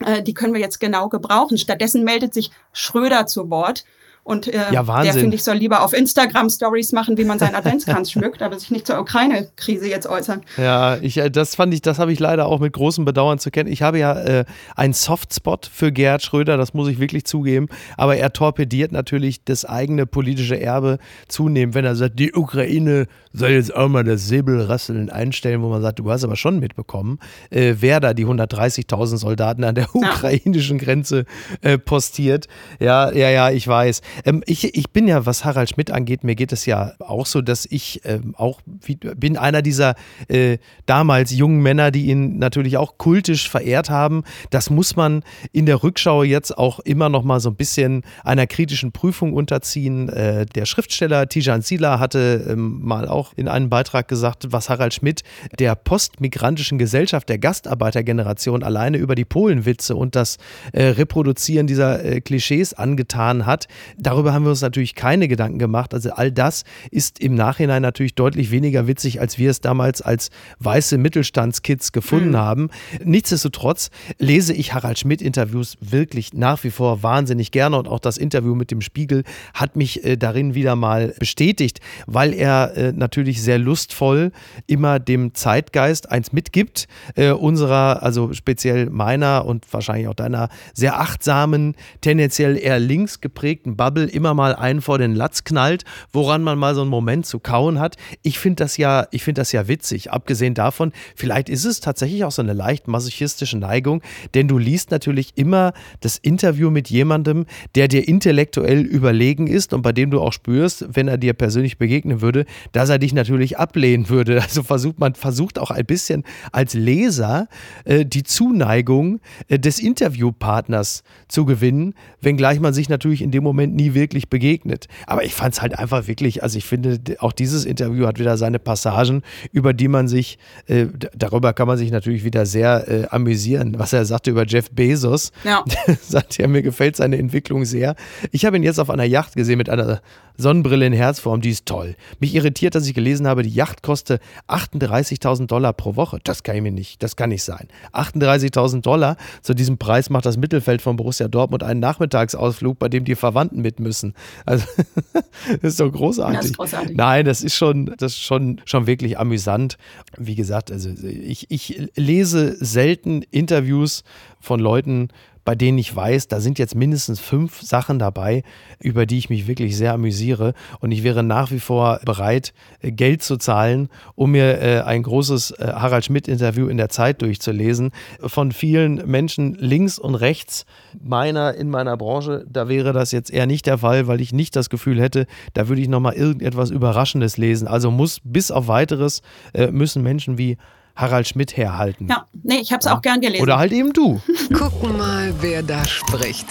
äh, 0.00 0.22
die 0.22 0.34
können 0.34 0.54
wir 0.54 0.60
jetzt 0.60 0.80
genau 0.80 1.08
gebrauchen. 1.08 1.58
Stattdessen 1.58 2.04
meldet 2.04 2.34
sich 2.34 2.50
Schröder 2.72 3.26
zu 3.26 3.50
Wort 3.50 3.84
und 4.26 4.48
äh, 4.48 4.72
ja, 4.72 4.82
der, 4.82 5.12
finde 5.12 5.36
ich, 5.36 5.44
soll 5.44 5.54
lieber 5.54 5.84
auf 5.84 5.92
Instagram 5.92 6.50
Stories 6.50 6.90
machen, 6.90 7.16
wie 7.16 7.24
man 7.24 7.38
seinen 7.38 7.54
Adventskranz 7.54 8.10
schmückt, 8.10 8.42
aber 8.42 8.58
sich 8.58 8.72
nicht 8.72 8.84
zur 8.84 8.98
Ukraine-Krise 8.98 9.88
jetzt 9.88 10.08
äußern. 10.08 10.40
Ja, 10.56 10.96
ich, 10.96 11.18
äh, 11.18 11.30
das 11.30 11.54
fand 11.54 11.72
ich, 11.72 11.80
das 11.80 12.00
habe 12.00 12.12
ich 12.12 12.18
leider 12.18 12.46
auch 12.46 12.58
mit 12.58 12.72
großem 12.72 13.04
Bedauern 13.04 13.38
zu 13.38 13.52
kennen. 13.52 13.70
Ich 13.70 13.82
habe 13.82 14.00
ja 14.00 14.18
äh, 14.18 14.44
einen 14.74 14.94
Softspot 14.94 15.70
für 15.72 15.92
Gerhard 15.92 16.24
Schröder, 16.24 16.56
das 16.56 16.74
muss 16.74 16.88
ich 16.88 16.98
wirklich 16.98 17.24
zugeben, 17.24 17.68
aber 17.96 18.16
er 18.16 18.32
torpediert 18.32 18.90
natürlich 18.90 19.44
das 19.44 19.64
eigene 19.64 20.06
politische 20.06 20.60
Erbe 20.60 20.98
zunehmend, 21.28 21.76
wenn 21.76 21.84
er 21.84 21.94
sagt, 21.94 22.18
die 22.18 22.32
Ukraine 22.32 23.06
soll 23.32 23.50
jetzt 23.50 23.76
auch 23.76 23.88
mal 23.88 24.02
das 24.02 24.26
Säbelrasseln 24.26 25.08
einstellen, 25.08 25.62
wo 25.62 25.68
man 25.68 25.82
sagt, 25.82 26.00
du 26.00 26.10
hast 26.10 26.24
aber 26.24 26.36
schon 26.36 26.58
mitbekommen, 26.58 27.20
äh, 27.50 27.74
wer 27.78 28.00
da 28.00 28.12
die 28.12 28.26
130.000 28.26 29.18
Soldaten 29.18 29.62
an 29.62 29.76
der 29.76 29.94
ukrainischen 29.94 30.78
Grenze 30.78 31.26
äh, 31.60 31.78
postiert. 31.78 32.48
Ja, 32.80 33.12
ja, 33.12 33.30
ja, 33.30 33.50
ich 33.50 33.68
weiß. 33.68 34.00
Ähm, 34.24 34.42
ich, 34.46 34.74
ich 34.74 34.90
bin 34.90 35.08
ja, 35.08 35.26
was 35.26 35.44
Harald 35.44 35.70
Schmidt 35.70 35.90
angeht, 35.90 36.24
mir 36.24 36.34
geht 36.34 36.52
es 36.52 36.66
ja 36.66 36.92
auch 36.98 37.26
so, 37.26 37.40
dass 37.40 37.66
ich 37.66 38.00
ähm, 38.04 38.34
auch 38.36 38.60
wie, 38.82 38.96
bin 38.96 39.36
einer 39.36 39.62
dieser 39.62 39.94
äh, 40.28 40.58
damals 40.86 41.32
jungen 41.32 41.62
Männer, 41.62 41.90
die 41.90 42.06
ihn 42.06 42.38
natürlich 42.38 42.76
auch 42.76 42.98
kultisch 42.98 43.48
verehrt 43.48 43.90
haben. 43.90 44.24
Das 44.50 44.70
muss 44.70 44.96
man 44.96 45.22
in 45.52 45.66
der 45.66 45.82
Rückschau 45.82 46.22
jetzt 46.22 46.56
auch 46.56 46.80
immer 46.80 47.08
noch 47.08 47.24
mal 47.24 47.40
so 47.40 47.50
ein 47.50 47.56
bisschen 47.56 48.02
einer 48.24 48.46
kritischen 48.46 48.92
Prüfung 48.92 49.32
unterziehen. 49.32 50.08
Äh, 50.08 50.46
der 50.46 50.66
Schriftsteller 50.66 51.28
Tijan 51.28 51.62
Sila 51.62 51.98
hatte 51.98 52.46
ähm, 52.48 52.80
mal 52.82 53.08
auch 53.08 53.32
in 53.36 53.48
einem 53.48 53.68
Beitrag 53.68 54.08
gesagt, 54.08 54.52
was 54.52 54.68
Harald 54.68 54.94
Schmidt 54.94 55.22
der 55.58 55.74
postmigrantischen 55.74 56.78
Gesellschaft 56.78 57.28
der 57.28 57.38
Gastarbeitergeneration 57.38 58.62
alleine 58.62 58.96
über 58.98 59.14
die 59.14 59.24
Polenwitze 59.24 59.96
und 59.96 60.14
das 60.16 60.38
äh, 60.72 60.84
Reproduzieren 60.84 61.66
dieser 61.66 62.04
äh, 62.04 62.20
Klischees 62.20 62.74
angetan 62.74 63.46
hat. 63.46 63.68
Darüber 64.06 64.32
haben 64.32 64.44
wir 64.44 64.50
uns 64.50 64.62
natürlich 64.62 64.94
keine 64.94 65.26
Gedanken 65.26 65.58
gemacht. 65.58 65.92
Also 65.92 66.12
all 66.12 66.30
das 66.30 66.62
ist 66.92 67.18
im 67.18 67.34
Nachhinein 67.34 67.82
natürlich 67.82 68.14
deutlich 68.14 68.52
weniger 68.52 68.86
witzig, 68.86 69.20
als 69.20 69.36
wir 69.36 69.50
es 69.50 69.60
damals 69.60 70.00
als 70.00 70.30
weiße 70.60 70.96
Mittelstandskids 70.96 71.90
gefunden 71.90 72.30
mhm. 72.30 72.36
haben. 72.36 72.70
Nichtsdestotrotz 73.02 73.90
lese 74.18 74.52
ich 74.52 74.74
Harald 74.74 75.00
Schmidt-Interviews 75.00 75.76
wirklich 75.80 76.34
nach 76.34 76.62
wie 76.62 76.70
vor 76.70 77.02
wahnsinnig 77.02 77.50
gerne 77.50 77.76
und 77.76 77.88
auch 77.88 77.98
das 77.98 78.16
Interview 78.16 78.54
mit 78.54 78.70
dem 78.70 78.80
Spiegel 78.80 79.24
hat 79.54 79.74
mich 79.74 80.04
äh, 80.04 80.16
darin 80.16 80.54
wieder 80.54 80.76
mal 80.76 81.12
bestätigt, 81.18 81.80
weil 82.06 82.32
er 82.32 82.76
äh, 82.76 82.92
natürlich 82.92 83.42
sehr 83.42 83.58
lustvoll 83.58 84.30
immer 84.68 85.00
dem 85.00 85.34
Zeitgeist 85.34 86.12
eins 86.12 86.32
mitgibt, 86.32 86.86
äh, 87.16 87.32
unserer, 87.32 88.04
also 88.04 88.32
speziell 88.34 88.88
meiner 88.88 89.46
und 89.46 89.64
wahrscheinlich 89.72 90.06
auch 90.06 90.14
deiner 90.14 90.48
sehr 90.74 91.00
achtsamen, 91.00 91.74
tendenziell 92.02 92.56
eher 92.56 92.78
links 92.78 93.20
geprägten 93.20 93.76
Bubble 93.76 93.95
Bubble 93.96 94.10
immer 94.10 94.34
mal 94.34 94.54
einen 94.54 94.82
vor 94.82 94.98
den 94.98 95.14
Latz 95.14 95.44
knallt, 95.44 95.84
woran 96.12 96.42
man 96.42 96.58
mal 96.58 96.74
so 96.74 96.82
einen 96.82 96.90
Moment 96.90 97.24
zu 97.24 97.38
kauen 97.38 97.78
hat. 97.78 97.96
Ich 98.22 98.38
finde 98.38 98.56
das 98.56 98.76
ja, 98.76 99.06
ich 99.10 99.24
finde 99.24 99.40
das 99.40 99.52
ja 99.52 99.68
witzig. 99.68 100.12
Abgesehen 100.12 100.52
davon, 100.52 100.92
vielleicht 101.14 101.48
ist 101.48 101.64
es 101.64 101.80
tatsächlich 101.80 102.24
auch 102.24 102.30
so 102.30 102.42
eine 102.42 102.52
leicht 102.52 102.88
masochistische 102.88 103.56
Neigung, 103.56 104.02
denn 104.34 104.48
du 104.48 104.58
liest 104.58 104.90
natürlich 104.90 105.32
immer 105.36 105.72
das 106.00 106.18
Interview 106.18 106.70
mit 106.70 106.90
jemandem, 106.90 107.46
der 107.74 107.88
dir 107.88 108.06
intellektuell 108.06 108.80
überlegen 108.80 109.46
ist 109.46 109.72
und 109.72 109.80
bei 109.80 109.92
dem 109.92 110.10
du 110.10 110.20
auch 110.20 110.32
spürst, 110.32 110.86
wenn 110.92 111.08
er 111.08 111.16
dir 111.16 111.32
persönlich 111.32 111.78
begegnen 111.78 112.20
würde, 112.20 112.44
dass 112.72 112.90
er 112.90 112.98
dich 112.98 113.14
natürlich 113.14 113.58
ablehnen 113.58 114.08
würde. 114.08 114.42
Also 114.46 114.62
versucht 114.62 115.00
man 115.00 115.14
versucht 115.16 115.58
auch 115.58 115.72
ein 115.72 115.84
bisschen 115.84 116.22
als 116.52 116.72
Leser 116.72 117.48
äh, 117.84 118.06
die 118.06 118.22
Zuneigung 118.22 119.20
äh, 119.48 119.58
des 119.58 119.80
Interviewpartners 119.80 121.02
zu 121.26 121.44
gewinnen, 121.44 121.94
wenngleich 122.20 122.60
man 122.60 122.72
sich 122.72 122.88
natürlich 122.88 123.22
in 123.22 123.32
dem 123.32 123.42
Moment 123.42 123.74
nie 123.76 123.94
wirklich 123.94 124.28
begegnet. 124.28 124.88
Aber 125.06 125.24
ich 125.24 125.34
fand 125.34 125.54
es 125.54 125.62
halt 125.62 125.78
einfach 125.78 126.06
wirklich, 126.06 126.42
also 126.42 126.58
ich 126.58 126.64
finde, 126.64 126.98
auch 127.20 127.32
dieses 127.32 127.64
Interview 127.64 128.06
hat 128.06 128.18
wieder 128.18 128.36
seine 128.36 128.58
Passagen, 128.58 129.22
über 129.52 129.72
die 129.72 129.88
man 129.88 130.08
sich, 130.08 130.38
äh, 130.66 130.86
darüber 131.14 131.52
kann 131.52 131.68
man 131.68 131.78
sich 131.78 131.90
natürlich 131.90 132.24
wieder 132.24 132.46
sehr 132.46 132.88
äh, 132.88 133.06
amüsieren, 133.10 133.78
was 133.78 133.92
er 133.92 134.04
sagte 134.04 134.30
über 134.30 134.46
Jeff 134.46 134.70
Bezos. 134.70 135.32
Ja. 135.44 135.64
sagt 136.02 136.40
er, 136.40 136.48
mir 136.48 136.62
gefällt 136.62 136.96
seine 136.96 137.18
Entwicklung 137.18 137.64
sehr. 137.64 137.94
Ich 138.32 138.44
habe 138.44 138.56
ihn 138.56 138.62
jetzt 138.62 138.80
auf 138.80 138.90
einer 138.90 139.04
Yacht 139.04 139.36
gesehen 139.36 139.58
mit 139.58 139.68
einer 139.68 140.00
Sonnenbrille 140.38 140.86
in 140.86 140.92
Herzform, 140.92 141.40
die 141.40 141.50
ist 141.50 141.66
toll. 141.66 141.96
Mich 142.20 142.34
irritiert, 142.34 142.74
dass 142.74 142.86
ich 142.86 142.94
gelesen 142.94 143.26
habe, 143.26 143.42
die 143.42 143.50
Yacht 143.50 143.82
kostet 143.82 144.20
38.000 144.48 145.46
Dollar 145.46 145.72
pro 145.72 145.96
Woche. 145.96 146.18
Das 146.24 146.42
kann 146.42 146.56
ich 146.56 146.62
mir 146.62 146.72
nicht, 146.72 147.02
das 147.02 147.16
kann 147.16 147.30
nicht 147.30 147.42
sein. 147.42 147.68
38.000 147.92 148.82
Dollar, 148.82 149.16
zu 149.42 149.54
diesem 149.54 149.78
Preis 149.78 150.10
macht 150.10 150.26
das 150.26 150.36
Mittelfeld 150.36 150.82
von 150.82 150.96
Borussia 150.96 151.28
Dortmund 151.28 151.62
einen 151.62 151.80
Nachmittagsausflug, 151.80 152.78
bei 152.78 152.88
dem 152.88 153.04
die 153.04 153.14
Verwandten 153.14 153.64
mit 153.66 153.80
müssen. 153.80 154.14
Also, 154.44 154.64
das 155.12 155.62
ist 155.62 155.80
doch 155.80 155.90
großartig. 155.90 156.36
Das 156.36 156.46
ist 156.46 156.56
großartig. 156.56 156.96
Nein, 156.96 157.24
das 157.24 157.42
ist 157.42 157.54
schon, 157.54 157.92
das 157.98 158.12
ist 158.12 158.22
schon, 158.22 158.60
schon 158.64 158.86
wirklich 158.86 159.18
amüsant. 159.18 159.76
Wie 160.16 160.36
gesagt, 160.36 160.70
also 160.70 160.90
ich, 161.02 161.50
ich 161.50 161.90
lese 161.96 162.56
selten 162.64 163.22
Interviews 163.22 164.04
von 164.40 164.60
Leuten, 164.60 165.08
bei 165.46 165.54
denen 165.54 165.78
ich 165.78 165.94
weiß, 165.94 166.26
da 166.26 166.40
sind 166.40 166.58
jetzt 166.58 166.74
mindestens 166.74 167.20
fünf 167.20 167.62
Sachen 167.62 168.00
dabei, 168.00 168.42
über 168.80 169.06
die 169.06 169.16
ich 169.16 169.30
mich 169.30 169.46
wirklich 169.46 169.76
sehr 169.76 169.94
amüsiere. 169.94 170.54
Und 170.80 170.90
ich 170.90 171.04
wäre 171.04 171.22
nach 171.22 171.52
wie 171.52 171.60
vor 171.60 172.00
bereit, 172.04 172.52
äh, 172.80 172.90
Geld 172.90 173.22
zu 173.22 173.36
zahlen, 173.36 173.88
um 174.16 174.32
mir 174.32 174.60
äh, 174.60 174.80
ein 174.80 175.04
großes 175.04 175.52
äh, 175.52 175.68
Harald 175.68 176.04
Schmidt-Interview 176.04 176.66
in 176.66 176.76
der 176.76 176.88
Zeit 176.88 177.22
durchzulesen. 177.22 177.92
Von 178.20 178.50
vielen 178.50 179.08
Menschen 179.08 179.54
links 179.54 180.00
und 180.00 180.16
rechts 180.16 180.66
meiner 181.00 181.54
in 181.54 181.70
meiner 181.70 181.96
Branche, 181.96 182.44
da 182.50 182.68
wäre 182.68 182.92
das 182.92 183.12
jetzt 183.12 183.30
eher 183.30 183.46
nicht 183.46 183.66
der 183.66 183.78
Fall, 183.78 184.08
weil 184.08 184.20
ich 184.20 184.32
nicht 184.32 184.56
das 184.56 184.68
Gefühl 184.68 185.00
hätte, 185.00 185.26
da 185.54 185.68
würde 185.68 185.80
ich 185.80 185.88
nochmal 185.88 186.14
irgendetwas 186.14 186.70
Überraschendes 186.70 187.36
lesen. 187.36 187.68
Also 187.68 187.92
muss 187.92 188.20
bis 188.24 188.50
auf 188.50 188.66
weiteres 188.66 189.22
müssen 189.70 190.02
Menschen 190.02 190.38
wie 190.38 190.56
Harald 190.96 191.28
Schmidt 191.28 191.56
herhalten. 191.56 192.08
Ja, 192.08 192.26
nee, 192.42 192.58
ich 192.60 192.72
habe 192.72 192.80
es 192.80 192.86
auch 192.86 193.02
gern 193.02 193.20
gelesen. 193.20 193.42
Oder 193.42 193.58
halt 193.58 193.72
eben 193.72 193.92
du. 193.92 194.20
Gucken 194.56 194.96
mal, 194.96 195.32
wer 195.40 195.62
da 195.62 195.84
spricht. 195.84 196.46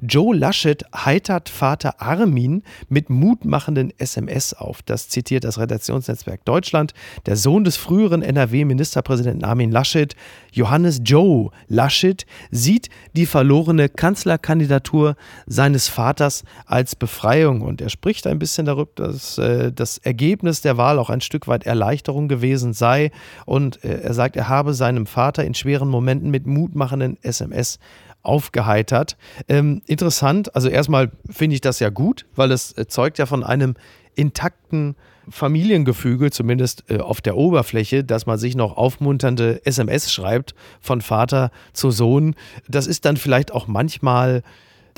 Joe 0.00 0.36
Laschet 0.36 0.84
heitert 0.94 1.48
Vater 1.48 2.00
Armin 2.00 2.62
mit 2.88 3.10
mutmachenden 3.10 3.92
SMS 3.98 4.54
auf. 4.54 4.82
Das 4.82 5.08
zitiert 5.08 5.44
das 5.44 5.58
Redaktionsnetzwerk 5.58 6.44
Deutschland. 6.44 6.94
Der 7.26 7.36
Sohn 7.36 7.64
des 7.64 7.76
früheren 7.76 8.22
NRW-Ministerpräsidenten 8.22 9.44
Armin 9.44 9.72
Laschet, 9.72 10.14
Johannes 10.52 11.00
Joe 11.04 11.50
Laschet, 11.66 12.26
sieht 12.50 12.88
die 13.14 13.26
verlorene 13.26 13.88
Kanzlerkandidatur 13.88 15.16
seines 15.46 15.88
Vaters 15.88 16.44
als 16.66 16.94
Befreiung. 16.94 17.62
Und 17.62 17.80
er 17.80 17.88
spricht 17.88 18.26
ein 18.26 18.38
bisschen 18.38 18.66
darüber, 18.66 18.90
dass 18.94 19.38
äh, 19.38 19.72
das 19.72 19.98
Ergebnis 19.98 20.62
der 20.62 20.76
Wahl 20.76 20.98
auch 20.98 21.10
ein 21.10 21.20
Stück 21.20 21.48
weit 21.48 21.66
Erleichterung 21.66 22.28
gewesen 22.28 22.72
sei. 22.72 23.10
Und 23.46 23.84
äh, 23.84 24.02
er 24.02 24.14
sagt, 24.14 24.36
er 24.36 24.48
habe 24.48 24.74
seinem 24.74 25.06
Vater 25.06 25.44
in 25.44 25.54
schweren 25.54 25.88
Momenten 25.88 26.30
mit 26.30 26.46
mutmachenden 26.46 27.16
SMS 27.22 27.78
aufgeheitert. 28.22 29.16
Ähm, 29.48 29.82
interessant, 29.86 30.54
also 30.54 30.68
erstmal 30.68 31.10
finde 31.30 31.54
ich 31.54 31.60
das 31.60 31.80
ja 31.80 31.90
gut, 31.90 32.26
weil 32.34 32.52
es 32.52 32.76
äh, 32.76 32.86
zeugt 32.86 33.18
ja 33.18 33.26
von 33.26 33.44
einem 33.44 33.74
intakten 34.14 34.96
Familiengefüge, 35.30 36.30
zumindest 36.30 36.84
äh, 36.88 36.98
auf 36.98 37.20
der 37.20 37.36
Oberfläche, 37.36 38.04
dass 38.04 38.26
man 38.26 38.38
sich 38.38 38.56
noch 38.56 38.76
aufmunternde 38.76 39.64
SMS 39.64 40.12
schreibt 40.12 40.54
von 40.80 41.00
Vater 41.00 41.50
zu 41.72 41.90
Sohn. 41.90 42.34
Das 42.68 42.86
ist 42.86 43.04
dann 43.04 43.16
vielleicht 43.16 43.52
auch 43.52 43.66
manchmal 43.66 44.42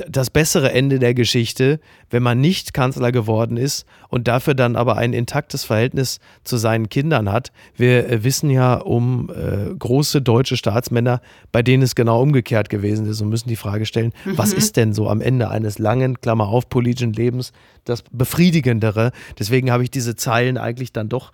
das 0.09 0.31
bessere 0.31 0.73
Ende 0.73 0.99
der 0.99 1.15
Geschichte, 1.15 1.81
wenn 2.11 2.23
man 2.23 2.41
nicht 2.41 2.75
Kanzler 2.75 3.13
geworden 3.13 3.57
ist 3.57 3.87
und 4.09 4.29
dafür 4.29 4.55
dann 4.55 4.77
aber 4.77 4.97
ein 4.97 5.13
intaktes 5.13 5.65
Verhältnis 5.65 6.21
zu 6.45 6.57
seinen 6.57 6.89
Kindern 6.89 7.31
hat. 7.31 7.53
Wir 7.77 8.09
äh, 8.09 8.25
wissen 8.25 8.51
ja 8.51 8.75
um 8.75 9.31
äh, 9.31 9.75
große 9.75 10.23
deutsche 10.23 10.57
Staatsmänner, 10.57 11.21
bei 11.53 11.63
denen 11.63 11.83
es 11.83 11.95
genau 11.95 12.23
umgekehrt 12.23 12.69
gewesen 12.69 13.07
ist 13.07 13.21
und 13.21 13.29
müssen 13.29 13.49
die 13.49 13.57
Frage 13.57 13.87
stellen, 13.87 14.13
mhm. 14.25 14.39
was 14.39 14.53
ist 14.53 14.77
denn 14.77 14.93
so 14.93 15.09
am 15.09 15.21
Ende 15.21 15.51
eines 15.51 15.79
langen, 15.79 16.21
Klammer 16.21 16.49
auf, 16.49 16.69
politischen 16.69 17.13
Lebens 17.13 17.53
das 17.85 18.03
Befriedigendere? 18.11 19.13
Deswegen 19.39 19.71
habe 19.71 19.83
ich 19.83 19.91
diese 19.91 20.17
Zeilen 20.17 20.59
eigentlich 20.59 20.93
dann 20.93 21.09
doch 21.09 21.33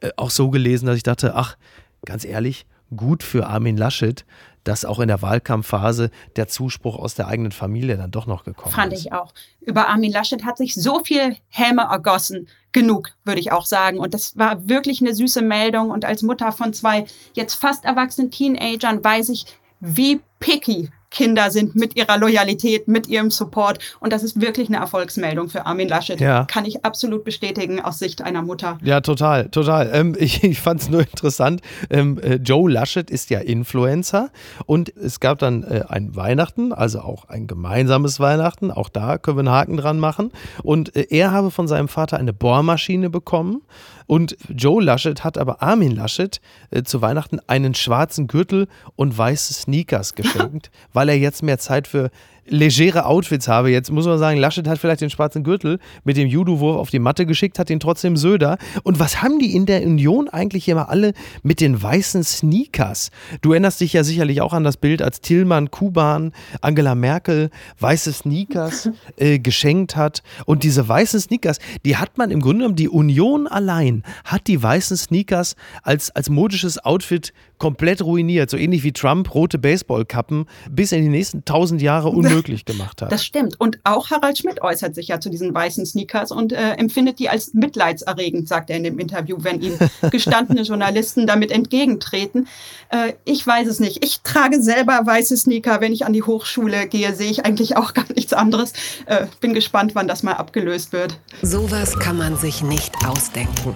äh, 0.00 0.10
auch 0.16 0.30
so 0.30 0.50
gelesen, 0.50 0.86
dass 0.86 0.96
ich 0.96 1.02
dachte, 1.02 1.34
ach, 1.34 1.56
ganz 2.04 2.24
ehrlich, 2.24 2.66
gut 2.96 3.22
für 3.22 3.46
Armin 3.46 3.76
Laschet, 3.76 4.24
dass 4.64 4.84
auch 4.84 4.98
in 4.98 5.08
der 5.08 5.22
Wahlkampfphase 5.22 6.10
der 6.36 6.48
Zuspruch 6.48 6.96
aus 6.96 7.14
der 7.14 7.28
eigenen 7.28 7.52
Familie 7.52 7.96
dann 7.96 8.10
doch 8.10 8.26
noch 8.26 8.44
gekommen 8.44 8.74
Fand 8.74 8.92
ist. 8.92 9.04
Fand 9.04 9.06
ich 9.06 9.12
auch. 9.12 9.32
Über 9.60 9.88
Armin 9.88 10.10
Laschet 10.10 10.44
hat 10.44 10.56
sich 10.56 10.74
so 10.74 11.04
viel 11.04 11.36
Häme 11.48 11.82
ergossen. 11.82 12.48
Genug, 12.72 13.10
würde 13.24 13.40
ich 13.40 13.52
auch 13.52 13.66
sagen. 13.66 13.98
Und 13.98 14.14
das 14.14 14.36
war 14.36 14.68
wirklich 14.68 15.00
eine 15.00 15.14
süße 15.14 15.42
Meldung. 15.42 15.90
Und 15.90 16.04
als 16.04 16.22
Mutter 16.22 16.50
von 16.50 16.72
zwei 16.72 17.06
jetzt 17.34 17.54
fast 17.54 17.84
erwachsenen 17.84 18.30
Teenagern 18.30 19.04
weiß 19.04 19.28
ich, 19.28 19.46
wie 19.80 20.20
picky 20.40 20.90
Kinder 21.14 21.50
sind 21.50 21.74
mit 21.74 21.96
ihrer 21.96 22.18
Loyalität, 22.18 22.88
mit 22.88 23.06
ihrem 23.06 23.30
Support. 23.30 23.78
Und 24.00 24.12
das 24.12 24.22
ist 24.22 24.40
wirklich 24.40 24.68
eine 24.68 24.78
Erfolgsmeldung 24.78 25.48
für 25.48 25.64
Armin 25.64 25.88
Laschet. 25.88 26.20
Ja. 26.20 26.44
Kann 26.44 26.66
ich 26.66 26.84
absolut 26.84 27.24
bestätigen 27.24 27.80
aus 27.80 27.98
Sicht 27.98 28.20
einer 28.20 28.42
Mutter. 28.42 28.78
Ja, 28.82 29.00
total, 29.00 29.48
total. 29.48 29.90
Ähm, 29.92 30.16
ich 30.18 30.44
ich 30.44 30.60
fand 30.60 30.82
es 30.82 30.90
nur 30.90 31.00
interessant. 31.00 31.62
Ähm, 31.88 32.18
äh, 32.18 32.34
Joe 32.34 32.70
Laschet 32.70 33.10
ist 33.10 33.30
ja 33.30 33.38
Influencer 33.38 34.30
und 34.66 34.94
es 34.96 35.20
gab 35.20 35.38
dann 35.38 35.62
äh, 35.62 35.84
ein 35.88 36.16
Weihnachten, 36.16 36.72
also 36.72 37.00
auch 37.00 37.28
ein 37.28 37.46
gemeinsames 37.46 38.20
Weihnachten. 38.20 38.70
Auch 38.70 38.88
da 38.88 39.18
können 39.18 39.36
wir 39.38 39.40
einen 39.40 39.50
Haken 39.50 39.76
dran 39.76 39.98
machen. 39.98 40.32
Und 40.62 40.94
äh, 40.96 41.06
er 41.10 41.30
habe 41.30 41.50
von 41.50 41.68
seinem 41.68 41.88
Vater 41.88 42.18
eine 42.18 42.32
Bohrmaschine 42.32 43.08
bekommen. 43.08 43.62
Und 44.06 44.36
Joe 44.48 44.82
Laschet 44.82 45.24
hat 45.24 45.38
aber 45.38 45.62
Armin 45.62 45.92
Laschet 45.92 46.40
äh, 46.70 46.82
zu 46.82 47.00
Weihnachten 47.00 47.40
einen 47.46 47.74
schwarzen 47.74 48.26
Gürtel 48.26 48.68
und 48.96 49.16
weiße 49.16 49.54
Sneakers 49.54 50.14
geschenkt, 50.14 50.70
weil 50.92 51.03
er 51.08 51.18
jetzt 51.18 51.42
mehr 51.42 51.58
Zeit 51.58 51.86
für 51.88 52.10
legere 52.46 53.06
Outfits 53.06 53.48
habe. 53.48 53.70
Jetzt 53.70 53.90
muss 53.90 54.06
man 54.06 54.18
sagen, 54.18 54.38
Laschet 54.38 54.66
hat 54.68 54.78
vielleicht 54.78 55.00
den 55.00 55.10
schwarzen 55.10 55.44
Gürtel 55.44 55.78
mit 56.04 56.16
dem 56.16 56.28
Judo-Wurf 56.28 56.76
auf 56.76 56.90
die 56.90 56.98
Matte 56.98 57.26
geschickt, 57.26 57.58
hat 57.58 57.70
ihn 57.70 57.80
trotzdem 57.80 58.16
Söder. 58.16 58.58
Und 58.82 58.98
was 58.98 59.22
haben 59.22 59.38
die 59.38 59.54
in 59.54 59.66
der 59.66 59.82
Union 59.82 60.28
eigentlich 60.28 60.68
immer 60.68 60.88
alle 60.88 61.12
mit 61.42 61.60
den 61.60 61.82
weißen 61.82 62.22
Sneakers? 62.22 63.10
Du 63.40 63.52
erinnerst 63.52 63.80
dich 63.80 63.92
ja 63.92 64.04
sicherlich 64.04 64.40
auch 64.40 64.52
an 64.52 64.64
das 64.64 64.76
Bild, 64.76 65.02
als 65.02 65.20
Tillmann 65.20 65.70
Kuban 65.70 66.32
Angela 66.60 66.94
Merkel 66.94 67.50
weiße 67.80 68.12
Sneakers 68.12 68.90
äh, 69.16 69.38
geschenkt 69.38 69.96
hat. 69.96 70.22
Und 70.46 70.62
diese 70.62 70.86
weißen 70.86 71.20
Sneakers, 71.20 71.58
die 71.84 71.96
hat 71.96 72.18
man 72.18 72.30
im 72.30 72.40
Grunde 72.40 72.58
genommen, 72.58 72.76
die 72.76 72.88
Union 72.88 73.46
allein 73.46 74.02
hat 74.24 74.46
die 74.46 74.62
weißen 74.62 74.96
Sneakers 74.96 75.56
als, 75.82 76.10
als 76.10 76.28
modisches 76.28 76.84
Outfit 76.84 77.32
komplett 77.58 78.02
ruiniert. 78.02 78.50
So 78.50 78.56
ähnlich 78.56 78.82
wie 78.84 78.92
Trump 78.92 79.34
rote 79.34 79.58
Baseballkappen 79.58 80.46
bis 80.70 80.92
in 80.92 81.02
die 81.02 81.08
nächsten 81.08 81.44
tausend 81.44 81.80
Jahre 81.80 82.08
unmöglich 82.10 82.33
gemacht 82.42 83.02
hat. 83.02 83.12
Das 83.12 83.24
stimmt. 83.24 83.60
Und 83.60 83.78
auch 83.84 84.10
Harald 84.10 84.38
Schmidt 84.38 84.62
äußert 84.62 84.94
sich 84.94 85.08
ja 85.08 85.20
zu 85.20 85.30
diesen 85.30 85.54
weißen 85.54 85.86
Sneakers 85.86 86.30
und 86.30 86.52
äh, 86.52 86.72
empfindet 86.72 87.18
die 87.18 87.28
als 87.28 87.54
mitleidserregend, 87.54 88.48
sagt 88.48 88.70
er 88.70 88.76
in 88.76 88.84
dem 88.84 88.98
Interview, 88.98 89.38
wenn 89.40 89.60
ihm 89.60 89.78
gestandene 90.10 90.62
Journalisten 90.62 91.26
damit 91.26 91.50
entgegentreten. 91.50 92.48
Äh, 92.90 93.14
ich 93.24 93.46
weiß 93.46 93.68
es 93.68 93.80
nicht. 93.80 94.04
Ich 94.04 94.20
trage 94.20 94.62
selber 94.62 95.00
weiße 95.04 95.36
Sneaker. 95.36 95.80
Wenn 95.80 95.92
ich 95.92 96.06
an 96.06 96.12
die 96.12 96.22
Hochschule 96.22 96.88
gehe, 96.88 97.14
sehe 97.14 97.30
ich 97.30 97.44
eigentlich 97.44 97.76
auch 97.76 97.94
gar 97.94 98.06
nichts 98.14 98.32
anderes. 98.32 98.72
Äh, 99.06 99.26
bin 99.40 99.54
gespannt, 99.54 99.94
wann 99.94 100.08
das 100.08 100.22
mal 100.22 100.34
abgelöst 100.34 100.92
wird. 100.92 101.18
Sowas 101.42 101.98
kann 101.98 102.18
man 102.18 102.36
sich 102.36 102.62
nicht 102.62 102.92
ausdenken. 103.06 103.74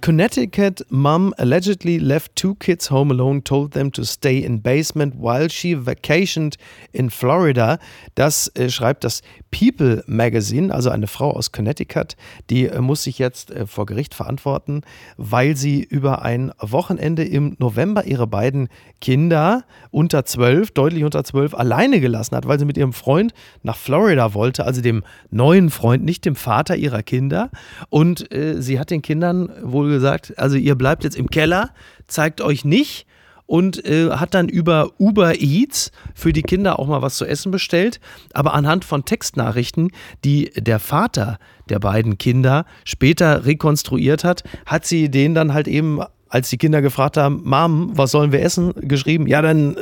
Connecticut 0.00 0.80
mom 0.90 1.34
allegedly 1.36 1.98
left 1.98 2.34
two 2.34 2.54
kids 2.54 2.90
home 2.90 3.10
alone, 3.10 3.42
told 3.42 3.72
them 3.72 3.90
to 3.92 4.04
stay 4.04 4.38
in 4.38 4.60
basement 4.60 5.14
while 5.16 5.50
she 5.50 5.74
vacationed 5.74 6.56
in 6.92 7.10
Florida. 7.10 7.78
Das 8.14 8.48
äh, 8.54 8.70
schreibt 8.70 9.04
das 9.04 9.20
People 9.50 10.02
Magazine, 10.06 10.72
also 10.72 10.88
eine 10.88 11.06
Frau 11.06 11.32
aus 11.32 11.52
Connecticut, 11.52 12.16
die 12.48 12.66
äh, 12.66 12.80
muss 12.80 13.02
sich 13.02 13.18
jetzt 13.18 13.50
äh, 13.50 13.66
vor 13.66 13.84
Gericht 13.84 14.14
verantworten, 14.14 14.82
weil 15.18 15.54
sie 15.54 15.82
über 15.82 16.22
ein 16.22 16.52
Wochenende 16.58 17.24
im 17.24 17.56
November 17.58 18.06
ihre 18.06 18.26
beiden 18.26 18.68
Kinder 19.02 19.64
unter 19.90 20.24
zwölf, 20.24 20.70
deutlich 20.70 21.04
unter 21.04 21.24
zwölf, 21.24 21.52
alleine 21.52 22.00
gelassen 22.00 22.36
hat, 22.36 22.48
weil 22.48 22.58
sie 22.58 22.64
mit 22.64 22.78
ihrem 22.78 22.94
Freund 22.94 23.34
nach 23.62 23.76
Florida 23.76 24.32
wollte, 24.32 24.64
also 24.64 24.80
dem 24.80 25.04
neuen 25.30 25.68
Freund, 25.68 26.04
nicht 26.04 26.24
dem 26.24 26.36
Vater 26.36 26.76
ihrer 26.76 27.02
Kinder. 27.02 27.50
Und 27.90 28.32
äh, 28.32 28.62
sie 28.62 28.80
hat 28.80 28.90
den 28.90 29.02
Kindern 29.02 29.50
wohl 29.62 29.89
gesagt, 29.90 30.38
also 30.38 30.56
ihr 30.56 30.74
bleibt 30.74 31.04
jetzt 31.04 31.16
im 31.16 31.28
Keller, 31.28 31.70
zeigt 32.06 32.40
euch 32.40 32.64
nicht 32.64 33.06
und 33.50 33.84
äh, 33.84 34.10
hat 34.10 34.34
dann 34.34 34.48
über 34.48 34.92
Uber 34.98 35.40
Eats 35.40 35.90
für 36.14 36.32
die 36.32 36.42
Kinder 36.42 36.78
auch 36.78 36.86
mal 36.86 37.02
was 37.02 37.16
zu 37.16 37.26
essen 37.26 37.50
bestellt. 37.50 37.98
Aber 38.32 38.54
anhand 38.54 38.84
von 38.84 39.04
Textnachrichten, 39.04 39.90
die 40.24 40.52
der 40.54 40.78
Vater 40.78 41.40
der 41.68 41.80
beiden 41.80 42.16
Kinder 42.16 42.64
später 42.84 43.44
rekonstruiert 43.46 44.22
hat, 44.22 44.44
hat 44.66 44.86
sie 44.86 45.10
denen 45.10 45.34
dann 45.34 45.52
halt 45.52 45.66
eben 45.66 46.00
als 46.28 46.48
die 46.48 46.58
Kinder 46.58 46.80
gefragt 46.80 47.16
haben, 47.16 47.42
Mom, 47.44 47.90
was 47.98 48.12
sollen 48.12 48.30
wir 48.30 48.40
essen, 48.40 48.72
geschrieben, 48.82 49.26
ja, 49.26 49.42
dann 49.42 49.74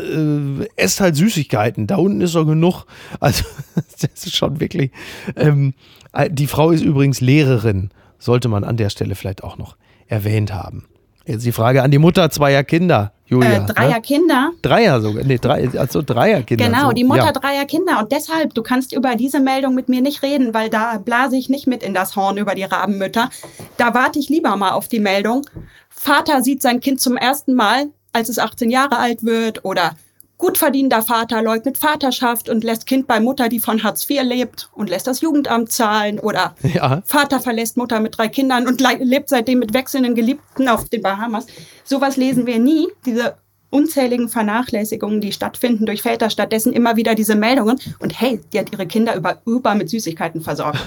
äh, 0.62 0.66
esst 0.76 1.02
halt 1.02 1.14
Süßigkeiten, 1.14 1.86
da 1.86 1.96
unten 1.96 2.22
ist 2.22 2.34
doch 2.34 2.46
genug. 2.46 2.86
Also, 3.20 3.44
das 3.74 4.24
ist 4.24 4.34
schon 4.34 4.60
wirklich. 4.60 4.90
Ähm, 5.36 5.74
äh, 6.14 6.30
die 6.30 6.46
Frau 6.46 6.70
ist 6.70 6.82
übrigens 6.82 7.20
Lehrerin, 7.20 7.90
sollte 8.18 8.48
man 8.48 8.64
an 8.64 8.78
der 8.78 8.88
Stelle 8.88 9.14
vielleicht 9.14 9.44
auch 9.44 9.58
noch 9.58 9.76
erwähnt 10.08 10.52
haben. 10.52 10.86
Jetzt 11.26 11.44
die 11.44 11.52
Frage 11.52 11.82
an 11.82 11.90
die 11.90 11.98
Mutter 11.98 12.30
zweier 12.30 12.64
Kinder, 12.64 13.12
Julia. 13.26 13.64
Äh, 13.64 13.66
dreier 13.66 13.94
ne? 13.96 14.00
Kinder. 14.00 14.50
Dreier 14.62 15.00
sogar, 15.02 15.24
nee, 15.24 15.36
drei, 15.36 15.68
also 15.78 16.00
Dreier 16.00 16.42
Kinder. 16.42 16.64
Genau, 16.64 16.86
so. 16.86 16.92
die 16.92 17.04
Mutter 17.04 17.26
ja. 17.26 17.32
dreier 17.32 17.66
Kinder. 17.66 17.98
Und 17.98 18.10
deshalb, 18.12 18.54
du 18.54 18.62
kannst 18.62 18.94
über 18.94 19.14
diese 19.14 19.38
Meldung 19.38 19.74
mit 19.74 19.90
mir 19.90 20.00
nicht 20.00 20.22
reden, 20.22 20.54
weil 20.54 20.70
da 20.70 20.96
blase 20.96 21.36
ich 21.36 21.50
nicht 21.50 21.66
mit 21.66 21.82
in 21.82 21.92
das 21.92 22.16
Horn 22.16 22.38
über 22.38 22.54
die 22.54 22.64
Rabenmütter. 22.64 23.28
Da 23.76 23.92
warte 23.92 24.18
ich 24.18 24.30
lieber 24.30 24.56
mal 24.56 24.70
auf 24.70 24.88
die 24.88 25.00
Meldung. 25.00 25.44
Vater 25.90 26.42
sieht 26.42 26.62
sein 26.62 26.80
Kind 26.80 27.00
zum 27.00 27.18
ersten 27.18 27.54
Mal, 27.54 27.88
als 28.14 28.30
es 28.30 28.38
18 28.38 28.70
Jahre 28.70 28.96
alt 28.96 29.22
wird 29.22 29.66
oder 29.66 29.96
Gut 30.38 30.56
verdienter 30.56 31.02
Vater 31.02 31.42
leugnet 31.42 31.78
Vaterschaft 31.78 32.48
und 32.48 32.62
lässt 32.62 32.86
Kind 32.86 33.08
bei 33.08 33.18
Mutter, 33.18 33.48
die 33.48 33.58
von 33.58 33.82
Hartz 33.82 34.08
IV 34.08 34.22
lebt 34.22 34.70
und 34.72 34.88
lässt 34.88 35.08
das 35.08 35.20
Jugendamt 35.20 35.72
zahlen. 35.72 36.20
Oder 36.20 36.54
ja. 36.62 37.02
Vater 37.04 37.40
verlässt 37.40 37.76
Mutter 37.76 37.98
mit 37.98 38.16
drei 38.16 38.28
Kindern 38.28 38.68
und 38.68 38.80
lebt 38.80 39.30
seitdem 39.30 39.58
mit 39.58 39.74
wechselnden 39.74 40.14
Geliebten 40.14 40.68
auf 40.68 40.88
den 40.88 41.02
Bahamas. 41.02 41.48
Sowas 41.82 42.16
lesen 42.16 42.46
wir 42.46 42.60
nie. 42.60 42.86
Diese 43.04 43.34
unzähligen 43.70 44.28
Vernachlässigungen, 44.28 45.20
die 45.20 45.32
stattfinden 45.32 45.84
durch 45.84 46.02
Väter, 46.02 46.30
stattdessen 46.30 46.72
immer 46.72 46.96
wieder 46.96 47.14
diese 47.14 47.36
Meldungen. 47.36 47.78
Und 47.98 48.18
hey, 48.18 48.40
die 48.52 48.58
hat 48.58 48.72
ihre 48.72 48.86
Kinder 48.86 49.14
über, 49.14 49.42
über 49.44 49.74
mit 49.74 49.90
Süßigkeiten 49.90 50.40
versorgt. 50.40 50.78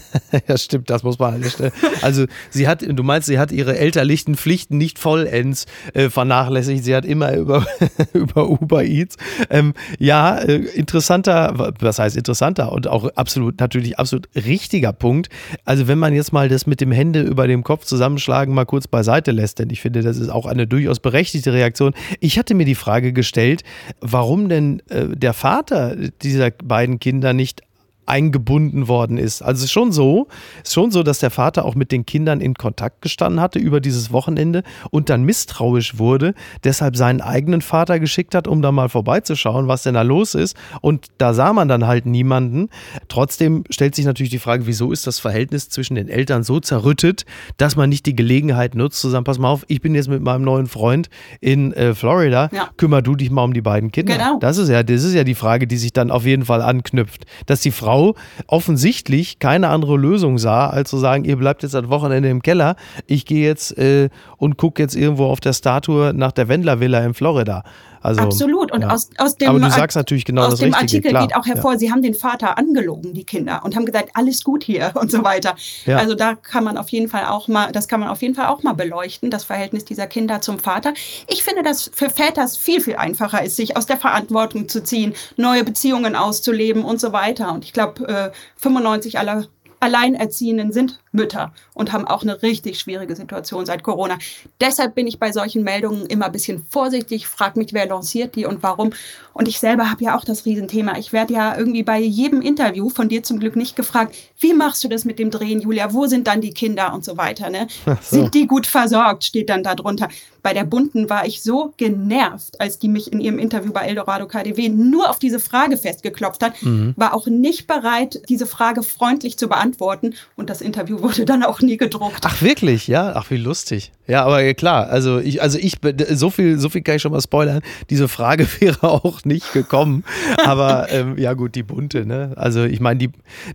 ja, 0.48 0.56
stimmt, 0.56 0.88
das 0.88 1.02
muss 1.02 1.18
man 1.18 1.40
nicht. 1.40 1.58
Also 2.02 2.24
sie 2.48 2.66
hat, 2.66 2.82
du 2.82 3.02
meinst, 3.02 3.26
sie 3.26 3.38
hat 3.38 3.52
ihre 3.52 3.76
elterlichen 3.76 4.36
Pflichten 4.36 4.78
nicht 4.78 4.98
vollends 4.98 5.66
äh, 5.92 6.08
vernachlässigt. 6.08 6.84
Sie 6.84 6.94
hat 6.94 7.04
immer 7.04 7.32
über, 7.36 7.66
über 8.14 8.48
Uber 8.48 8.84
Eats. 8.84 9.16
Ähm, 9.50 9.74
ja, 9.98 10.38
äh, 10.38 10.56
interessanter, 10.56 11.74
was 11.78 11.98
heißt 11.98 12.16
interessanter 12.16 12.72
und 12.72 12.88
auch 12.88 13.08
absolut, 13.16 13.60
natürlich 13.60 13.98
absolut 13.98 14.28
richtiger 14.34 14.92
Punkt. 14.92 15.28
Also 15.66 15.88
wenn 15.88 15.98
man 15.98 16.14
jetzt 16.14 16.32
mal 16.32 16.48
das 16.48 16.66
mit 16.66 16.80
dem 16.80 16.92
Hände 16.92 17.20
über 17.20 17.46
dem 17.46 17.64
Kopf 17.64 17.84
zusammenschlagen 17.84 18.54
mal 18.54 18.64
kurz 18.64 18.86
beiseite 18.86 19.30
lässt, 19.30 19.58
denn 19.58 19.68
ich 19.68 19.80
finde, 19.82 20.02
das 20.02 20.16
ist 20.16 20.30
auch 20.30 20.46
eine 20.46 20.66
durchaus 20.66 21.00
berechtigte 21.00 21.52
Reaktion. 21.52 21.92
Ich 22.18 22.29
hatte 22.38 22.54
mir 22.54 22.64
die 22.64 22.74
Frage 22.74 23.12
gestellt, 23.12 23.62
warum 24.00 24.48
denn 24.48 24.82
äh, 24.88 25.08
der 25.08 25.32
Vater 25.32 25.96
dieser 26.22 26.50
beiden 26.50 26.98
Kinder 26.98 27.32
nicht 27.32 27.62
eingebunden 28.10 28.88
worden 28.88 29.18
ist. 29.18 29.40
Also 29.40 29.60
es 29.60 29.64
ist 29.66 29.72
schon 29.72 29.92
so, 29.92 30.26
ist 30.64 30.74
schon 30.74 30.90
so, 30.90 31.04
dass 31.04 31.20
der 31.20 31.30
Vater 31.30 31.64
auch 31.64 31.76
mit 31.76 31.92
den 31.92 32.04
Kindern 32.04 32.40
in 32.40 32.54
Kontakt 32.54 33.02
gestanden 33.02 33.40
hatte 33.40 33.60
über 33.60 33.80
dieses 33.80 34.10
Wochenende 34.10 34.64
und 34.90 35.08
dann 35.10 35.22
misstrauisch 35.22 35.96
wurde, 35.96 36.34
deshalb 36.64 36.96
seinen 36.96 37.20
eigenen 37.20 37.62
Vater 37.62 38.00
geschickt 38.00 38.34
hat, 38.34 38.48
um 38.48 38.62
da 38.62 38.72
mal 38.72 38.88
vorbeizuschauen, 38.88 39.68
was 39.68 39.84
denn 39.84 39.94
da 39.94 40.02
los 40.02 40.34
ist. 40.34 40.56
Und 40.80 41.06
da 41.18 41.32
sah 41.34 41.52
man 41.52 41.68
dann 41.68 41.86
halt 41.86 42.04
niemanden. 42.04 42.68
Trotzdem 43.06 43.62
stellt 43.70 43.94
sich 43.94 44.04
natürlich 44.04 44.30
die 44.30 44.40
Frage, 44.40 44.66
wieso 44.66 44.90
ist 44.90 45.06
das 45.06 45.20
Verhältnis 45.20 45.68
zwischen 45.68 45.94
den 45.94 46.08
Eltern 46.08 46.42
so 46.42 46.58
zerrüttet, 46.58 47.24
dass 47.58 47.76
man 47.76 47.90
nicht 47.90 48.06
die 48.06 48.16
Gelegenheit 48.16 48.74
nutzt, 48.74 49.00
zu 49.00 49.08
sagen, 49.08 49.22
pass 49.22 49.38
mal 49.38 49.50
auf, 49.50 49.64
ich 49.68 49.80
bin 49.80 49.94
jetzt 49.94 50.08
mit 50.08 50.20
meinem 50.20 50.42
neuen 50.42 50.66
Freund 50.66 51.10
in 51.40 51.72
äh, 51.74 51.94
Florida, 51.94 52.50
ja. 52.52 52.70
kümmer 52.76 53.02
du 53.02 53.14
dich 53.14 53.30
mal 53.30 53.44
um 53.44 53.52
die 53.52 53.62
beiden 53.62 53.92
Kinder. 53.92 54.16
Genau. 54.16 54.38
Das 54.40 54.58
ist 54.58 54.68
ja, 54.68 54.82
das 54.82 55.04
ist 55.04 55.14
ja 55.14 55.22
die 55.22 55.36
Frage, 55.36 55.68
die 55.68 55.76
sich 55.76 55.92
dann 55.92 56.10
auf 56.10 56.26
jeden 56.26 56.44
Fall 56.44 56.60
anknüpft, 56.60 57.24
dass 57.46 57.60
die 57.60 57.70
Frau 57.70 57.99
Frau 58.00 58.14
offensichtlich 58.46 59.38
keine 59.38 59.68
andere 59.68 59.96
Lösung 59.96 60.38
sah, 60.38 60.68
als 60.68 60.90
zu 60.90 60.96
sagen, 60.96 61.24
ihr 61.24 61.36
bleibt 61.36 61.62
jetzt 61.62 61.74
am 61.74 61.90
Wochenende 61.90 62.28
im 62.28 62.42
Keller, 62.42 62.76
ich 63.06 63.26
gehe 63.26 63.46
jetzt 63.46 63.76
äh, 63.78 64.08
und 64.38 64.56
gucke 64.56 64.82
jetzt 64.82 64.96
irgendwo 64.96 65.26
auf 65.26 65.40
der 65.40 65.52
Statue 65.52 66.12
nach 66.14 66.32
der 66.32 66.48
Wendler 66.48 66.80
Villa 66.80 67.00
in 67.00 67.14
Florida. 67.14 67.62
Also, 68.02 68.22
Absolut. 68.22 68.72
Und 68.72 68.82
ja. 68.82 68.90
aus, 68.90 69.10
aus 69.18 69.36
dem, 69.36 69.50
Aber 69.50 69.60
du 69.60 69.70
sagst 69.70 69.96
natürlich 69.96 70.24
genau 70.24 70.42
aus 70.42 70.50
das 70.50 70.60
dem 70.60 70.72
Richtige, 70.72 70.98
Artikel 70.98 71.10
klar. 71.10 71.26
geht 71.26 71.36
auch 71.36 71.46
hervor, 71.46 71.72
ja. 71.72 71.78
sie 71.78 71.92
haben 71.92 72.02
den 72.02 72.14
Vater 72.14 72.56
angelogen, 72.56 73.12
die 73.12 73.24
Kinder, 73.24 73.60
und 73.64 73.76
haben 73.76 73.84
gesagt, 73.84 74.10
alles 74.14 74.42
gut 74.42 74.64
hier 74.64 74.92
und 75.00 75.10
so 75.10 75.22
weiter. 75.22 75.54
Ja. 75.84 75.98
Also 75.98 76.14
da 76.14 76.34
kann 76.34 76.64
man 76.64 76.78
auf 76.78 76.88
jeden 76.88 77.08
Fall 77.08 77.26
auch 77.26 77.48
mal, 77.48 77.72
das 77.72 77.88
kann 77.88 78.00
man 78.00 78.08
auf 78.08 78.22
jeden 78.22 78.34
Fall 78.34 78.46
auch 78.46 78.62
mal 78.62 78.72
beleuchten, 78.72 79.30
das 79.30 79.44
Verhältnis 79.44 79.84
dieser 79.84 80.06
Kinder 80.06 80.40
zum 80.40 80.58
Vater. 80.58 80.94
Ich 81.28 81.44
finde, 81.44 81.62
dass 81.62 81.90
für 81.92 82.08
Väter 82.10 82.44
es 82.44 82.56
viel, 82.56 82.80
viel 82.80 82.96
einfacher 82.96 83.42
ist, 83.44 83.56
sich 83.56 83.76
aus 83.76 83.86
der 83.86 83.98
Verantwortung 83.98 84.68
zu 84.68 84.82
ziehen, 84.82 85.14
neue 85.36 85.64
Beziehungen 85.64 86.16
auszuleben 86.16 86.84
und 86.84 87.00
so 87.00 87.12
weiter. 87.12 87.52
Und 87.52 87.64
ich 87.64 87.72
glaube, 87.72 88.08
äh, 88.08 88.30
95 88.56 89.18
aller 89.18 89.46
Alleinerziehenden 89.80 90.72
sind 90.72 91.00
Mütter 91.12 91.52
und 91.74 91.92
haben 91.92 92.06
auch 92.06 92.22
eine 92.22 92.42
richtig 92.42 92.78
schwierige 92.78 93.16
Situation 93.16 93.66
seit 93.66 93.82
Corona. 93.82 94.18
Deshalb 94.60 94.94
bin 94.94 95.06
ich 95.06 95.18
bei 95.18 95.32
solchen 95.32 95.64
Meldungen 95.64 96.06
immer 96.06 96.26
ein 96.26 96.32
bisschen 96.32 96.64
vorsichtig, 96.68 97.26
frage 97.26 97.58
mich, 97.58 97.72
wer 97.72 97.86
lanciert 97.86 98.36
die 98.36 98.46
und 98.46 98.62
warum. 98.62 98.92
Und 99.32 99.48
ich 99.48 99.58
selber 99.58 99.90
habe 99.90 100.04
ja 100.04 100.16
auch 100.16 100.24
das 100.24 100.44
Riesenthema. 100.44 100.98
Ich 100.98 101.12
werde 101.12 101.34
ja 101.34 101.56
irgendwie 101.56 101.82
bei 101.82 101.98
jedem 101.98 102.42
Interview 102.42 102.90
von 102.90 103.08
dir 103.08 103.22
zum 103.22 103.40
Glück 103.40 103.56
nicht 103.56 103.76
gefragt, 103.76 104.14
wie 104.38 104.54
machst 104.54 104.84
du 104.84 104.88
das 104.88 105.04
mit 105.04 105.18
dem 105.18 105.30
Drehen, 105.30 105.60
Julia? 105.60 105.92
Wo 105.92 106.06
sind 106.06 106.26
dann 106.26 106.40
die 106.40 106.52
Kinder 106.52 106.92
und 106.94 107.04
so 107.04 107.16
weiter? 107.16 107.50
Ne? 107.50 107.66
So. 108.02 108.16
Sind 108.16 108.34
die 108.34 108.46
gut 108.46 108.66
versorgt? 108.66 109.24
Steht 109.24 109.50
dann 109.50 109.62
da 109.62 109.74
drunter. 109.74 110.08
Bei 110.42 110.54
der 110.54 110.64
Bunten 110.64 111.10
war 111.10 111.26
ich 111.26 111.42
so 111.42 111.74
genervt, 111.76 112.60
als 112.60 112.78
die 112.78 112.88
mich 112.88 113.12
in 113.12 113.20
ihrem 113.20 113.38
Interview 113.38 113.72
bei 113.72 113.86
Eldorado 113.86 114.26
KDW 114.26 114.68
nur 114.68 115.10
auf 115.10 115.18
diese 115.18 115.38
Frage 115.38 115.76
festgeklopft 115.76 116.42
hat, 116.42 116.62
mhm. 116.62 116.94
war 116.96 117.14
auch 117.14 117.26
nicht 117.26 117.66
bereit, 117.66 118.22
diese 118.28 118.46
Frage 118.46 118.82
freundlich 118.82 119.38
zu 119.38 119.48
beantworten. 119.48 120.14
Und 120.36 120.48
das 120.48 120.60
Interview 120.60 120.99
wurde 121.02 121.24
dann 121.24 121.42
auch 121.42 121.60
nie 121.60 121.76
gedruckt. 121.76 122.24
Ach 122.24 122.42
wirklich, 122.42 122.88
ja? 122.88 123.12
Ach 123.14 123.30
wie 123.30 123.36
lustig. 123.36 123.92
Ja, 124.10 124.24
aber 124.24 124.54
klar, 124.54 124.88
also 124.88 125.20
ich, 125.20 125.40
also 125.40 125.56
ich, 125.56 125.76
so 126.14 126.30
viel, 126.30 126.58
so 126.58 126.68
viel 126.68 126.82
kann 126.82 126.96
ich 126.96 127.02
schon 127.02 127.12
mal 127.12 127.20
spoilern. 127.20 127.60
Diese 127.90 128.08
Frage 128.08 128.44
wäre 128.60 128.82
auch 128.82 129.24
nicht 129.24 129.52
gekommen. 129.52 130.02
Aber 130.44 130.88
ähm, 130.90 131.16
ja 131.16 131.34
gut, 131.34 131.54
die 131.54 131.62
Bunte, 131.62 132.04
ne? 132.04 132.32
Also 132.34 132.64
ich 132.64 132.80
meine, 132.80 132.98
die, 132.98 133.10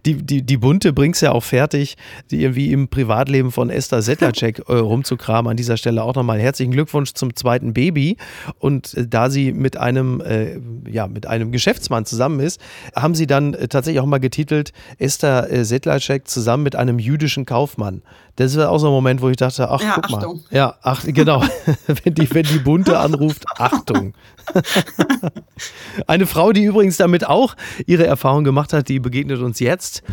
die, 0.05 0.13
die, 0.13 0.43
die 0.43 0.57
Bunte 0.57 0.93
bringt 0.93 1.15
es 1.15 1.21
ja 1.21 1.33
auch 1.33 1.43
fertig, 1.43 1.97
die 2.31 2.41
irgendwie 2.41 2.71
im 2.71 2.87
Privatleben 2.87 3.51
von 3.51 3.69
Esther 3.69 4.01
Settlercheck 4.01 4.59
äh, 4.69 4.75
rumzukramen. 4.75 5.51
An 5.51 5.57
dieser 5.57 5.75
Stelle 5.75 6.03
auch 6.03 6.15
nochmal 6.15 6.39
herzlichen 6.39 6.71
Glückwunsch 6.71 7.11
zum 7.15 7.35
zweiten 7.35 7.73
Baby. 7.73 8.15
Und 8.57 8.93
äh, 8.93 9.05
da 9.05 9.29
sie 9.29 9.51
mit 9.51 9.75
einem, 9.75 10.21
äh, 10.21 10.57
ja, 10.89 11.07
mit 11.07 11.27
einem 11.27 11.51
Geschäftsmann 11.51 12.05
zusammen 12.05 12.39
ist, 12.39 12.61
haben 12.95 13.13
sie 13.13 13.27
dann 13.27 13.55
äh, 13.55 13.67
tatsächlich 13.67 13.99
auch 13.99 14.05
mal 14.05 14.19
getitelt, 14.19 14.71
Esther 14.99 15.51
äh, 15.51 15.65
Settlercheck 15.65 16.29
zusammen 16.29 16.63
mit 16.63 16.77
einem 16.77 16.97
jüdischen 16.97 17.34
Kaufmann. 17.43 18.03
Das 18.37 18.55
war 18.55 18.69
auch 18.69 18.77
so 18.77 18.87
ein 18.87 18.93
Moment, 18.93 19.21
wo 19.21 19.29
ich 19.29 19.35
dachte, 19.35 19.69
ach, 19.69 19.81
ja, 19.81 19.95
guck 19.95 20.05
Achtung. 20.05 20.35
mal. 20.49 20.55
Ja, 20.55 20.75
ach, 20.81 21.03
genau. 21.05 21.43
wenn, 21.87 22.13
die, 22.13 22.33
wenn 22.33 22.45
die 22.45 22.59
Bunte 22.59 22.99
anruft, 22.99 23.43
Achtung. 23.57 24.13
Eine 26.07 26.27
Frau, 26.27 26.53
die 26.53 26.63
übrigens 26.63 26.97
damit 26.97 27.27
auch 27.27 27.55
ihre 27.85 28.05
Erfahrung 28.05 28.43
gemacht 28.43 28.71
hat, 28.71 28.87
die 28.87 28.99
begegnet 28.99 29.41
uns 29.41 29.59
jetzt. 29.59 30.03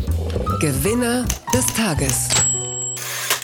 Gewinner 0.59 1.23
des 1.53 1.65
Tages 1.67 2.29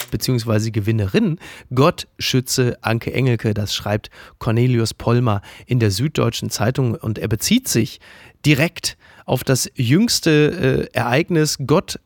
beziehungsweise 0.09 0.71
Gewinnerin. 0.71 1.37
Gott 1.73 2.07
schütze 2.17 2.77
Anke 2.81 3.13
Engelke, 3.13 3.53
das 3.53 3.73
schreibt 3.73 4.09
Cornelius 4.39 4.93
Pollmer 4.93 5.41
in 5.65 5.79
der 5.79 5.91
Süddeutschen 5.91 6.49
Zeitung 6.49 6.95
und 6.95 7.17
er 7.17 7.27
bezieht 7.27 7.67
sich 7.67 7.99
direkt 8.45 8.97
auf 9.25 9.43
das 9.43 9.69
jüngste 9.75 10.87
äh, 10.93 10.97
Ereignis. 10.97 11.57
Gott 11.65 11.99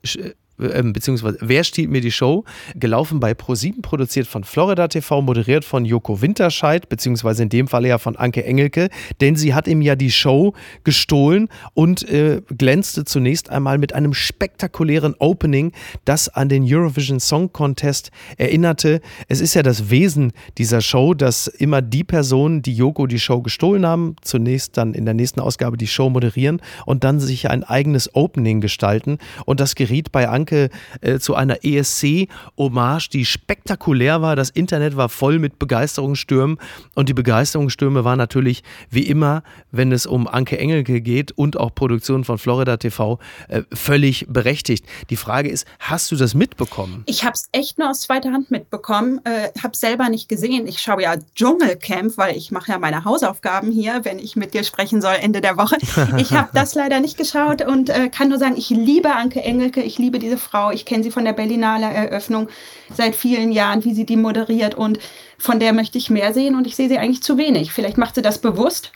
ähm, 0.63 0.93
beziehungsweise 0.93 1.37
Wer 1.41 1.63
stiehlt 1.63 1.89
mir 1.89 2.01
die 2.01 2.11
Show? 2.11 2.45
Gelaufen 2.75 3.19
bei 3.19 3.31
Pro7, 3.31 3.81
produziert 3.81 4.27
von 4.27 4.43
Florida 4.43 4.87
TV, 4.87 5.21
moderiert 5.21 5.65
von 5.65 5.85
Joko 5.85 6.21
Winterscheid, 6.21 6.89
beziehungsweise 6.89 7.43
in 7.43 7.49
dem 7.49 7.67
Fall 7.67 7.85
ja 7.85 7.97
von 7.97 8.15
Anke 8.15 8.45
Engelke, 8.45 8.89
denn 9.21 9.35
sie 9.35 9.53
hat 9.53 9.67
ihm 9.67 9.81
ja 9.81 9.95
die 9.95 10.11
Show 10.11 10.53
gestohlen 10.83 11.49
und 11.73 12.07
äh, 12.09 12.41
glänzte 12.57 13.05
zunächst 13.05 13.49
einmal 13.49 13.77
mit 13.77 13.93
einem 13.93 14.13
spektakulären 14.13 15.15
Opening, 15.19 15.71
das 16.05 16.29
an 16.29 16.49
den 16.49 16.63
Eurovision 16.65 17.19
Song 17.19 17.51
Contest 17.51 18.11
erinnerte. 18.37 19.01
Es 19.27 19.41
ist 19.41 19.53
ja 19.53 19.63
das 19.63 19.89
Wesen 19.89 20.31
dieser 20.57 20.81
Show, 20.81 21.13
dass 21.13 21.47
immer 21.47 21.81
die 21.81 22.03
Personen, 22.03 22.61
die 22.61 22.73
Joko 22.73 23.07
die 23.07 23.19
Show 23.19 23.41
gestohlen 23.41 23.85
haben, 23.85 24.15
zunächst 24.21 24.77
dann 24.77 24.93
in 24.93 25.05
der 25.05 25.13
nächsten 25.13 25.39
Ausgabe 25.39 25.77
die 25.77 25.87
Show 25.87 26.09
moderieren 26.09 26.61
und 26.85 27.03
dann 27.03 27.19
sich 27.19 27.49
ein 27.49 27.63
eigenes 27.63 28.15
Opening 28.15 28.61
gestalten. 28.61 29.17
Und 29.45 29.59
das 29.59 29.75
geriet 29.75 30.11
bei 30.11 30.29
Anke 30.29 30.52
Gedanke 30.53 30.69
äh, 31.01 31.19
zu 31.19 31.35
einer 31.35 31.63
ESC-Hommage, 31.63 33.09
die 33.09 33.25
spektakulär 33.25 34.21
war. 34.21 34.35
Das 34.35 34.49
Internet 34.49 34.95
war 34.95 35.09
voll 35.09 35.39
mit 35.39 35.59
Begeisterungsstürmen 35.59 36.57
und 36.95 37.09
die 37.09 37.13
Begeisterungsstürme 37.13 38.03
waren 38.03 38.17
natürlich 38.17 38.63
wie 38.89 39.03
immer, 39.03 39.43
wenn 39.71 39.91
es 39.91 40.05
um 40.05 40.27
Anke 40.27 40.57
Engelke 40.57 41.01
geht 41.01 41.31
und 41.31 41.57
auch 41.57 41.73
Produktion 41.73 42.23
von 42.23 42.37
Florida 42.37 42.77
TV, 42.77 43.19
äh, 43.47 43.63
völlig 43.73 44.25
berechtigt. 44.29 44.85
Die 45.09 45.15
Frage 45.15 45.49
ist, 45.49 45.65
hast 45.79 46.11
du 46.11 46.15
das 46.15 46.33
mitbekommen? 46.33 47.03
Ich 47.05 47.23
habe 47.23 47.33
es 47.33 47.49
echt 47.51 47.79
nur 47.79 47.89
aus 47.89 48.01
zweiter 48.01 48.31
Hand 48.31 48.51
mitbekommen, 48.51 49.21
äh, 49.23 49.49
habe 49.61 49.75
selber 49.75 50.09
nicht 50.09 50.29
gesehen. 50.29 50.67
Ich 50.67 50.79
schaue 50.79 51.03
ja 51.03 51.15
Dschungelcamp, 51.35 52.17
weil 52.17 52.37
ich 52.37 52.51
mache 52.51 52.71
ja 52.71 52.79
meine 52.79 53.05
Hausaufgaben 53.05 53.71
hier, 53.71 54.01
wenn 54.03 54.19
ich 54.19 54.35
mit 54.35 54.53
dir 54.53 54.63
sprechen 54.63 55.01
soll 55.01 55.15
Ende 55.19 55.41
der 55.41 55.57
Woche. 55.57 55.77
Ich 56.17 56.31
habe 56.31 56.49
das 56.53 56.75
leider 56.75 56.99
nicht 56.99 57.17
geschaut 57.17 57.65
und 57.65 57.89
äh, 57.89 58.09
kann 58.09 58.29
nur 58.29 58.37
sagen, 58.37 58.55
ich 58.57 58.69
liebe 58.69 59.13
Anke 59.13 59.41
Engelke, 59.41 59.81
ich 59.81 59.97
liebe 59.97 60.19
diese 60.19 60.37
Frau. 60.43 60.71
Ich 60.71 60.85
kenne 60.85 61.03
sie 61.03 61.11
von 61.11 61.25
der 61.25 61.33
Berlinale 61.33 61.85
Eröffnung 61.85 62.49
seit 62.93 63.15
vielen 63.15 63.51
Jahren, 63.51 63.83
wie 63.83 63.93
sie 63.93 64.05
die 64.05 64.17
moderiert 64.17 64.75
und 64.75 64.99
von 65.37 65.59
der 65.59 65.73
möchte 65.73 65.97
ich 65.97 66.09
mehr 66.09 66.33
sehen 66.33 66.55
und 66.55 66.67
ich 66.67 66.75
sehe 66.75 66.89
sie 66.89 66.97
eigentlich 66.97 67.23
zu 67.23 67.37
wenig. 67.37 67.73
Vielleicht 67.73 67.97
macht 67.97 68.15
sie 68.15 68.21
das 68.21 68.37
bewusst 68.37 68.91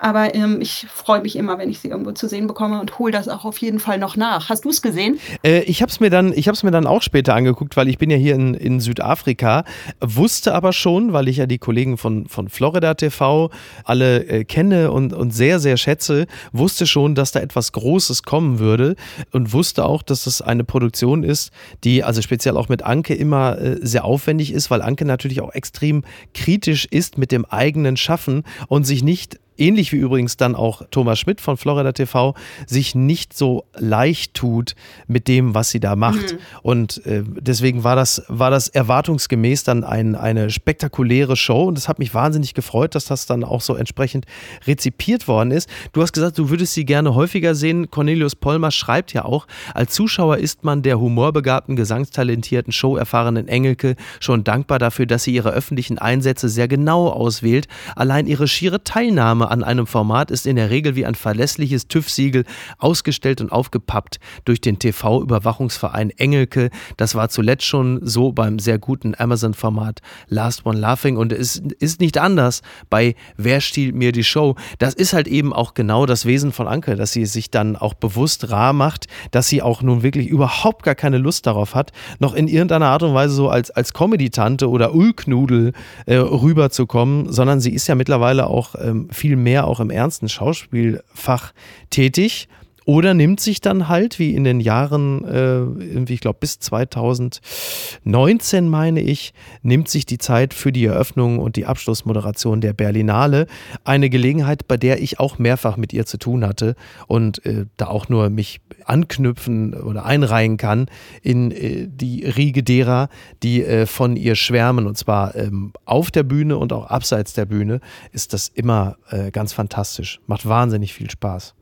aber 0.00 0.34
ähm, 0.34 0.60
ich 0.60 0.86
freue 0.92 1.20
mich 1.22 1.36
immer, 1.36 1.58
wenn 1.58 1.70
ich 1.70 1.80
sie 1.80 1.88
irgendwo 1.88 2.12
zu 2.12 2.28
sehen 2.28 2.46
bekomme 2.46 2.80
und 2.80 2.98
hole 2.98 3.12
das 3.12 3.28
auch 3.28 3.44
auf 3.44 3.58
jeden 3.58 3.78
Fall 3.80 3.98
noch 3.98 4.16
nach. 4.16 4.48
Hast 4.48 4.64
du 4.64 4.70
es 4.70 4.82
gesehen? 4.82 5.18
Äh, 5.42 5.60
ich 5.60 5.82
habe 5.82 5.90
es 5.90 6.00
mir, 6.00 6.10
dann, 6.10 6.30
mir 6.30 6.70
dann 6.70 6.86
auch 6.86 7.02
später 7.02 7.34
angeguckt, 7.34 7.76
weil 7.76 7.88
ich 7.88 7.98
bin 7.98 8.10
ja 8.10 8.16
hier 8.16 8.34
in, 8.34 8.54
in 8.54 8.80
Südafrika, 8.80 9.64
wusste 10.00 10.54
aber 10.54 10.72
schon, 10.72 11.12
weil 11.12 11.28
ich 11.28 11.38
ja 11.38 11.46
die 11.46 11.58
Kollegen 11.58 11.98
von, 11.98 12.28
von 12.28 12.48
Florida 12.48 12.94
TV 12.94 13.50
alle 13.84 14.24
äh, 14.24 14.44
kenne 14.44 14.90
und, 14.90 15.12
und 15.12 15.32
sehr, 15.32 15.58
sehr 15.58 15.76
schätze, 15.76 16.26
wusste 16.52 16.86
schon, 16.86 17.14
dass 17.14 17.32
da 17.32 17.40
etwas 17.40 17.72
Großes 17.72 18.22
kommen 18.22 18.58
würde 18.58 18.96
und 19.32 19.52
wusste 19.52 19.84
auch, 19.84 20.02
dass 20.02 20.24
das 20.24 20.42
eine 20.42 20.64
Produktion 20.64 21.22
ist, 21.24 21.50
die 21.84 22.04
also 22.04 22.22
speziell 22.22 22.56
auch 22.56 22.68
mit 22.68 22.82
Anke 22.82 23.14
immer 23.14 23.58
äh, 23.58 23.78
sehr 23.80 24.04
aufwendig 24.04 24.52
ist, 24.52 24.70
weil 24.70 24.82
Anke 24.82 25.04
natürlich 25.04 25.40
auch 25.40 25.52
extrem 25.52 26.02
kritisch 26.34 26.86
ist 26.90 27.18
mit 27.18 27.32
dem 27.32 27.44
eigenen 27.44 27.96
Schaffen 27.96 28.44
und 28.68 28.84
sich 28.84 29.02
nicht 29.02 29.38
ähnlich 29.58 29.92
wie 29.92 29.96
übrigens 29.96 30.36
dann 30.36 30.54
auch 30.54 30.82
Thomas 30.90 31.18
Schmidt 31.18 31.40
von 31.40 31.56
Florida 31.56 31.92
TV, 31.92 32.34
sich 32.66 32.94
nicht 32.94 33.36
so 33.36 33.64
leicht 33.76 34.34
tut 34.34 34.74
mit 35.06 35.28
dem, 35.28 35.54
was 35.54 35.70
sie 35.70 35.80
da 35.80 35.96
macht. 35.96 36.32
Mhm. 36.32 36.38
Und 36.62 37.06
äh, 37.06 37.22
deswegen 37.26 37.84
war 37.84 37.96
das, 37.96 38.22
war 38.28 38.50
das 38.50 38.68
erwartungsgemäß 38.68 39.64
dann 39.64 39.84
ein, 39.84 40.14
eine 40.14 40.50
spektakuläre 40.50 41.36
Show 41.36 41.64
und 41.64 41.78
es 41.78 41.88
hat 41.88 41.98
mich 41.98 42.14
wahnsinnig 42.14 42.54
gefreut, 42.54 42.94
dass 42.94 43.06
das 43.06 43.26
dann 43.26 43.44
auch 43.44 43.60
so 43.60 43.74
entsprechend 43.74 44.26
rezipiert 44.66 45.28
worden 45.28 45.50
ist. 45.50 45.68
Du 45.92 46.02
hast 46.02 46.12
gesagt, 46.12 46.38
du 46.38 46.50
würdest 46.50 46.74
sie 46.74 46.84
gerne 46.84 47.14
häufiger 47.14 47.54
sehen. 47.54 47.90
Cornelius 47.90 48.36
Pollmer 48.36 48.70
schreibt 48.70 49.12
ja 49.12 49.24
auch, 49.24 49.46
als 49.74 49.92
Zuschauer 49.94 50.38
ist 50.38 50.64
man 50.64 50.82
der 50.82 51.00
humorbegabten, 51.00 51.76
gesangstalentierten, 51.76 52.72
showerfahrenen 52.72 53.48
Engelke 53.48 53.96
schon 54.20 54.44
dankbar 54.44 54.78
dafür, 54.78 55.06
dass 55.06 55.24
sie 55.24 55.34
ihre 55.34 55.50
öffentlichen 55.50 55.98
Einsätze 55.98 56.48
sehr 56.48 56.68
genau 56.68 57.08
auswählt. 57.08 57.68
Allein 57.96 58.26
ihre 58.26 58.48
schiere 58.48 58.84
Teilnahme 58.84 59.47
an 59.48 59.64
einem 59.64 59.86
Format 59.86 60.30
ist 60.30 60.46
in 60.46 60.56
der 60.56 60.70
Regel 60.70 60.96
wie 60.96 61.06
ein 61.06 61.14
verlässliches 61.14 61.88
TÜV-Siegel 61.88 62.44
ausgestellt 62.78 63.40
und 63.40 63.52
aufgepappt 63.52 64.18
durch 64.44 64.60
den 64.60 64.78
TV-Überwachungsverein 64.78 66.10
Engelke. 66.10 66.70
Das 66.96 67.14
war 67.14 67.28
zuletzt 67.28 67.64
schon 67.64 68.00
so 68.02 68.32
beim 68.32 68.58
sehr 68.58 68.78
guten 68.78 69.14
Amazon-Format 69.16 70.00
Last 70.28 70.66
One 70.66 70.78
Laughing 70.78 71.16
und 71.16 71.32
es 71.32 71.56
ist 71.78 72.00
nicht 72.00 72.18
anders 72.18 72.62
bei 72.90 73.14
Wer 73.36 73.60
stiehlt 73.60 73.94
mir 73.94 74.12
die 74.12 74.24
Show. 74.24 74.56
Das 74.78 74.94
ist 74.94 75.12
halt 75.12 75.28
eben 75.28 75.52
auch 75.52 75.74
genau 75.74 76.06
das 76.06 76.26
Wesen 76.26 76.52
von 76.52 76.68
Anke, 76.68 76.96
dass 76.96 77.12
sie 77.12 77.26
sich 77.26 77.50
dann 77.50 77.76
auch 77.76 77.94
bewusst 77.94 78.50
rar 78.50 78.72
macht, 78.72 79.06
dass 79.30 79.48
sie 79.48 79.62
auch 79.62 79.82
nun 79.82 80.02
wirklich 80.02 80.28
überhaupt 80.28 80.82
gar 80.82 80.94
keine 80.94 81.18
Lust 81.18 81.46
darauf 81.46 81.74
hat, 81.74 81.92
noch 82.18 82.34
in 82.34 82.48
irgendeiner 82.48 82.86
Art 82.86 83.02
und 83.02 83.14
Weise 83.14 83.34
so 83.34 83.48
als, 83.48 83.70
als 83.70 83.92
Comedy-Tante 83.92 84.68
oder 84.68 84.94
Ulknudel 84.94 85.72
äh, 86.06 86.16
rüberzukommen, 86.16 87.32
sondern 87.32 87.60
sie 87.60 87.72
ist 87.72 87.86
ja 87.86 87.94
mittlerweile 87.94 88.46
auch 88.46 88.74
ähm, 88.80 89.08
viel 89.10 89.36
mehr 89.38 89.66
auch 89.66 89.80
im 89.80 89.90
ernsten 89.90 90.28
Schauspielfach 90.28 91.52
tätig 91.90 92.48
oder 92.88 93.12
nimmt 93.12 93.38
sich 93.38 93.60
dann 93.60 93.88
halt, 93.88 94.18
wie 94.18 94.34
in 94.34 94.44
den 94.44 94.60
Jahren, 94.60 95.22
äh, 95.22 95.58
irgendwie, 95.58 96.14
ich 96.14 96.20
glaube 96.20 96.38
bis 96.40 96.58
2019 96.58 98.66
meine 98.66 99.02
ich, 99.02 99.34
nimmt 99.60 99.90
sich 99.90 100.06
die 100.06 100.16
Zeit 100.16 100.54
für 100.54 100.72
die 100.72 100.86
Eröffnung 100.86 101.38
und 101.38 101.56
die 101.56 101.66
Abschlussmoderation 101.66 102.62
der 102.62 102.72
Berlinale. 102.72 103.46
Eine 103.84 104.08
Gelegenheit, 104.08 104.66
bei 104.66 104.78
der 104.78 105.02
ich 105.02 105.20
auch 105.20 105.38
mehrfach 105.38 105.76
mit 105.76 105.92
ihr 105.92 106.06
zu 106.06 106.16
tun 106.16 106.46
hatte 106.46 106.76
und 107.08 107.44
äh, 107.44 107.66
da 107.76 107.88
auch 107.88 108.08
nur 108.08 108.30
mich 108.30 108.62
anknüpfen 108.86 109.74
oder 109.74 110.06
einreihen 110.06 110.56
kann 110.56 110.86
in 111.20 111.50
äh, 111.50 111.88
die 111.88 112.24
Riege 112.24 112.62
derer, 112.62 113.10
die 113.42 113.64
äh, 113.64 113.84
von 113.84 114.16
ihr 114.16 114.34
schwärmen. 114.34 114.86
Und 114.86 114.96
zwar 114.96 115.34
ähm, 115.34 115.74
auf 115.84 116.10
der 116.10 116.22
Bühne 116.22 116.56
und 116.56 116.72
auch 116.72 116.86
abseits 116.86 117.34
der 117.34 117.44
Bühne 117.44 117.80
ist 118.12 118.32
das 118.32 118.48
immer 118.48 118.96
äh, 119.10 119.30
ganz 119.30 119.52
fantastisch. 119.52 120.20
Macht 120.26 120.48
wahnsinnig 120.48 120.94
viel 120.94 121.10
Spaß. 121.10 121.54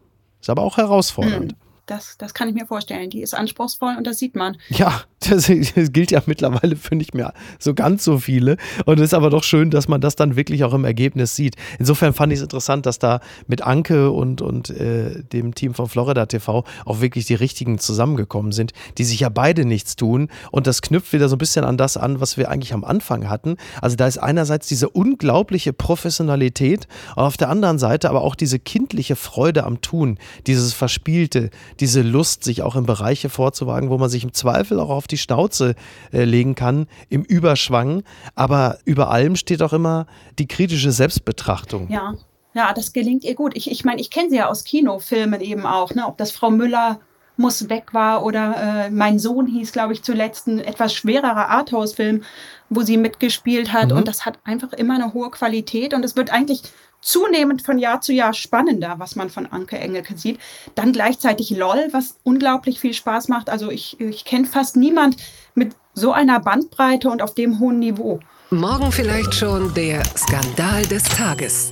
Ist 0.47 0.51
aber 0.51 0.63
auch 0.63 0.77
herausfordernd. 0.77 1.55
Mhm. 1.55 1.66
Das, 1.87 2.18
das 2.18 2.34
kann 2.34 2.49
ich 2.49 2.55
mir 2.55 2.66
vorstellen. 2.66 3.11
Die 3.11 3.22
ist 3.22 3.32
anspruchsvoll 3.32 3.95
und 3.97 4.07
das 4.07 4.18
sieht 4.18 4.34
man. 4.34 4.57
Ja, 4.70 5.03
das, 5.20 5.47
das, 5.74 5.93
gilt 5.93 6.11
ja 6.11 6.20
mittlerweile 6.26 6.74
für 6.74 6.97
nicht 6.97 7.14
mehr 7.14 7.32
so 7.61 7.74
ganz 7.74 8.03
so 8.03 8.18
viele. 8.18 8.57
Und 8.87 8.99
es 8.99 9.07
ist 9.07 9.14
aber 9.14 9.30
doch 9.30 9.45
schön, 9.45 9.70
dass 9.70 9.87
man 9.87 10.01
das 10.01 10.16
dann 10.16 10.34
wirklich 10.34 10.64
auch 10.64 10.74
im 10.74 10.84
Ergebnis 10.84 11.37
sieht. 11.37 11.55
Insofern 11.78 12.12
fand 12.12 12.32
ich 12.32 12.39
es 12.39 12.43
interessant, 12.43 12.87
dass 12.87 12.99
da 12.99 13.20
mit 13.47 13.62
Anke 13.62 14.11
und, 14.11 14.43
und 14.43 14.70
äh, 14.70 15.22
dem 15.32 15.55
Team 15.55 15.74
von 15.74 15.89
Florida 15.89 16.26
TV 16.26 16.64
auch 16.84 17.01
wirklich 17.01 17.26
die 17.26 17.34
richtigen 17.34 17.78
zusammengekommen 17.78 18.51
sind, 18.51 18.72
die 18.99 19.05
sich 19.05 19.20
ja 19.20 19.28
beide 19.28 19.64
nichts 19.64 19.95
tun. 19.95 20.28
Und 20.51 20.66
das 20.66 20.82
knüpft 20.82 21.12
wieder 21.12 21.28
so 21.28 21.37
ein 21.37 21.39
bisschen 21.39 21.64
an 21.64 21.76
das 21.76 21.97
an, 21.97 22.20
was 22.20 22.37
wir 22.37 22.51
eigentlich 22.51 22.74
am 22.74 22.84
Anfang 22.84 23.28
hatten. 23.28 23.59
Also 23.80 23.95
da 23.95 24.09
ist 24.09 24.18
einerseits 24.18 24.66
diese 24.66 24.89
unglaubliche 24.89 25.72
Professionalität, 25.72 26.89
auf 27.14 27.37
der 27.37 27.49
anderen 27.49 27.78
Seite 27.78 28.11
aber 28.11 28.22
auch 28.22 28.34
diese 28.34 28.59
kindliche 28.59 29.14
Freude 29.14 29.62
am 29.62 29.80
Tun, 29.80 30.18
dieses 30.49 30.72
Verspielte, 30.72 31.51
diese 31.81 32.03
Lust, 32.03 32.45
sich 32.45 32.62
auch 32.62 32.77
in 32.77 32.87
Bereiche 32.87 33.29
vorzuwagen, 33.29 33.91
wo 33.91 33.99
man 33.99 34.09
sich 34.09 34.24
im 34.24 34.33
Zweifel 34.33 34.81
auch 34.81 34.91
auf 34.91 35.07
die 35.07 35.18
Schnauze 35.18 35.74
äh, 36.12 36.24
legen 36.24 36.55
kann, 36.55 36.87
im 37.09 37.22
Überschwang. 37.22 38.03
Aber 38.35 38.79
über 38.85 39.11
allem 39.11 39.37
steht 39.37 39.62
auch 39.62 39.72
immer 39.72 40.07
die 40.39 40.49
kritische 40.49 40.93
Selbstbetrachtung. 40.93 41.89
Ja. 41.91 42.14
Ja, 42.55 42.72
das 42.72 42.95
gelingt 42.95 43.22
ihr 43.24 43.35
gut. 43.35 43.55
Ich, 43.55 43.70
ich 43.70 43.85
meine, 43.85 44.01
ich 44.01 44.09
kenne 44.09 44.31
sie 44.31 44.37
ja 44.37 44.49
aus 44.49 44.64
Kinofilmen 44.64 45.43
eben 45.43 45.66
auch, 45.66 45.95
ne? 45.95 46.07
ob 46.07 46.16
das 46.16 46.31
Frau 46.31 46.51
Müller 46.51 47.01
muss 47.37 47.68
weg 47.68 47.93
war 47.93 48.24
oder 48.24 48.87
äh, 48.87 48.91
mein 48.91 49.18
Sohn 49.18 49.47
hieß, 49.47 49.72
glaube 49.72 49.93
ich, 49.93 50.03
zuletzt 50.03 50.47
ein 50.47 50.61
etwas 50.61 50.95
schwererer 50.95 51.51
Arthouse-Film, 51.51 52.22
wo 52.70 52.81
sie 52.81 52.97
mitgespielt 52.97 53.74
hat. 53.74 53.91
Mhm. 53.91 53.99
Und 53.99 54.09
das 54.09 54.24
hat 54.24 54.39
einfach 54.45 54.72
immer 54.72 54.95
eine 54.95 55.12
hohe 55.12 55.31
Qualität 55.31 55.93
und 55.93 56.05
es 56.05 56.16
wird 56.16 56.31
eigentlich 56.31 56.62
zunehmend 57.01 57.63
von 57.63 57.79
Jahr 57.79 58.01
zu 58.01 58.13
Jahr 58.13 58.35
spannender, 58.35 58.95
was 58.99 59.17
man 59.17 59.31
von 59.31 59.47
Anke 59.47 59.79
Engelke 59.79 60.17
sieht. 60.17 60.39
Dann 60.75 60.93
gleichzeitig 60.93 61.51
LOL, 61.51 61.89
was 61.93 62.17
unglaublich 62.25 62.81
viel 62.81 62.95
Spaß 62.95 63.29
macht. 63.29 63.49
Also 63.49 63.71
ich, 63.71 64.01
ich 64.01 64.25
kenne 64.25 64.47
fast 64.47 64.77
niemand 64.77 65.17
mit 65.55 65.75
so 65.95 66.13
einer 66.13 66.41
Bandbreite 66.41 67.09
und 67.09 67.23
auf 67.23 67.35
dem 67.35 67.59
hohen 67.59 67.79
Niveau. 67.79 68.21
Morgen 68.51 68.93
vielleicht 68.93 69.35
schon 69.35 69.75
der 69.75 70.05
Skandal 70.17 70.83
des 70.87 71.05
Tages. 71.05 71.71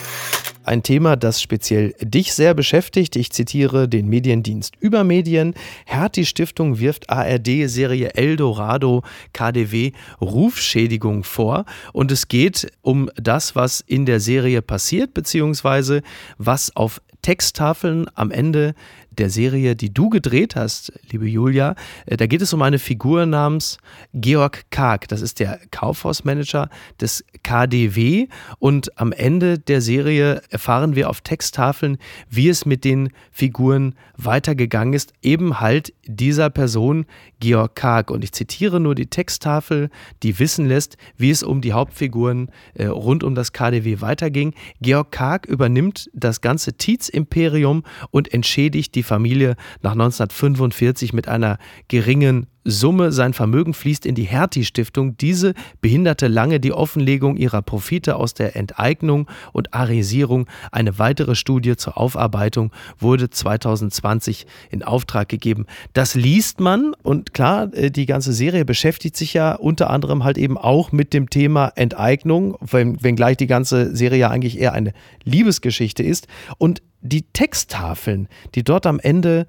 Ein 0.64 0.82
Thema, 0.82 1.16
das 1.16 1.42
speziell 1.42 1.94
dich 2.00 2.32
sehr 2.32 2.54
beschäftigt. 2.54 3.16
Ich 3.16 3.30
zitiere 3.30 3.86
den 3.86 4.08
Mediendienst 4.08 4.74
über 4.80 5.04
Medien. 5.04 5.52
Hertie 5.84 6.24
Stiftung 6.24 6.78
wirft 6.78 7.10
ARD-Serie 7.10 8.14
Eldorado 8.14 9.02
KDW 9.34 9.92
Rufschädigung 10.22 11.22
vor. 11.22 11.66
Und 11.92 12.10
es 12.10 12.28
geht 12.28 12.72
um 12.80 13.10
das, 13.16 13.54
was 13.54 13.80
in 13.80 14.06
der 14.06 14.20
Serie 14.20 14.62
passiert, 14.62 15.12
beziehungsweise 15.12 16.00
was 16.38 16.74
auf 16.74 17.02
Texttafeln 17.20 18.06
am 18.14 18.30
Ende 18.30 18.74
der 19.18 19.30
Serie, 19.30 19.76
die 19.76 19.92
du 19.92 20.08
gedreht 20.08 20.56
hast, 20.56 20.92
liebe 21.10 21.28
Julia, 21.28 21.74
äh, 22.06 22.16
da 22.16 22.26
geht 22.26 22.42
es 22.42 22.52
um 22.52 22.62
eine 22.62 22.78
Figur 22.78 23.26
namens 23.26 23.78
Georg 24.12 24.64
Karg. 24.70 25.08
Das 25.08 25.20
ist 25.20 25.40
der 25.40 25.60
Kaufhausmanager 25.70 26.68
des 27.00 27.24
KDW. 27.42 28.28
Und 28.58 28.98
am 28.98 29.12
Ende 29.12 29.58
der 29.58 29.80
Serie 29.80 30.42
erfahren 30.50 30.94
wir 30.94 31.10
auf 31.10 31.20
Texttafeln, 31.20 31.98
wie 32.28 32.48
es 32.48 32.66
mit 32.66 32.84
den 32.84 33.10
Figuren 33.30 33.94
weitergegangen 34.16 34.94
ist. 34.94 35.12
Eben 35.22 35.60
halt 35.60 35.92
dieser 36.06 36.50
Person, 36.50 37.06
Georg 37.40 37.74
Karg. 37.74 38.10
Und 38.10 38.24
ich 38.24 38.32
zitiere 38.32 38.80
nur 38.80 38.94
die 38.94 39.06
Texttafel, 39.06 39.90
die 40.22 40.38
wissen 40.38 40.66
lässt, 40.66 40.96
wie 41.16 41.30
es 41.30 41.42
um 41.42 41.60
die 41.60 41.72
Hauptfiguren 41.72 42.50
äh, 42.74 42.86
rund 42.86 43.22
um 43.22 43.34
das 43.34 43.52
KDW 43.52 44.00
weiterging. 44.00 44.54
Georg 44.80 45.12
Karg 45.12 45.46
übernimmt 45.46 46.10
das 46.12 46.40
ganze 46.40 46.74
Tietz-Imperium 46.74 47.84
und 48.10 48.32
entschädigt 48.32 48.94
die 48.94 49.02
Familie 49.04 49.56
nach 49.82 49.92
1945 49.92 51.12
mit 51.12 51.28
einer 51.28 51.58
geringen 51.88 52.46
Summe. 52.64 53.12
Sein 53.12 53.32
Vermögen 53.32 53.74
fließt 53.74 54.06
in 54.06 54.14
die 54.14 54.24
Hertie-Stiftung. 54.24 55.16
Diese 55.16 55.54
behinderte 55.80 56.28
lange 56.28 56.60
die 56.60 56.72
Offenlegung 56.72 57.36
ihrer 57.36 57.62
Profite 57.62 58.16
aus 58.16 58.34
der 58.34 58.56
Enteignung 58.56 59.28
und 59.52 59.74
Arisierung. 59.74 60.46
Eine 60.72 60.98
weitere 60.98 61.34
Studie 61.34 61.76
zur 61.76 61.98
Aufarbeitung 61.98 62.72
wurde 62.98 63.30
2020 63.30 64.46
in 64.70 64.82
Auftrag 64.82 65.28
gegeben. 65.28 65.66
Das 65.92 66.14
liest 66.14 66.60
man 66.60 66.94
und 67.02 67.34
klar, 67.34 67.72
äh, 67.74 67.90
die 67.90 68.06
ganze 68.06 68.32
Serie 68.32 68.64
beschäftigt 68.64 69.16
sich 69.16 69.34
ja 69.34 69.54
unter 69.54 69.90
anderem 69.90 70.24
halt 70.24 70.38
eben 70.38 70.58
auch 70.58 70.92
mit 70.92 71.12
dem 71.12 71.30
Thema 71.30 71.72
Enteignung, 71.76 72.56
wenngleich 72.60 73.36
die 73.36 73.46
ganze 73.46 73.94
Serie 73.94 74.18
ja 74.18 74.30
eigentlich 74.30 74.58
eher 74.58 74.72
eine 74.72 74.92
Liebesgeschichte 75.24 76.02
ist. 76.02 76.26
Und 76.58 76.82
die 77.00 77.22
Texttafeln, 77.22 78.28
die 78.54 78.64
dort 78.64 78.86
am 78.86 78.98
Ende 78.98 79.46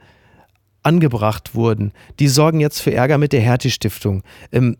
angebracht 0.85 1.55
wurden, 1.55 1.91
die 2.19 2.27
sorgen 2.27 2.59
jetzt 2.59 2.79
für 2.79 2.93
Ärger 2.93 3.17
mit 3.17 3.33
der 3.33 3.41
Hertie-Stiftung. 3.41 4.23
Ähm, 4.51 4.77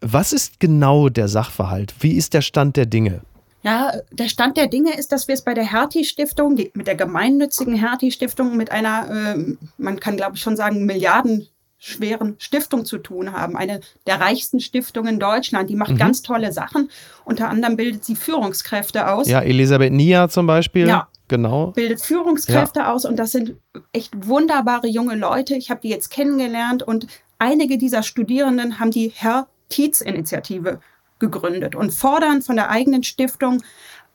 was 0.00 0.32
ist 0.32 0.60
genau 0.60 1.08
der 1.08 1.28
Sachverhalt? 1.28 1.94
Wie 2.00 2.12
ist 2.12 2.34
der 2.34 2.42
Stand 2.42 2.76
der 2.76 2.86
Dinge? 2.86 3.22
Ja, 3.62 3.92
der 4.12 4.28
Stand 4.28 4.56
der 4.56 4.68
Dinge 4.68 4.96
ist, 4.96 5.10
dass 5.10 5.26
wir 5.26 5.34
es 5.34 5.42
bei 5.42 5.54
der 5.54 5.64
Hertie-Stiftung, 5.64 6.54
mit 6.74 6.86
der 6.86 6.94
gemeinnützigen 6.94 7.74
Hertie-Stiftung, 7.74 8.56
mit 8.56 8.70
einer, 8.70 9.34
äh, 9.36 9.56
man 9.76 9.98
kann 9.98 10.16
glaube 10.16 10.36
ich 10.36 10.42
schon 10.42 10.56
sagen, 10.56 10.84
milliardenschweren 10.86 12.36
Stiftung 12.38 12.84
zu 12.84 12.98
tun 12.98 13.32
haben. 13.32 13.56
Eine 13.56 13.80
der 14.06 14.20
reichsten 14.20 14.60
Stiftungen 14.60 15.14
in 15.14 15.20
Deutschland. 15.20 15.68
Die 15.68 15.74
macht 15.74 15.92
mhm. 15.92 15.98
ganz 15.98 16.22
tolle 16.22 16.52
Sachen. 16.52 16.90
Unter 17.24 17.48
anderem 17.48 17.76
bildet 17.76 18.04
sie 18.04 18.14
Führungskräfte 18.14 19.10
aus. 19.10 19.26
Ja, 19.26 19.40
Elisabeth 19.40 19.92
Nia 19.92 20.28
zum 20.28 20.46
Beispiel. 20.46 20.86
Ja, 20.86 21.08
Genau. 21.28 21.68
Bildet 21.68 22.00
Führungskräfte 22.00 22.80
ja. 22.80 22.92
aus 22.92 23.04
und 23.04 23.16
das 23.16 23.32
sind 23.32 23.56
echt 23.92 24.26
wunderbare 24.26 24.86
junge 24.86 25.16
Leute. 25.16 25.54
Ich 25.56 25.70
habe 25.70 25.80
die 25.82 25.88
jetzt 25.88 26.10
kennengelernt 26.10 26.82
und 26.82 27.06
einige 27.38 27.78
dieser 27.78 28.02
Studierenden 28.02 28.78
haben 28.78 28.90
die 28.90 29.12
Herr 29.14 29.48
Tietz-Initiative 29.68 30.80
gegründet 31.18 31.74
und 31.74 31.92
fordern 31.92 32.42
von 32.42 32.56
der 32.56 32.70
eigenen 32.70 33.02
Stiftung, 33.02 33.62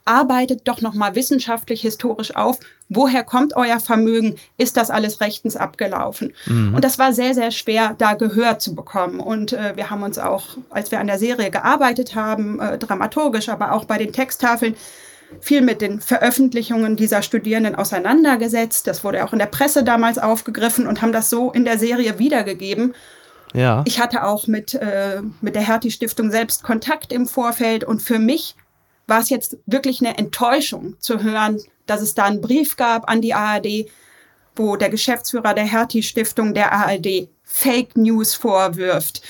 arbeitet 0.05 0.68
doch 0.68 0.82
nochmal 0.82 1.16
wissenschaftlich, 1.16 1.82
historisch 1.82 2.36
auf, 2.36 2.59
woher 2.89 3.24
kommt 3.24 3.55
euer 3.55 3.80
Vermögen, 3.80 4.36
ist 4.57 4.78
das 4.78 4.89
alles 4.89 5.22
rechtens 5.22 5.55
abgelaufen? 5.55 6.34
Mhm. 6.47 6.76
Und 6.76 6.84
das 6.84 6.97
war 6.97 7.14
sehr, 7.14 7.34
sehr 7.34 7.51
schwer, 7.51 7.95
da 7.97 8.16
Gehör 8.16 8.59
zu 8.59 8.76
bekommen. 8.76 9.20
Und 9.20 9.53
äh, 9.53 9.76
wir 9.76 9.89
haben 9.89 10.03
uns 10.03 10.18
auch, 10.18 10.57
als 10.70 10.91
wir 10.91 10.99
an 10.99 11.07
der 11.07 11.20
Serie 11.20 11.51
gearbeitet 11.51 12.16
haben, 12.16 12.59
äh, 12.59 12.78
dramaturgisch, 12.78 13.49
aber 13.49 13.74
auch 13.74 13.86
bei 13.86 13.97
den 13.97 14.12
Texttafeln, 14.12 14.76
viel 15.40 15.62
mit 15.62 15.82
den 15.82 16.02
Veröffentlichungen 16.02 16.96
dieser 16.96 17.22
Studierenden 17.22 17.76
auseinandergesetzt. 17.76 18.88
Das 18.88 19.04
wurde 19.04 19.24
auch 19.24 19.34
in 19.34 19.40
der 19.40 19.46
Presse 19.46 19.84
damals 19.84 20.18
aufgegriffen 20.18 20.88
und 20.88 21.02
haben 21.02 21.12
das 21.12 21.30
so 21.30 21.52
in 21.52 21.66
der 21.66 21.80
Serie 21.80 22.20
wiedergegeben. 22.20 22.94
Ja. 23.54 23.84
Ich 23.86 24.00
hatte 24.00 24.24
auch 24.24 24.48
mit, 24.48 24.74
äh, 24.76 25.22
mit 25.42 25.56
der 25.56 25.68
Hertie-Stiftung 25.68 26.32
selbst 26.32 26.64
Kontakt 26.64 27.12
im 27.12 27.28
Vorfeld 27.28 27.84
und 27.84 28.02
für 28.02 28.20
mich 28.20 28.56
war 29.08 29.20
es 29.20 29.30
jetzt 29.30 29.58
wirklich 29.66 30.00
eine 30.00 30.18
Enttäuschung 30.18 30.96
zu 31.00 31.22
hören, 31.22 31.60
dass 31.86 32.02
es 32.02 32.14
da 32.14 32.26
einen 32.26 32.42
Brief 32.42 32.78
gab 32.78 33.10
an 33.10 33.22
die 33.22 33.34
ARD, 33.34 33.90
wo 34.56 34.76
der 34.78 34.90
Geschäftsführer 34.90 35.54
der 35.54 35.66
Hertie-Stiftung 35.66 36.54
der 36.54 36.72
ARD 36.72 37.28
Fake 37.44 37.98
News 37.98 38.34
vorwirft, 38.34 39.22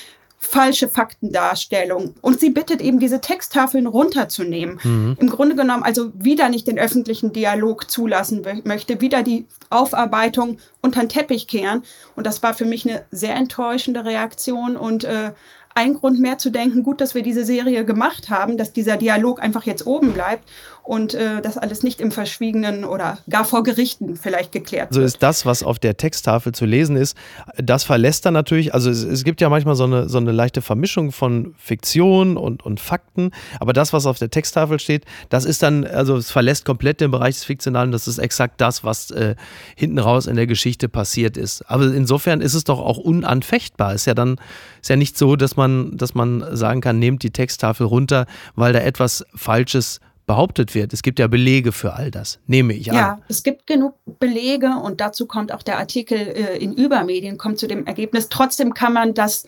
falsche 0.44 0.88
Faktendarstellung. 0.88 2.14
Und 2.20 2.40
sie 2.40 2.50
bittet 2.50 2.80
eben, 2.80 2.98
diese 2.98 3.20
Texttafeln 3.20 3.86
runterzunehmen. 3.86 4.80
Mhm. 4.82 5.16
Im 5.20 5.30
Grunde 5.30 5.54
genommen 5.54 5.84
also 5.84 6.10
wieder 6.14 6.48
nicht 6.48 6.66
den 6.66 6.80
öffentlichen 6.80 7.32
Dialog 7.32 7.88
zulassen 7.88 8.42
möchte, 8.64 9.00
wieder 9.00 9.22
die 9.22 9.46
Aufarbeitung 9.70 10.58
unter 10.80 11.00
den 11.00 11.08
Teppich 11.08 11.46
kehren. 11.46 11.84
Und 12.16 12.26
das 12.26 12.42
war 12.42 12.54
für 12.54 12.64
mich 12.64 12.86
eine 12.86 13.04
sehr 13.12 13.36
enttäuschende 13.36 14.04
Reaktion 14.04 14.76
und 14.76 15.04
äh, 15.04 15.30
ein 15.74 15.94
Grund 15.94 16.18
mehr 16.18 16.38
zu 16.38 16.50
denken, 16.50 16.82
gut, 16.82 17.00
dass 17.00 17.14
wir 17.14 17.22
diese 17.22 17.44
Serie 17.44 17.84
gemacht 17.84 18.28
haben, 18.28 18.58
dass 18.58 18.72
dieser 18.72 18.96
Dialog 18.96 19.40
einfach 19.40 19.64
jetzt 19.64 19.86
oben 19.86 20.12
bleibt 20.12 20.48
und 20.82 21.14
äh, 21.14 21.40
das 21.40 21.58
alles 21.58 21.82
nicht 21.82 22.00
im 22.00 22.10
Verschwiegenen 22.10 22.84
oder 22.84 23.18
gar 23.30 23.44
vor 23.44 23.62
Gerichten 23.62 24.16
vielleicht 24.16 24.52
geklärt 24.52 24.90
wird. 24.90 24.94
So 24.94 25.00
ist 25.00 25.22
das, 25.22 25.46
was 25.46 25.62
auf 25.62 25.78
der 25.78 25.96
Texttafel 25.96 26.52
zu 26.52 26.64
lesen 26.64 26.96
ist, 26.96 27.16
das 27.56 27.84
verlässt 27.84 28.26
dann 28.26 28.34
natürlich, 28.34 28.74
also 28.74 28.90
es, 28.90 29.02
es 29.04 29.24
gibt 29.24 29.40
ja 29.40 29.48
manchmal 29.48 29.76
so 29.76 29.84
eine, 29.84 30.08
so 30.08 30.18
eine 30.18 30.32
leichte 30.32 30.62
Vermischung 30.62 31.12
von 31.12 31.54
Fiktion 31.56 32.36
und, 32.36 32.64
und 32.64 32.80
Fakten, 32.80 33.30
aber 33.60 33.72
das, 33.72 33.92
was 33.92 34.06
auf 34.06 34.18
der 34.18 34.30
Texttafel 34.30 34.80
steht, 34.80 35.04
das 35.28 35.44
ist 35.44 35.62
dann, 35.62 35.86
also 35.86 36.16
es 36.16 36.30
verlässt 36.30 36.64
komplett 36.64 37.00
den 37.00 37.10
Bereich 37.10 37.36
des 37.36 37.44
Fiktionalen, 37.44 37.92
das 37.92 38.08
ist 38.08 38.18
exakt 38.18 38.60
das, 38.60 38.84
was 38.84 39.10
äh, 39.12 39.36
hinten 39.76 39.98
raus 39.98 40.26
in 40.26 40.36
der 40.36 40.46
Geschichte 40.46 40.88
passiert 40.88 41.36
ist. 41.36 41.62
Aber 41.70 41.84
insofern 41.84 42.40
ist 42.40 42.54
es 42.54 42.64
doch 42.64 42.80
auch 42.80 42.98
unanfechtbar. 42.98 43.94
Ist 43.94 44.06
ja 44.06 44.14
dann, 44.14 44.36
ist 44.80 44.90
ja 44.90 44.96
nicht 44.96 45.16
so, 45.16 45.36
dass 45.36 45.56
man, 45.56 45.96
dass 45.96 46.14
man 46.14 46.44
sagen 46.56 46.80
kann, 46.80 46.98
nehmt 46.98 47.22
die 47.22 47.30
Texttafel 47.30 47.86
runter, 47.86 48.26
weil 48.54 48.72
da 48.72 48.80
etwas 48.80 49.24
Falsches 49.34 50.00
behauptet 50.32 50.74
wird. 50.74 50.94
Es 50.94 51.02
gibt 51.02 51.18
ja 51.18 51.26
Belege 51.26 51.72
für 51.72 51.92
all 51.92 52.10
das, 52.10 52.38
nehme 52.46 52.72
ich 52.72 52.90
an. 52.90 52.96
Ja, 52.96 53.18
es 53.28 53.42
gibt 53.42 53.66
genug 53.66 53.96
Belege 54.18 54.76
und 54.82 55.02
dazu 55.02 55.26
kommt 55.26 55.52
auch 55.52 55.62
der 55.62 55.78
Artikel 55.78 56.16
äh, 56.16 56.56
in 56.56 56.72
Übermedien, 56.72 57.36
kommt 57.36 57.58
zu 57.58 57.66
dem 57.66 57.84
Ergebnis. 57.86 58.30
Trotzdem 58.30 58.72
kann 58.72 58.94
man 58.94 59.12
das, 59.12 59.46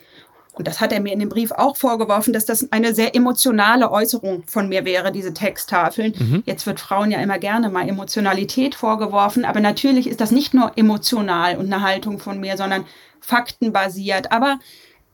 und 0.53 0.69
das 0.69 0.83
hat 0.83 0.93
er 0.93 1.01
mir 1.01 1.15
in 1.15 1.21
dem 1.21 1.31
Brief 1.31 1.53
auch 1.53 1.79
vorgeworfen, 1.79 2.35
dass 2.35 2.45
das 2.45 2.71
eine 2.71 2.95
sehr 2.95 3.17
emotionale 3.17 3.91
Äußerung 3.91 4.43
von 4.47 4.69
mir 4.69 4.85
wäre, 4.85 5.11
diese 5.11 5.33
Texttafeln. 5.33 6.13
Mhm. 6.19 6.43
Jetzt 6.45 6.67
wird 6.67 6.81
Frauen 6.81 7.11
ja 7.11 7.19
immer 7.21 7.39
gerne 7.39 7.71
mal 7.71 7.89
Emotionalität 7.89 8.75
vorgeworfen, 8.75 9.47
aber 9.47 9.61
natürlich 9.61 10.07
ist 10.07 10.21
das 10.21 10.33
nicht 10.33 10.53
nur 10.53 10.73
emotional 10.77 11.57
und 11.57 11.73
eine 11.73 11.81
Haltung 11.81 12.19
von 12.19 12.41
mir, 12.41 12.59
sondern 12.59 12.85
faktenbasiert. 13.21 14.33
Aber 14.33 14.59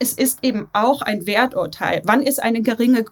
es 0.01 0.15
ist 0.15 0.41
eben 0.43 0.67
auch 0.73 1.01
ein 1.01 1.29
Werturteil. 1.29 2.03
Wann 2.05 2.25
ist 2.25 2.43
eine 2.43 2.61
geringe 2.61 3.05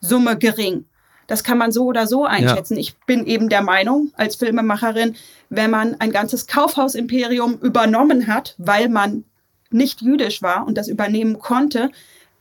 Summe 0.00 0.36
gering? 0.36 0.86
Das 1.30 1.44
kann 1.44 1.58
man 1.58 1.72
so 1.72 1.84
oder 1.84 2.06
so 2.06 2.24
einschätzen. 2.24 2.74
Ja. 2.74 2.80
Ich 2.80 2.96
bin 3.06 3.26
eben 3.26 3.48
der 3.48 3.62
Meinung, 3.62 4.10
als 4.16 4.36
Filmemacherin, 4.36 5.16
wenn 5.48 5.70
man 5.70 6.00
ein 6.00 6.10
ganzes 6.10 6.46
Kaufhausimperium 6.46 7.58
übernommen 7.60 8.26
hat, 8.26 8.54
weil 8.58 8.88
man 8.88 9.24
nicht 9.70 10.00
jüdisch 10.00 10.42
war 10.42 10.66
und 10.66 10.76
das 10.76 10.88
übernehmen 10.88 11.38
konnte, 11.38 11.90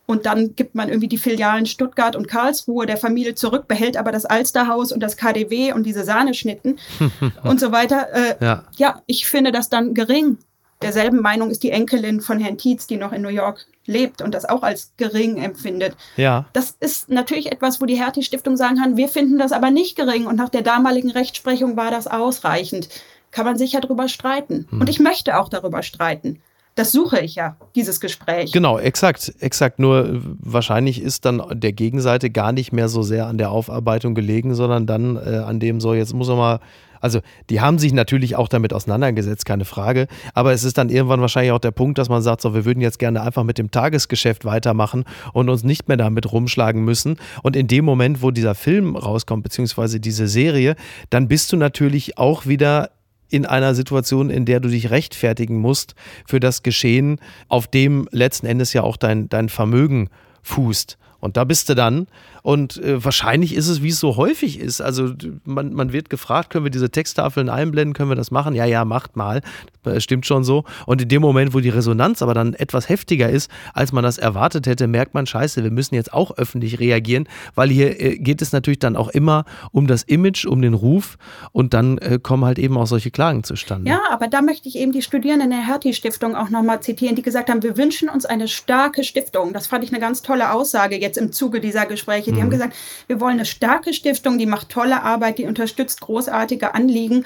und 0.10 0.26
dann 0.26 0.56
gibt 0.56 0.74
man 0.74 0.90
irgendwie 0.90 1.08
die 1.08 1.20
Filialen 1.20 1.68
Stuttgart 1.68 2.16
und 2.16 2.28
Karlsruhe 2.28 2.88
der 2.88 2.98
Familie 2.98 3.36
zurück, 3.36 3.68
behält 3.68 3.96
aber 3.96 4.12
das 4.12 4.26
Alsterhaus 4.26 4.92
und 4.92 5.02
das 5.02 5.18
KDW 5.18 5.72
und 5.72 5.86
diese 5.86 6.04
Sahneschnitten 6.04 6.80
und 7.44 7.60
so 7.60 7.72
weiter. 7.72 8.08
Äh, 8.12 8.44
ja. 8.44 8.64
ja, 8.78 9.04
ich 9.06 9.28
finde 9.28 9.52
das 9.52 9.70
dann 9.70 9.94
gering 9.94 10.40
derselben 10.82 11.22
Meinung 11.22 11.50
ist 11.50 11.64
die 11.64 11.72
Enkelin 11.72 12.22
von 12.22 12.40
Herrn 12.40 12.58
Tietz, 12.58 12.88
die 12.88 12.98
noch 12.98 13.12
in 13.12 13.22
New 13.22 13.30
York 13.30 13.66
lebt 13.86 14.22
und 14.22 14.34
das 14.34 14.46
auch 14.46 14.64
als 14.64 14.94
gering 14.98 15.38
empfindet. 15.38 15.96
Ja. 16.16 16.46
Das 16.54 16.76
ist 16.80 17.10
natürlich 17.10 17.52
etwas, 17.52 17.82
wo 17.82 17.86
die 17.86 18.00
Hertie-Stiftung 18.00 18.56
sagen 18.56 18.78
kann, 18.78 18.98
wir 18.98 19.10
finden 19.10 19.38
das 19.38 19.52
aber 19.52 19.72
nicht 19.72 19.96
gering 19.96 20.26
und 20.26 20.36
nach 20.36 20.50
der 20.50 20.62
damaligen 20.62 21.12
Rechtsprechung 21.12 21.76
war 21.76 21.92
das 21.92 22.08
ausreichend. 22.08 22.90
Kann 23.32 23.46
man 23.46 23.58
sicher 23.58 23.82
darüber 23.82 24.08
streiten. 24.08 24.68
Hm. 24.70 24.82
Und 24.82 24.90
ich 24.90 25.00
möchte 25.00 25.38
auch 25.38 25.50
darüber 25.50 25.84
streiten. 25.84 26.42
Das 26.76 26.92
suche 26.94 27.20
ich 27.20 27.36
ja, 27.36 27.58
dieses 27.76 28.00
Gespräch. 28.00 28.54
Genau, 28.54 28.80
exakt, 28.80 29.34
exakt. 29.40 29.80
Nur 29.80 30.22
wahrscheinlich 30.40 31.02
ist 31.02 31.26
dann 31.26 31.44
der 31.52 31.74
Gegenseite 31.74 32.30
gar 32.30 32.54
nicht 32.54 32.72
mehr 32.72 32.88
so 32.88 33.02
sehr 33.02 33.28
an 33.28 33.38
der 33.38 33.52
Aufarbeitung 33.52 34.16
gelegen, 34.16 34.56
sondern 34.56 34.88
dann 34.88 35.18
äh, 35.18 35.40
an 35.40 35.60
dem 35.60 35.82
so, 35.82 35.94
jetzt 35.94 36.14
muss 36.14 36.30
er 36.30 36.38
mal 36.38 36.60
also 37.02 37.22
die 37.50 37.62
haben 37.62 37.80
sich 37.80 37.94
natürlich 37.94 38.36
auch 38.36 38.48
damit 38.48 38.74
auseinandergesetzt, 38.74 39.46
keine 39.46 39.66
Frage. 39.66 40.08
Aber 40.34 40.54
es 40.54 40.64
ist 40.64 40.78
dann 40.78 40.90
irgendwann 40.90 41.22
wahrscheinlich 41.22 41.52
auch 41.52 41.60
der 41.60 41.72
Punkt, 41.72 41.98
dass 41.98 42.10
man 42.10 42.22
sagt, 42.22 42.42
so, 42.42 42.54
wir 42.54 42.66
würden 42.66 42.82
jetzt 42.82 43.00
gerne 43.00 43.22
einfach 43.22 43.44
mit 43.44 43.58
dem 43.58 43.72
Tagesgeschäft 43.72 44.46
weitermachen 44.46 45.06
und 45.34 45.50
uns 45.50 45.64
nicht 45.64 45.88
mehr 45.88 45.98
damit 45.98 46.32
rumschlagen 46.32 46.84
müssen. 46.84 47.18
Und 47.44 47.56
in 47.56 47.68
dem 47.68 47.86
Moment, 47.86 48.22
wo 48.22 48.32
dieser 48.32 48.56
Film 48.56 48.96
rauskommt, 48.96 49.44
beziehungsweise 49.44 50.00
diese 50.00 50.28
Serie, 50.28 50.76
dann 51.10 51.28
bist 51.28 51.52
du 51.52 51.58
natürlich 51.58 52.18
auch 52.18 52.46
wieder 52.46 52.92
in 53.30 53.46
einer 53.46 53.76
Situation, 53.76 54.30
in 54.30 54.46
der 54.46 54.60
du 54.60 54.70
dich 54.70 54.90
rechtfertigen 54.90 55.60
musst 55.60 55.96
für 56.26 56.40
das 56.40 56.64
Geschehen, 56.64 57.20
auf 57.48 57.68
dem 57.68 58.08
letzten 58.12 58.48
Endes 58.48 58.74
ja 58.74 58.84
auch 58.84 58.98
dein, 58.98 59.30
dein 59.30 59.50
Vermögen 59.50 60.10
fußt. 60.42 60.98
Und 61.20 61.38
da 61.38 61.44
bist 61.44 61.70
du 61.70 61.76
dann. 61.76 62.08
Und 62.42 62.82
äh, 62.82 63.04
wahrscheinlich 63.04 63.54
ist 63.54 63.68
es, 63.68 63.84
wie 63.84 63.90
es 63.90 64.00
so 64.00 64.16
häufig 64.16 64.60
ist. 64.60 64.82
Also 64.82 65.14
man, 65.44 65.74
man 65.74 65.92
wird 65.92 66.10
gefragt, 66.10 66.50
können 66.50 66.64
wir 66.64 66.72
diese 66.72 66.90
Texttafeln 66.90 67.50
einblenden, 67.50 67.94
können 67.94 68.10
wir 68.10 68.16
das 68.16 68.32
machen? 68.32 68.56
Ja, 68.56 68.66
ja, 68.66 68.86
macht 68.86 69.16
mal. 69.16 69.42
Das 69.84 70.04
stimmt 70.04 70.26
schon 70.26 70.44
so. 70.44 70.64
Und 70.86 71.02
in 71.02 71.08
dem 71.08 71.22
Moment, 71.22 71.54
wo 71.54 71.60
die 71.60 71.70
Resonanz 71.70 72.22
aber 72.22 72.34
dann 72.34 72.54
etwas 72.54 72.90
heftiger 72.90 73.30
ist, 73.30 73.50
als 73.74 73.92
man 73.92 74.04
das 74.04 74.18
erwartet 74.18 74.68
hätte, 74.68 74.88
merkt 74.88 75.14
man, 75.14 75.26
scheiße, 75.26 75.64
wir 75.64 75.72
müssen 75.72 75.96
jetzt 75.96 76.14
auch 76.14 76.38
öffentlich 76.38 76.80
reagieren, 76.80 77.28
weil 77.56 77.70
hier 77.70 78.00
äh, 78.00 78.18
geht 78.18 78.42
es 78.42 78.52
natürlich 78.52 78.80
dann 78.80 78.96
auch 78.96 79.10
immer 79.10 79.46
um 79.72 79.88
das 79.88 80.04
Image, 80.04 80.46
um 80.46 80.62
den 80.62 80.74
Ruf 80.74 81.18
und 81.52 81.74
dann 81.74 81.98
äh, 82.00 82.20
kommen 82.22 82.46
halt 82.46 82.60
eben 82.60 82.78
auch 82.78 82.88
solche 82.88 83.12
Klagen 83.12 83.44
zustande. 83.44 83.90
Ja, 83.90 84.00
aber 84.12 84.28
da 84.28 84.42
möchte 84.42 84.68
ich 84.68 84.78
eben 84.78 84.92
die 84.92 85.02
Studierenden 85.02 85.50
der 85.50 85.66
Hertie-Stiftung 85.66 86.36
auch 86.36 86.50
nochmal 86.50 86.82
zitieren, 86.82 87.16
die 87.16 87.22
gesagt 87.22 87.50
haben, 87.50 87.64
wir 87.64 87.78
wünschen 87.78 88.10
uns 88.10 88.26
eine 88.26 88.48
starke 88.48 89.04
Stiftung. 89.04 89.54
Das 89.54 89.68
fand 89.68 89.84
ich 89.84 89.92
eine 89.92 90.00
ganz 90.00 90.22
tolle 90.22 90.52
Aussage 90.52 90.98
jetzt 90.98 91.09
jetzt 91.10 91.18
im 91.18 91.32
Zuge 91.32 91.60
dieser 91.60 91.86
Gespräche. 91.86 92.32
Die 92.32 92.38
mhm. 92.38 92.44
haben 92.44 92.50
gesagt, 92.50 92.76
wir 93.08 93.20
wollen 93.20 93.34
eine 93.34 93.46
starke 93.46 93.94
Stiftung, 93.94 94.38
die 94.38 94.46
macht 94.46 94.70
tolle 94.70 95.04
Arbeit, 95.04 95.38
die 95.38 95.46
unterstützt 95.46 96.02
großartige 96.02 96.74
Anliegen. 96.74 97.26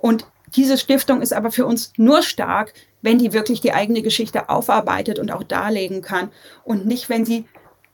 Und 0.00 0.26
diese 0.56 0.78
Stiftung 0.78 1.20
ist 1.20 1.32
aber 1.32 1.50
für 1.50 1.66
uns 1.66 1.92
nur 1.96 2.22
stark, 2.22 2.72
wenn 3.02 3.18
die 3.18 3.32
wirklich 3.32 3.60
die 3.60 3.72
eigene 3.72 4.02
Geschichte 4.02 4.48
aufarbeitet 4.48 5.18
und 5.18 5.32
auch 5.32 5.42
darlegen 5.42 6.00
kann 6.00 6.30
und 6.64 6.86
nicht, 6.86 7.08
wenn 7.08 7.24
sie 7.24 7.44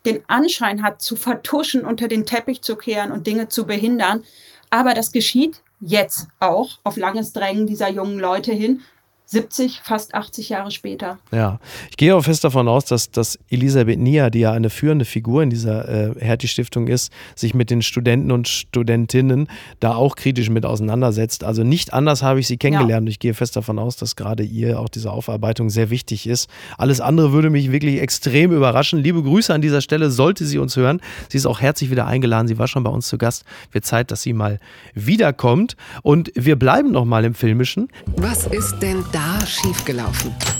den 0.06 0.22
Anschein 0.28 0.82
hat, 0.82 1.02
zu 1.02 1.16
vertuschen, 1.16 1.84
unter 1.84 2.08
den 2.08 2.26
Teppich 2.26 2.62
zu 2.62 2.76
kehren 2.76 3.12
und 3.12 3.26
Dinge 3.26 3.48
zu 3.48 3.66
behindern. 3.66 4.24
Aber 4.70 4.94
das 4.94 5.12
geschieht 5.12 5.62
jetzt 5.80 6.28
auch 6.38 6.78
auf 6.84 6.96
langes 6.96 7.32
Drängen 7.32 7.66
dieser 7.66 7.90
jungen 7.90 8.18
Leute 8.18 8.52
hin. 8.52 8.82
70, 9.30 9.82
fast 9.84 10.12
80 10.12 10.48
Jahre 10.48 10.72
später. 10.72 11.18
Ja, 11.30 11.60
ich 11.88 11.96
gehe 11.96 12.16
auch 12.16 12.22
fest 12.22 12.42
davon 12.42 12.66
aus, 12.66 12.84
dass, 12.84 13.12
dass 13.12 13.38
Elisabeth 13.48 14.00
Nia, 14.00 14.28
die 14.28 14.40
ja 14.40 14.50
eine 14.50 14.70
führende 14.70 15.04
Figur 15.04 15.44
in 15.44 15.50
dieser 15.50 15.88
äh, 15.88 16.14
Hertie-Stiftung 16.18 16.88
ist, 16.88 17.12
sich 17.36 17.54
mit 17.54 17.70
den 17.70 17.80
Studenten 17.80 18.32
und 18.32 18.48
Studentinnen 18.48 19.46
da 19.78 19.94
auch 19.94 20.16
kritisch 20.16 20.50
mit 20.50 20.66
auseinandersetzt. 20.66 21.44
Also 21.44 21.62
nicht 21.62 21.92
anders 21.92 22.24
habe 22.24 22.40
ich 22.40 22.48
sie 22.48 22.56
kennengelernt. 22.56 23.06
Ja. 23.06 23.10
Ich 23.10 23.20
gehe 23.20 23.32
fest 23.32 23.54
davon 23.54 23.78
aus, 23.78 23.94
dass 23.94 24.16
gerade 24.16 24.42
ihr 24.42 24.80
auch 24.80 24.88
diese 24.88 25.12
Aufarbeitung 25.12 25.70
sehr 25.70 25.90
wichtig 25.90 26.26
ist. 26.26 26.50
Alles 26.76 27.00
andere 27.00 27.30
würde 27.30 27.50
mich 27.50 27.70
wirklich 27.70 28.00
extrem 28.00 28.50
überraschen. 28.50 28.98
Liebe 28.98 29.22
Grüße 29.22 29.54
an 29.54 29.62
dieser 29.62 29.80
Stelle, 29.80 30.10
sollte 30.10 30.44
sie 30.44 30.58
uns 30.58 30.74
hören. 30.74 31.00
Sie 31.28 31.38
ist 31.38 31.46
auch 31.46 31.60
herzlich 31.60 31.92
wieder 31.92 32.08
eingeladen. 32.08 32.48
Sie 32.48 32.58
war 32.58 32.66
schon 32.66 32.82
bei 32.82 32.90
uns 32.90 33.06
zu 33.06 33.16
Gast. 33.16 33.44
Wird 33.70 33.84
Zeit, 33.84 34.10
dass 34.10 34.22
sie 34.22 34.32
mal 34.32 34.58
wiederkommt. 34.94 35.76
Und 36.02 36.32
wir 36.34 36.56
bleiben 36.56 36.90
noch 36.90 37.04
mal 37.04 37.24
im 37.24 37.34
Filmischen. 37.34 37.86
Was 38.16 38.48
ist 38.48 38.80
denn 38.80 39.04
da? 39.12 39.19
Da 39.20 39.46
schiefgelaufen? 39.46 40.59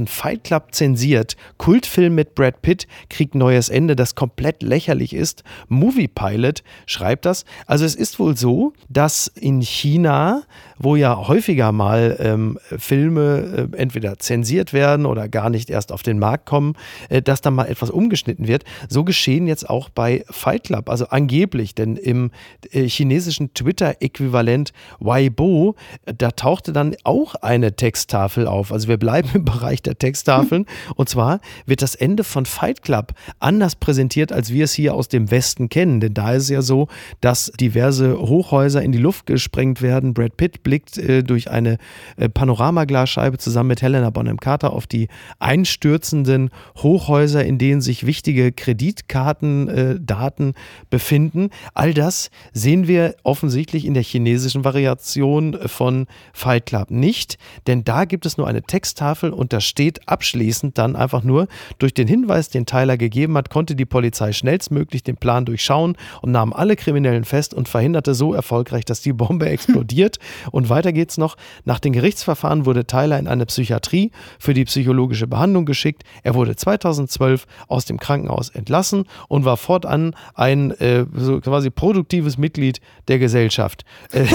Ein 0.00 0.06
Fight 0.06 0.44
Club 0.44 0.68
zensiert. 0.70 1.36
Kultfilm 1.58 2.14
mit 2.14 2.34
Brad 2.34 2.62
Pitt 2.62 2.86
kriegt 3.10 3.34
neues 3.34 3.68
Ende, 3.68 3.94
das 3.96 4.14
komplett 4.14 4.62
lächerlich 4.62 5.12
ist. 5.12 5.44
Movie 5.68 6.08
Pilot 6.08 6.62
schreibt 6.86 7.26
das. 7.26 7.44
Also 7.66 7.84
es 7.84 7.94
ist 7.94 8.18
wohl 8.18 8.34
so, 8.34 8.72
dass 8.88 9.26
in 9.26 9.60
China 9.60 10.44
wo 10.82 10.96
ja 10.96 11.28
häufiger 11.28 11.72
mal 11.72 12.16
ähm, 12.20 12.58
Filme 12.78 13.68
äh, 13.72 13.76
entweder 13.76 14.18
zensiert 14.18 14.72
werden 14.72 15.04
oder 15.04 15.28
gar 15.28 15.50
nicht 15.50 15.68
erst 15.68 15.92
auf 15.92 16.02
den 16.02 16.18
Markt 16.18 16.46
kommen, 16.46 16.72
äh, 17.10 17.20
dass 17.20 17.42
da 17.42 17.50
mal 17.50 17.66
etwas 17.66 17.90
umgeschnitten 17.90 18.48
wird. 18.48 18.64
So 18.88 19.04
geschehen 19.04 19.46
jetzt 19.46 19.68
auch 19.68 19.90
bei 19.90 20.24
Fight 20.30 20.64
Club, 20.64 20.88
also 20.88 21.08
angeblich, 21.08 21.74
denn 21.74 21.96
im 21.96 22.30
äh, 22.72 22.88
chinesischen 22.88 23.52
Twitter-Äquivalent 23.52 24.72
Weibo, 25.00 25.76
äh, 26.06 26.14
da 26.16 26.30
tauchte 26.30 26.72
dann 26.72 26.96
auch 27.04 27.34
eine 27.34 27.76
Texttafel 27.76 28.46
auf. 28.46 28.72
Also 28.72 28.88
wir 28.88 28.96
bleiben 28.96 29.28
im 29.34 29.44
Bereich 29.44 29.82
der 29.82 29.89
der 29.90 29.98
Texttafeln. 29.98 30.66
Und 30.94 31.08
zwar 31.08 31.40
wird 31.66 31.82
das 31.82 31.94
Ende 31.94 32.24
von 32.24 32.46
Fight 32.46 32.82
Club 32.82 33.12
anders 33.38 33.76
präsentiert, 33.76 34.32
als 34.32 34.52
wir 34.52 34.64
es 34.64 34.72
hier 34.72 34.94
aus 34.94 35.08
dem 35.08 35.30
Westen 35.30 35.68
kennen. 35.68 36.00
Denn 36.00 36.14
da 36.14 36.32
ist 36.32 36.44
es 36.44 36.48
ja 36.48 36.62
so, 36.62 36.88
dass 37.20 37.52
diverse 37.60 38.18
Hochhäuser 38.18 38.82
in 38.82 38.92
die 38.92 38.98
Luft 38.98 39.26
gesprengt 39.26 39.82
werden. 39.82 40.14
Brad 40.14 40.36
Pitt 40.36 40.62
blickt 40.62 40.96
äh, 40.96 41.22
durch 41.22 41.50
eine 41.50 41.78
äh, 42.16 42.28
Panoramaglasscheibe 42.28 43.38
zusammen 43.38 43.68
mit 43.68 43.82
Helena 43.82 44.10
Bonham 44.10 44.38
Carter 44.38 44.72
auf 44.72 44.86
die 44.86 45.08
einstürzenden 45.38 46.50
Hochhäuser, 46.78 47.44
in 47.44 47.58
denen 47.58 47.80
sich 47.80 48.06
wichtige 48.06 48.52
Kreditkartendaten 48.52 50.50
äh, 50.50 50.54
befinden. 50.88 51.50
All 51.74 51.92
das 51.94 52.30
sehen 52.52 52.86
wir 52.86 53.16
offensichtlich 53.22 53.84
in 53.84 53.94
der 53.94 54.02
chinesischen 54.04 54.64
Variation 54.64 55.58
von 55.66 56.06
Fight 56.32 56.66
Club 56.66 56.90
nicht, 56.90 57.38
denn 57.66 57.84
da 57.84 58.04
gibt 58.04 58.26
es 58.26 58.36
nur 58.36 58.46
eine 58.46 58.62
Texttafel 58.62 59.30
und 59.30 59.52
da 59.52 59.60
steht 59.60 59.79
abschließend 60.06 60.76
dann 60.78 60.96
einfach 60.96 61.22
nur, 61.22 61.48
durch 61.78 61.94
den 61.94 62.06
Hinweis, 62.06 62.48
den 62.48 62.66
Tyler 62.66 62.96
gegeben 62.96 63.36
hat, 63.36 63.50
konnte 63.50 63.74
die 63.74 63.86
Polizei 63.86 64.32
schnellstmöglich 64.32 65.02
den 65.02 65.16
Plan 65.16 65.44
durchschauen 65.44 65.96
und 66.22 66.32
nahm 66.32 66.52
alle 66.52 66.76
Kriminellen 66.76 67.24
fest 67.24 67.54
und 67.54 67.68
verhinderte 67.68 68.14
so 68.14 68.34
erfolgreich, 68.34 68.84
dass 68.84 69.00
die 69.00 69.12
Bombe 69.12 69.46
explodiert. 69.50 70.18
Und 70.50 70.68
weiter 70.68 70.92
geht's 70.92 71.18
noch. 71.18 71.36
Nach 71.64 71.80
den 71.80 71.92
Gerichtsverfahren 71.92 72.66
wurde 72.66 72.86
Tyler 72.86 73.18
in 73.18 73.26
eine 73.26 73.46
Psychiatrie 73.46 74.10
für 74.38 74.54
die 74.54 74.64
psychologische 74.64 75.26
Behandlung 75.26 75.64
geschickt. 75.64 76.02
Er 76.22 76.34
wurde 76.34 76.56
2012 76.56 77.46
aus 77.68 77.84
dem 77.84 77.98
Krankenhaus 77.98 78.50
entlassen 78.50 79.04
und 79.28 79.44
war 79.44 79.56
fortan 79.56 80.14
ein 80.34 80.72
äh, 80.72 81.06
so 81.14 81.40
quasi 81.40 81.70
produktives 81.70 82.38
Mitglied 82.38 82.80
der 83.08 83.18
Gesellschaft. 83.18 83.84
Äh, 84.12 84.26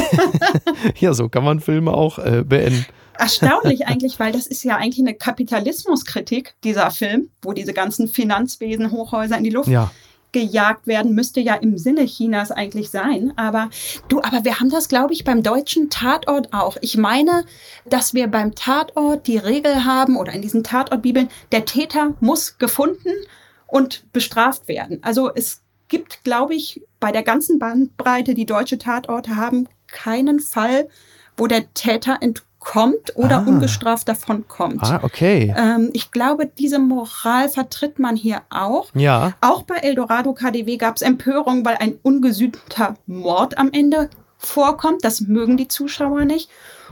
ja, 1.00 1.14
so 1.14 1.30
kann 1.30 1.44
man 1.44 1.60
Filme 1.60 1.94
auch 1.94 2.20
äh, 2.20 2.44
beenden. 2.44 2.86
Erstaunlich 3.18 3.88
eigentlich, 3.88 4.20
weil 4.20 4.32
das 4.32 4.48
ist 4.48 4.64
ja 4.64 4.78
eigentlich 4.78 5.00
eine 5.00 5.14
Kapitalismuskritik, 5.14 6.56
dieser 6.64 6.92
Film, 6.92 7.30
wo 7.42 7.54
diese 7.54 7.74
ganzen 7.74 8.08
Finanzwesen, 8.08 8.92
Hochhäuser 8.92 9.38
in 9.38 9.44
die 9.44 9.50
Luft 9.50 9.70
Ja. 9.70 9.92
gejagt 10.32 10.86
werden, 10.86 11.14
müsste 11.16 11.40
ja 11.40 11.56
im 11.56 11.78
Sinne 11.78 12.06
Chinas 12.06 12.52
eigentlich 12.52 12.90
sein. 12.90 13.32
Aber 13.38 13.70
du, 14.10 14.22
aber 14.22 14.44
wir 14.44 14.60
haben 14.60 14.70
das, 14.70 14.90
glaube 14.90 15.14
ich, 15.14 15.24
beim 15.24 15.44
deutschen 15.44 15.90
Tatort 15.90 16.54
auch. 16.54 16.76
Ich 16.82 16.98
meine, 16.98 17.46
dass 17.86 18.14
wir 18.14 18.28
beim 18.28 18.54
Tatort 18.54 19.28
die 19.28 19.38
Regel 19.38 19.86
haben 19.86 20.18
oder 20.18 20.34
in 20.34 20.42
diesen 20.42 20.64
Tatortbibeln, 20.64 21.30
der 21.54 21.66
Täter 21.66 22.16
muss 22.20 22.58
gefunden 22.58 23.14
und 23.68 24.12
bestraft 24.12 24.68
werden. 24.68 25.00
Also 25.04 25.34
es 25.34 25.62
gibt, 25.88 26.24
glaube 26.24 26.56
ich, 26.56 26.82
bei 27.00 27.12
der 27.12 27.24
ganzen 27.24 27.60
Bandbreite, 27.60 28.34
die 28.34 28.46
deutsche 28.46 28.78
Tatorte 28.78 29.36
haben, 29.36 29.70
keinen 29.88 30.40
Fall, 30.40 30.90
wo 31.38 31.48
der 31.48 31.74
Täter 31.74 32.22
entkommt 32.66 33.16
oder 33.16 33.38
Ah. 33.38 33.46
ungestraft 33.46 34.08
davon 34.08 34.48
kommt. 34.48 34.84
Ah, 34.84 35.00
okay. 35.04 35.54
Ähm, 35.58 35.90
ich 35.94 36.12
glaube, 36.12 36.48
diese 36.48 36.80
Moral 36.80 37.50
vertritt 37.50 38.00
man 38.00 38.16
hier 38.16 38.42
auch. 38.50 38.88
Ja. 38.94 39.34
Auch 39.42 39.64
bei 39.64 39.76
Eldorado 39.76 40.34
KDW 40.34 40.78
gab 40.78 40.96
es 40.96 41.02
Empörung, 41.02 41.66
weil 41.66 41.78
ein 41.78 41.96
ungesühnter 42.02 42.96
Mord 43.08 43.58
am 43.58 43.70
Ende 43.72 44.10
vorkommt. 44.38 45.04
Das 45.06 45.22
mögen 45.22 45.58
die 45.58 45.68
Zuschauer 45.68 46.26
nicht. 46.26 46.50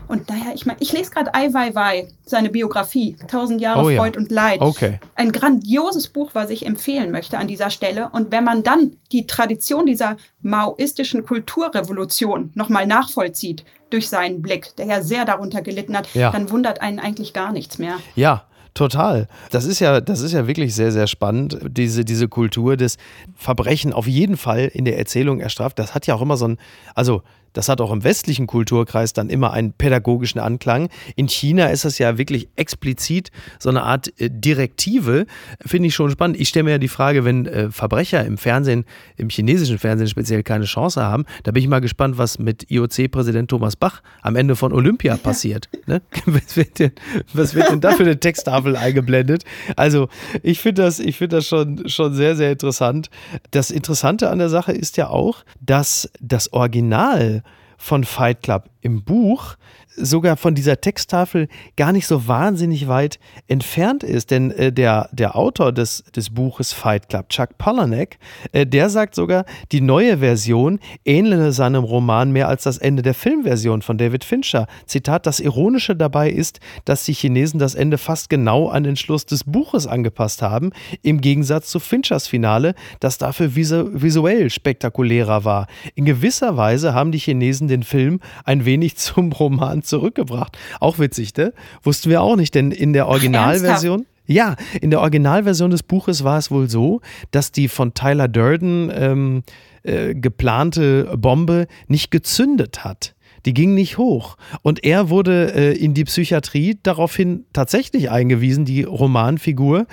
Und 0.08 0.28
naja, 0.28 0.52
ich 0.54 0.66
meine, 0.66 0.78
ich 0.80 0.92
lese 0.92 1.10
gerade 1.10 1.34
Ai 1.34 1.52
Weiwei, 1.52 2.08
seine 2.26 2.50
Biografie, 2.50 3.16
Tausend 3.28 3.60
Jahre 3.60 3.82
Oh 3.84 3.90
ja. 3.90 4.00
Freud 4.00 4.18
und 4.18 4.30
Leid. 4.30 4.60
Okay. 4.60 5.00
Ein 5.14 5.32
grandioses 5.32 6.08
Buch, 6.08 6.30
was 6.34 6.50
ich 6.50 6.66
empfehlen 6.66 7.10
möchte 7.10 7.38
an 7.38 7.48
dieser 7.48 7.70
Stelle. 7.70 8.08
Und 8.12 8.30
wenn 8.30 8.44
man 8.44 8.62
dann 8.62 8.96
die 9.12 9.26
Tradition 9.26 9.86
dieser 9.86 10.16
maoistischen 10.42 11.24
Kulturrevolution 11.24 12.50
nochmal 12.54 12.86
nachvollzieht 12.86 13.64
durch 13.90 14.08
seinen 14.08 14.42
Blick, 14.42 14.74
der 14.76 14.86
ja 14.86 15.02
sehr 15.02 15.24
darunter 15.24 15.62
gelitten 15.62 15.96
hat, 15.96 16.12
Ja. 16.14 16.30
dann 16.30 16.50
wundert 16.50 16.80
einen 16.80 16.98
eigentlich 16.98 17.32
gar 17.32 17.52
nichts 17.52 17.78
mehr. 17.78 17.98
Ja, 18.14 18.44
total. 18.74 19.28
Das 19.50 19.64
ist 19.64 19.80
ja, 19.80 20.00
das 20.00 20.20
ist 20.20 20.32
ja 20.32 20.46
wirklich 20.46 20.74
sehr, 20.74 20.90
sehr 20.92 21.06
spannend, 21.06 21.58
diese, 21.68 22.04
diese 22.04 22.28
Kultur 22.28 22.76
des 22.76 22.96
Verbrechen 23.36 23.92
auf 23.92 24.06
jeden 24.06 24.36
Fall 24.36 24.70
in 24.72 24.84
der 24.84 24.98
Erzählung 24.98 25.40
erstraft. 25.40 25.78
Das 25.78 25.94
hat 25.94 26.06
ja 26.06 26.14
auch 26.14 26.22
immer 26.22 26.36
so 26.36 26.48
ein, 26.48 26.58
also 26.94 27.22
das 27.54 27.68
hat 27.70 27.80
auch 27.80 27.90
im 27.90 28.04
westlichen 28.04 28.46
Kulturkreis 28.46 29.14
dann 29.14 29.30
immer 29.30 29.52
einen 29.52 29.72
pädagogischen 29.72 30.40
Anklang. 30.40 30.90
In 31.16 31.28
China 31.28 31.68
ist 31.68 31.86
das 31.86 31.98
ja 31.98 32.18
wirklich 32.18 32.48
explizit 32.56 33.30
so 33.58 33.70
eine 33.70 33.84
Art 33.84 34.12
äh, 34.20 34.28
Direktive. 34.30 35.24
Finde 35.64 35.88
ich 35.88 35.94
schon 35.94 36.10
spannend. 36.10 36.38
Ich 36.38 36.50
stelle 36.50 36.64
mir 36.64 36.72
ja 36.72 36.78
die 36.78 36.88
Frage, 36.88 37.24
wenn 37.24 37.46
äh, 37.46 37.70
Verbrecher 37.70 38.24
im 38.24 38.36
Fernsehen, 38.36 38.84
im 39.16 39.30
chinesischen 39.30 39.78
Fernsehen 39.78 40.08
speziell 40.08 40.42
keine 40.42 40.66
Chance 40.66 41.02
haben, 41.02 41.24
da 41.44 41.52
bin 41.52 41.62
ich 41.62 41.68
mal 41.68 41.80
gespannt, 41.80 42.18
was 42.18 42.38
mit 42.38 42.70
IOC-Präsident 42.70 43.48
Thomas 43.48 43.76
Bach 43.76 44.02
am 44.22 44.36
Ende 44.36 44.56
von 44.56 44.72
Olympia 44.72 45.16
passiert. 45.16 45.68
Ne? 45.86 46.02
Was, 46.26 46.56
wird 46.56 46.78
denn, 46.78 46.92
was 47.32 47.54
wird 47.54 47.70
denn 47.70 47.80
da 47.80 47.92
für 47.92 48.02
eine 48.02 48.18
Texttafel 48.18 48.76
eingeblendet? 48.76 49.44
Also 49.76 50.08
ich 50.42 50.60
finde 50.60 50.82
das, 50.82 50.98
ich 50.98 51.16
finde 51.16 51.36
das 51.36 51.46
schon, 51.46 51.88
schon 51.88 52.14
sehr, 52.14 52.34
sehr 52.34 52.52
interessant. 52.52 53.10
Das 53.50 53.70
Interessante 53.70 54.30
an 54.30 54.38
der 54.38 54.48
Sache 54.48 54.72
ist 54.72 54.96
ja 54.96 55.08
auch, 55.08 55.44
dass 55.60 56.10
das 56.20 56.52
Original 56.52 57.43
von 57.78 58.04
Fight 58.04 58.42
Club 58.42 58.70
im 58.84 59.02
Buch 59.02 59.56
sogar 59.96 60.36
von 60.36 60.54
dieser 60.54 60.80
Texttafel 60.80 61.48
gar 61.76 61.92
nicht 61.92 62.06
so 62.06 62.26
wahnsinnig 62.26 62.88
weit 62.88 63.18
entfernt 63.48 64.02
ist. 64.02 64.30
Denn 64.30 64.50
äh, 64.50 64.72
der, 64.72 65.08
der 65.12 65.36
Autor 65.36 65.72
des, 65.72 66.04
des 66.14 66.30
Buches 66.30 66.72
Fight 66.72 67.08
Club, 67.08 67.28
Chuck 67.28 67.56
Palahniuk, 67.58 68.10
äh, 68.52 68.66
der 68.66 68.90
sagt 68.90 69.14
sogar, 69.14 69.44
die 69.72 69.80
neue 69.80 70.18
Version 70.18 70.80
ähnele 71.04 71.52
seinem 71.52 71.84
Roman 71.84 72.32
mehr 72.32 72.48
als 72.48 72.64
das 72.64 72.78
Ende 72.78 73.02
der 73.02 73.14
Filmversion 73.14 73.82
von 73.82 73.98
David 73.98 74.24
Fincher. 74.24 74.66
Zitat, 74.86 75.26
das 75.26 75.40
Ironische 75.40 75.96
dabei 75.96 76.30
ist, 76.30 76.60
dass 76.84 77.04
die 77.04 77.14
Chinesen 77.14 77.58
das 77.58 77.74
Ende 77.74 77.98
fast 77.98 78.28
genau 78.28 78.68
an 78.68 78.82
den 78.82 78.96
Schluss 78.96 79.26
des 79.26 79.44
Buches 79.44 79.86
angepasst 79.86 80.42
haben, 80.42 80.72
im 81.02 81.20
Gegensatz 81.20 81.68
zu 81.68 81.80
Finchers 81.80 82.26
Finale, 82.26 82.74
das 83.00 83.18
dafür 83.18 83.54
visu 83.54 83.88
visuell 83.92 84.50
spektakulärer 84.50 85.44
war. 85.44 85.68
In 85.94 86.04
gewisser 86.04 86.56
Weise 86.56 86.94
haben 86.94 87.12
die 87.12 87.18
Chinesen 87.18 87.68
den 87.68 87.82
Film 87.82 88.20
ein 88.44 88.64
wenig 88.64 88.73
zum 88.96 89.32
Roman 89.32 89.82
zurückgebracht. 89.82 90.56
Auch 90.80 90.98
witzig, 90.98 91.36
ne? 91.36 91.52
Wussten 91.82 92.10
wir 92.10 92.22
auch 92.22 92.36
nicht, 92.36 92.54
denn 92.54 92.70
in 92.70 92.92
der 92.92 93.08
Originalversion. 93.08 94.06
Ja, 94.26 94.56
in 94.80 94.90
der 94.90 95.00
Originalversion 95.00 95.70
des 95.70 95.82
Buches 95.82 96.24
war 96.24 96.38
es 96.38 96.50
wohl 96.50 96.70
so, 96.70 97.02
dass 97.30 97.52
die 97.52 97.68
von 97.68 97.92
Tyler 97.92 98.26
Durden 98.26 98.90
ähm, 98.94 99.42
äh, 99.82 100.14
geplante 100.14 101.14
Bombe 101.18 101.66
nicht 101.88 102.10
gezündet 102.10 102.84
hat. 102.84 103.14
Die 103.46 103.52
ging 103.52 103.74
nicht 103.74 103.98
hoch. 103.98 104.36
Und 104.62 104.84
er 104.84 105.10
wurde 105.10 105.52
äh, 105.54 105.76
in 105.76 105.92
die 105.92 106.04
Psychiatrie 106.04 106.78
daraufhin 106.82 107.44
tatsächlich 107.52 108.10
eingewiesen, 108.10 108.64
die 108.64 108.84
Romanfigur, 108.84 109.86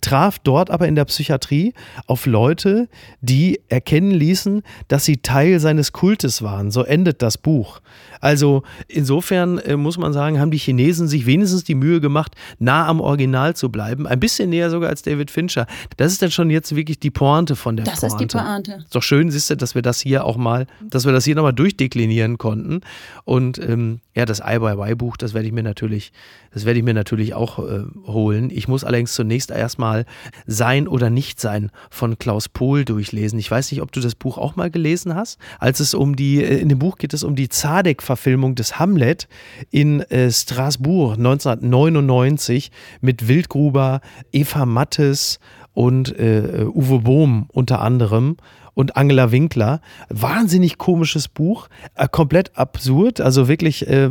traf 0.00 0.38
dort 0.38 0.70
aber 0.70 0.86
in 0.86 0.94
der 0.94 1.06
Psychiatrie 1.06 1.72
auf 2.06 2.26
Leute, 2.26 2.88
die 3.20 3.60
erkennen 3.68 4.10
ließen, 4.10 4.62
dass 4.88 5.04
sie 5.04 5.18
Teil 5.18 5.60
seines 5.60 5.92
Kultes 5.92 6.42
waren. 6.42 6.70
So 6.70 6.82
endet 6.82 7.22
das 7.22 7.38
Buch. 7.38 7.80
Also 8.20 8.62
insofern 8.88 9.58
äh, 9.58 9.76
muss 9.76 9.98
man 9.98 10.12
sagen, 10.12 10.40
haben 10.40 10.50
die 10.50 10.58
Chinesen 10.58 11.08
sich 11.08 11.26
wenigstens 11.26 11.64
die 11.64 11.74
Mühe 11.74 12.00
gemacht, 12.00 12.34
nah 12.58 12.86
am 12.86 13.00
Original 13.00 13.54
zu 13.54 13.70
bleiben. 13.70 14.06
Ein 14.06 14.20
bisschen 14.20 14.50
näher 14.50 14.70
sogar 14.70 14.88
als 14.90 15.02
David 15.02 15.30
Fincher. 15.30 15.66
Das 15.96 16.12
ist 16.12 16.22
dann 16.22 16.30
schon 16.30 16.50
jetzt 16.50 16.74
wirklich 16.74 16.98
die 16.98 17.10
Pointe 17.10 17.56
von 17.56 17.76
der 17.76 17.84
Das 17.86 18.00
Pointe. 18.00 18.24
ist 18.24 18.32
die 18.32 18.38
Pointe. 18.38 18.72
Ist 18.84 18.94
doch 18.94 19.02
schön, 19.02 19.30
siehst 19.30 19.50
du, 19.50 19.56
dass 19.56 19.74
wir 19.74 19.82
das 19.82 20.00
hier 20.00 20.24
auch 20.24 20.36
mal, 20.36 20.66
dass 20.90 21.04
wir 21.04 21.12
das 21.12 21.24
hier 21.24 21.34
nochmal 21.34 21.52
durchdeklinieren 21.52 22.38
konnten. 22.38 22.80
Und 23.24 23.58
ähm, 23.58 24.00
ja, 24.18 24.24
das 24.24 24.40
IYY-Buch, 24.44 25.16
das 25.16 25.32
werde 25.32 25.46
ich 25.46 25.52
mir 25.52 25.62
natürlich, 25.62 26.10
das 26.50 26.64
werde 26.64 26.80
ich 26.80 26.84
mir 26.84 26.92
natürlich 26.92 27.34
auch 27.34 27.60
äh, 27.60 27.84
holen. 28.04 28.50
Ich 28.50 28.66
muss 28.66 28.82
allerdings 28.82 29.14
zunächst 29.14 29.52
erstmal 29.52 30.06
Sein 30.44 30.88
oder 30.88 31.08
Nicht-Sein 31.08 31.70
von 31.88 32.18
Klaus 32.18 32.48
Pohl 32.48 32.84
durchlesen. 32.84 33.38
Ich 33.38 33.48
weiß 33.48 33.70
nicht, 33.70 33.80
ob 33.80 33.92
du 33.92 34.00
das 34.00 34.16
Buch 34.16 34.36
auch 34.36 34.56
mal 34.56 34.72
gelesen 34.72 35.14
hast. 35.14 35.38
Als 35.60 35.78
es 35.78 35.94
um 35.94 36.16
die, 36.16 36.42
äh, 36.42 36.58
in 36.58 36.68
dem 36.68 36.80
Buch 36.80 36.98
geht 36.98 37.14
es 37.14 37.22
um 37.22 37.36
die 37.36 37.48
Zadek-Verfilmung 37.48 38.56
des 38.56 38.80
Hamlet 38.80 39.28
in 39.70 40.00
äh, 40.00 40.32
Straßburg 40.32 41.16
1999 41.16 42.72
mit 43.00 43.28
Wildgruber, 43.28 44.00
Eva 44.32 44.66
Mattes 44.66 45.38
und 45.74 46.18
äh, 46.18 46.64
Uwe 46.66 46.98
Bohm 46.98 47.46
unter 47.52 47.82
anderem 47.82 48.36
und 48.78 48.96
Angela 48.96 49.32
Winkler. 49.32 49.80
Wahnsinnig 50.08 50.78
komisches 50.78 51.26
Buch, 51.26 51.66
äh, 51.96 52.06
komplett 52.06 52.56
absurd. 52.56 53.20
Also 53.20 53.48
wirklich, 53.48 53.88
äh, 53.88 54.08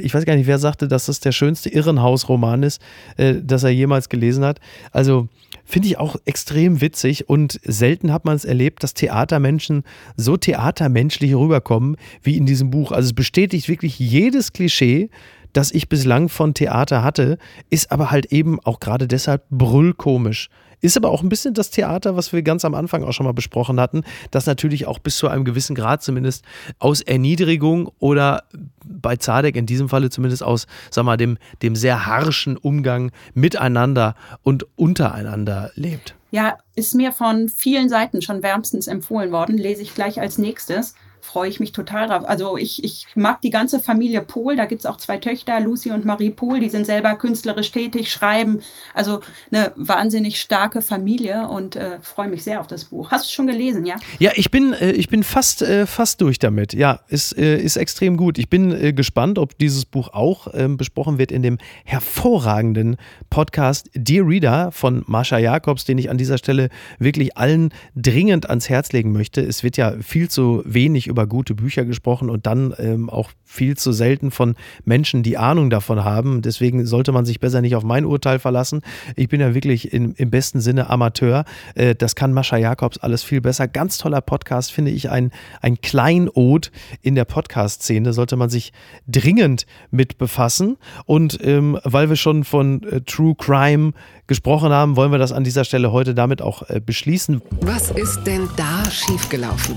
ich 0.00 0.14
weiß 0.14 0.24
gar 0.24 0.36
nicht, 0.36 0.46
wer 0.46 0.58
sagte, 0.58 0.88
dass 0.88 1.04
das 1.04 1.20
der 1.20 1.32
schönste 1.32 1.68
Irrenhausroman 1.68 2.62
ist, 2.62 2.80
äh, 3.18 3.34
das 3.44 3.62
er 3.62 3.68
jemals 3.68 4.08
gelesen 4.08 4.42
hat. 4.42 4.58
Also 4.90 5.28
finde 5.66 5.88
ich 5.88 5.98
auch 5.98 6.16
extrem 6.24 6.80
witzig 6.80 7.28
und 7.28 7.60
selten 7.62 8.10
hat 8.10 8.24
man 8.24 8.36
es 8.36 8.46
erlebt, 8.46 8.82
dass 8.82 8.94
Theatermenschen 8.94 9.82
so 10.16 10.38
theatermenschlich 10.38 11.34
rüberkommen 11.34 11.98
wie 12.22 12.38
in 12.38 12.46
diesem 12.46 12.70
Buch. 12.70 12.92
Also 12.92 13.08
es 13.08 13.14
bestätigt 13.14 13.68
wirklich 13.68 13.98
jedes 13.98 14.54
Klischee, 14.54 15.10
das 15.52 15.72
ich 15.72 15.90
bislang 15.90 16.30
von 16.30 16.54
Theater 16.54 17.04
hatte, 17.04 17.36
ist 17.68 17.92
aber 17.92 18.10
halt 18.10 18.32
eben 18.32 18.60
auch 18.60 18.80
gerade 18.80 19.08
deshalb 19.08 19.42
brüllkomisch. 19.50 20.48
Ist 20.80 20.96
aber 20.96 21.10
auch 21.10 21.22
ein 21.22 21.28
bisschen 21.28 21.54
das 21.54 21.70
Theater, 21.70 22.16
was 22.16 22.32
wir 22.32 22.42
ganz 22.42 22.64
am 22.64 22.74
Anfang 22.74 23.02
auch 23.02 23.12
schon 23.12 23.26
mal 23.26 23.32
besprochen 23.32 23.80
hatten, 23.80 24.04
das 24.30 24.46
natürlich 24.46 24.86
auch 24.86 24.98
bis 24.98 25.16
zu 25.16 25.28
einem 25.28 25.44
gewissen 25.44 25.74
Grad 25.74 26.02
zumindest 26.02 26.44
aus 26.78 27.00
Erniedrigung 27.02 27.90
oder 27.98 28.44
bei 28.84 29.16
Zadek 29.16 29.56
in 29.56 29.66
diesem 29.66 29.88
Falle 29.88 30.10
zumindest 30.10 30.42
aus, 30.42 30.66
sag 30.90 31.04
mal, 31.04 31.16
dem, 31.16 31.38
dem 31.62 31.76
sehr 31.76 32.06
harschen 32.06 32.56
Umgang 32.56 33.10
miteinander 33.34 34.14
und 34.42 34.66
untereinander 34.76 35.70
lebt. 35.74 36.14
Ja, 36.30 36.58
ist 36.74 36.94
mir 36.94 37.12
von 37.12 37.48
vielen 37.48 37.88
Seiten 37.88 38.20
schon 38.20 38.42
wärmstens 38.42 38.88
empfohlen 38.88 39.32
worden, 39.32 39.56
lese 39.56 39.82
ich 39.82 39.94
gleich 39.94 40.20
als 40.20 40.38
nächstes 40.38 40.94
freue 41.26 41.48
ich 41.48 41.60
mich 41.60 41.72
total 41.72 42.08
drauf. 42.08 42.26
Also 42.26 42.56
ich, 42.56 42.82
ich 42.84 43.06
mag 43.14 43.40
die 43.42 43.50
ganze 43.50 43.80
Familie 43.80 44.22
Pohl. 44.22 44.56
Da 44.56 44.66
gibt 44.66 44.80
es 44.80 44.86
auch 44.86 44.96
zwei 44.96 45.18
Töchter, 45.18 45.58
Lucy 45.60 45.90
und 45.90 46.04
Marie 46.04 46.30
Pohl, 46.30 46.60
die 46.60 46.68
sind 46.68 46.86
selber 46.86 47.16
künstlerisch 47.16 47.72
tätig, 47.72 48.10
schreiben. 48.10 48.60
Also 48.94 49.20
eine 49.50 49.72
wahnsinnig 49.76 50.40
starke 50.40 50.82
Familie 50.82 51.48
und 51.48 51.76
äh, 51.76 51.98
freue 52.00 52.28
mich 52.28 52.44
sehr 52.44 52.60
auf 52.60 52.68
das 52.68 52.84
Buch. 52.84 53.10
Hast 53.10 53.26
du 53.26 53.34
schon 53.34 53.48
gelesen, 53.48 53.84
ja? 53.84 53.96
Ja, 54.18 54.30
ich 54.36 54.50
bin, 54.50 54.72
äh, 54.72 54.92
ich 54.92 55.08
bin 55.08 55.24
fast, 55.24 55.62
äh, 55.62 55.86
fast 55.86 56.20
durch 56.20 56.38
damit. 56.38 56.72
Ja, 56.72 57.00
ist, 57.08 57.36
äh, 57.36 57.58
ist 57.58 57.76
extrem 57.76 58.16
gut. 58.16 58.38
Ich 58.38 58.48
bin 58.48 58.70
äh, 58.70 58.92
gespannt, 58.92 59.38
ob 59.38 59.58
dieses 59.58 59.84
Buch 59.84 60.10
auch 60.12 60.48
ähm, 60.54 60.76
besprochen 60.76 61.18
wird 61.18 61.32
in 61.32 61.42
dem 61.42 61.58
hervorragenden 61.84 62.96
Podcast 63.30 63.90
Dear 63.94 64.26
Reader 64.26 64.70
von 64.70 65.02
Marsha 65.06 65.38
Jacobs, 65.38 65.84
den 65.84 65.98
ich 65.98 66.08
an 66.08 66.18
dieser 66.18 66.38
Stelle 66.38 66.68
wirklich 66.98 67.36
allen 67.36 67.72
dringend 67.96 68.48
ans 68.48 68.68
Herz 68.68 68.92
legen 68.92 69.12
möchte. 69.12 69.40
Es 69.40 69.64
wird 69.64 69.76
ja 69.76 69.94
viel 70.00 70.30
zu 70.30 70.62
wenig 70.64 71.08
über 71.08 71.15
über 71.16 71.26
gute 71.26 71.54
Bücher 71.54 71.86
gesprochen 71.86 72.28
und 72.28 72.44
dann 72.44 72.74
ähm, 72.76 73.08
auch 73.08 73.30
viel 73.42 73.74
zu 73.74 73.92
selten 73.92 74.30
von 74.30 74.54
Menschen, 74.84 75.22
die 75.22 75.38
Ahnung 75.38 75.70
davon 75.70 76.04
haben. 76.04 76.42
Deswegen 76.42 76.84
sollte 76.84 77.10
man 77.10 77.24
sich 77.24 77.40
besser 77.40 77.62
nicht 77.62 77.74
auf 77.74 77.84
mein 77.84 78.04
Urteil 78.04 78.38
verlassen. 78.38 78.82
Ich 79.14 79.30
bin 79.30 79.40
ja 79.40 79.54
wirklich 79.54 79.94
in, 79.94 80.12
im 80.16 80.28
besten 80.28 80.60
Sinne 80.60 80.90
Amateur. 80.90 81.46
Äh, 81.74 81.94
das 81.94 82.16
kann 82.16 82.34
Mascha 82.34 82.58
Jakobs 82.58 82.98
alles 82.98 83.22
viel 83.22 83.40
besser. 83.40 83.66
Ganz 83.66 83.96
toller 83.96 84.20
Podcast, 84.20 84.72
finde 84.72 84.90
ich, 84.90 85.08
ein, 85.08 85.30
ein 85.62 85.80
Kleinod 85.80 86.70
in 87.00 87.14
der 87.14 87.24
Podcast-Szene. 87.24 88.12
Sollte 88.12 88.36
man 88.36 88.50
sich 88.50 88.74
dringend 89.08 89.64
mit 89.90 90.18
befassen. 90.18 90.76
Und 91.06 91.38
ähm, 91.42 91.78
weil 91.82 92.10
wir 92.10 92.16
schon 92.16 92.44
von 92.44 92.82
äh, 92.82 93.00
True 93.00 93.34
Crime 93.38 93.92
gesprochen 94.26 94.70
haben, 94.70 94.96
wollen 94.96 95.12
wir 95.12 95.18
das 95.18 95.32
an 95.32 95.44
dieser 95.44 95.64
Stelle 95.64 95.92
heute 95.92 96.14
damit 96.14 96.42
auch 96.42 96.68
äh, 96.68 96.78
beschließen. 96.78 97.40
Was 97.62 97.90
ist 97.92 98.22
denn 98.24 98.48
da 98.58 98.84
schiefgelaufen? 98.90 99.76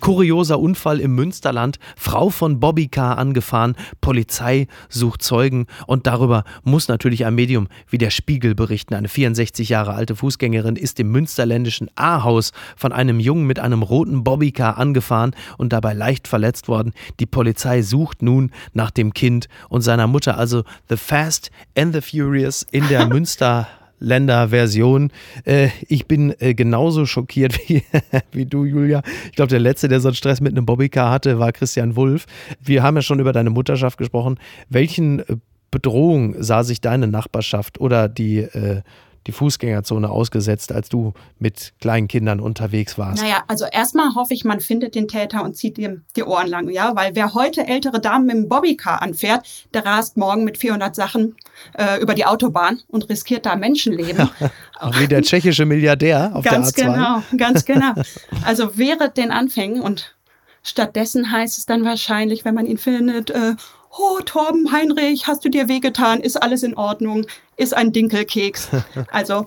Kurioser 0.00 0.58
Unfall 0.58 1.00
im 1.00 1.14
Münsterland, 1.14 1.78
Frau 1.96 2.30
von 2.30 2.60
Bobbycar 2.60 3.18
angefahren, 3.18 3.76
Polizei 4.00 4.66
sucht 4.88 5.22
Zeugen. 5.22 5.66
Und 5.86 6.06
darüber 6.06 6.44
muss 6.64 6.88
natürlich 6.88 7.24
ein 7.24 7.34
Medium 7.34 7.68
wie 7.88 7.98
der 7.98 8.10
Spiegel 8.10 8.54
berichten. 8.54 8.94
Eine 8.94 9.08
64 9.08 9.68
Jahre 9.68 9.94
alte 9.94 10.16
Fußgängerin 10.16 10.76
ist 10.76 10.98
im 11.00 11.10
münsterländischen 11.12 11.88
Ahaus 11.94 12.52
von 12.76 12.92
einem 12.92 13.20
Jungen 13.20 13.46
mit 13.46 13.58
einem 13.58 13.82
roten 13.82 14.24
Bobbycar 14.24 14.78
angefahren 14.78 15.34
und 15.58 15.72
dabei 15.72 15.92
leicht 15.92 16.28
verletzt 16.28 16.68
worden. 16.68 16.92
Die 17.20 17.26
Polizei 17.26 17.82
sucht 17.82 18.22
nun 18.22 18.50
nach 18.72 18.90
dem 18.90 19.14
Kind 19.14 19.48
und 19.68 19.82
seiner 19.82 20.06
Mutter, 20.06 20.38
also 20.38 20.64
The 20.88 20.96
Fast 20.96 21.50
and 21.76 21.94
the 21.94 22.00
Furious 22.00 22.66
in 22.70 22.88
der 22.88 23.06
Münster 23.08 23.68
Länderversion. 24.00 25.12
Äh, 25.44 25.68
ich 25.86 26.06
bin 26.06 26.34
äh, 26.40 26.54
genauso 26.54 27.06
schockiert 27.06 27.58
wie, 27.68 27.84
wie 28.32 28.46
du, 28.46 28.64
Julia. 28.64 29.02
Ich 29.26 29.36
glaube, 29.36 29.50
der 29.50 29.60
Letzte, 29.60 29.88
der 29.88 30.00
so 30.00 30.08
einen 30.08 30.16
Stress 30.16 30.40
mit 30.40 30.52
einem 30.52 30.66
Bobbycar 30.66 31.10
hatte, 31.10 31.38
war 31.38 31.52
Christian 31.52 31.94
Wulff. 31.96 32.26
Wir 32.60 32.82
haben 32.82 32.96
ja 32.96 33.02
schon 33.02 33.20
über 33.20 33.32
deine 33.32 33.50
Mutterschaft 33.50 33.98
gesprochen. 33.98 34.38
Welchen 34.68 35.20
äh, 35.20 35.36
Bedrohung 35.70 36.34
sah 36.42 36.64
sich 36.64 36.80
deine 36.80 37.06
Nachbarschaft 37.06 37.80
oder 37.80 38.08
die 38.08 38.38
äh, 38.38 38.82
die 39.26 39.32
Fußgängerzone 39.32 40.08
ausgesetzt, 40.08 40.72
als 40.72 40.88
du 40.88 41.12
mit 41.38 41.72
kleinen 41.80 42.08
Kindern 42.08 42.40
unterwegs 42.40 42.98
warst? 42.98 43.22
Naja, 43.22 43.42
also 43.48 43.66
erstmal 43.70 44.14
hoffe 44.14 44.34
ich, 44.34 44.44
man 44.44 44.60
findet 44.60 44.94
den 44.94 45.08
Täter 45.08 45.44
und 45.44 45.56
zieht 45.56 45.78
ihm 45.78 46.02
die 46.16 46.22
Ohren 46.22 46.46
lang, 46.46 46.70
ja, 46.70 46.96
weil 46.96 47.14
wer 47.14 47.34
heute 47.34 47.66
ältere 47.66 48.00
Damen 48.00 48.26
mit 48.26 48.36
dem 48.36 48.48
Bobbycar 48.48 49.02
anfährt, 49.02 49.46
der 49.74 49.84
rast 49.84 50.16
morgen 50.16 50.44
mit 50.44 50.58
400 50.58 50.94
Sachen 50.94 51.36
äh, 51.76 52.00
über 52.00 52.14
die 52.14 52.24
Autobahn 52.24 52.80
und 52.88 53.08
riskiert 53.08 53.46
da 53.46 53.56
Menschenleben. 53.56 54.30
Auch 54.78 54.98
wie 54.98 55.08
der 55.08 55.22
tschechische 55.22 55.66
Milliardär 55.66 56.30
auf 56.34 56.44
ganz 56.44 56.72
der 56.72 56.88
A2. 56.88 56.94
genau, 56.94 57.22
ganz 57.36 57.64
genau. 57.64 57.92
Also 58.44 58.78
während 58.78 59.16
den 59.16 59.30
Anfängen 59.30 59.82
und 59.82 60.14
stattdessen 60.62 61.30
heißt 61.30 61.58
es 61.58 61.66
dann 61.66 61.84
wahrscheinlich, 61.84 62.44
wenn 62.44 62.54
man 62.54 62.66
ihn 62.66 62.78
findet, 62.78 63.30
äh, 63.30 63.54
oh, 63.98 64.20
Torben 64.24 64.72
Heinrich, 64.72 65.26
hast 65.26 65.44
du 65.44 65.48
dir 65.48 65.68
wehgetan? 65.68 66.20
Ist 66.20 66.42
alles 66.42 66.62
in 66.62 66.76
Ordnung? 66.76 67.26
Ist 67.56 67.74
ein 67.76 67.92
Dinkelkeks. 67.92 68.68
Also 69.12 69.44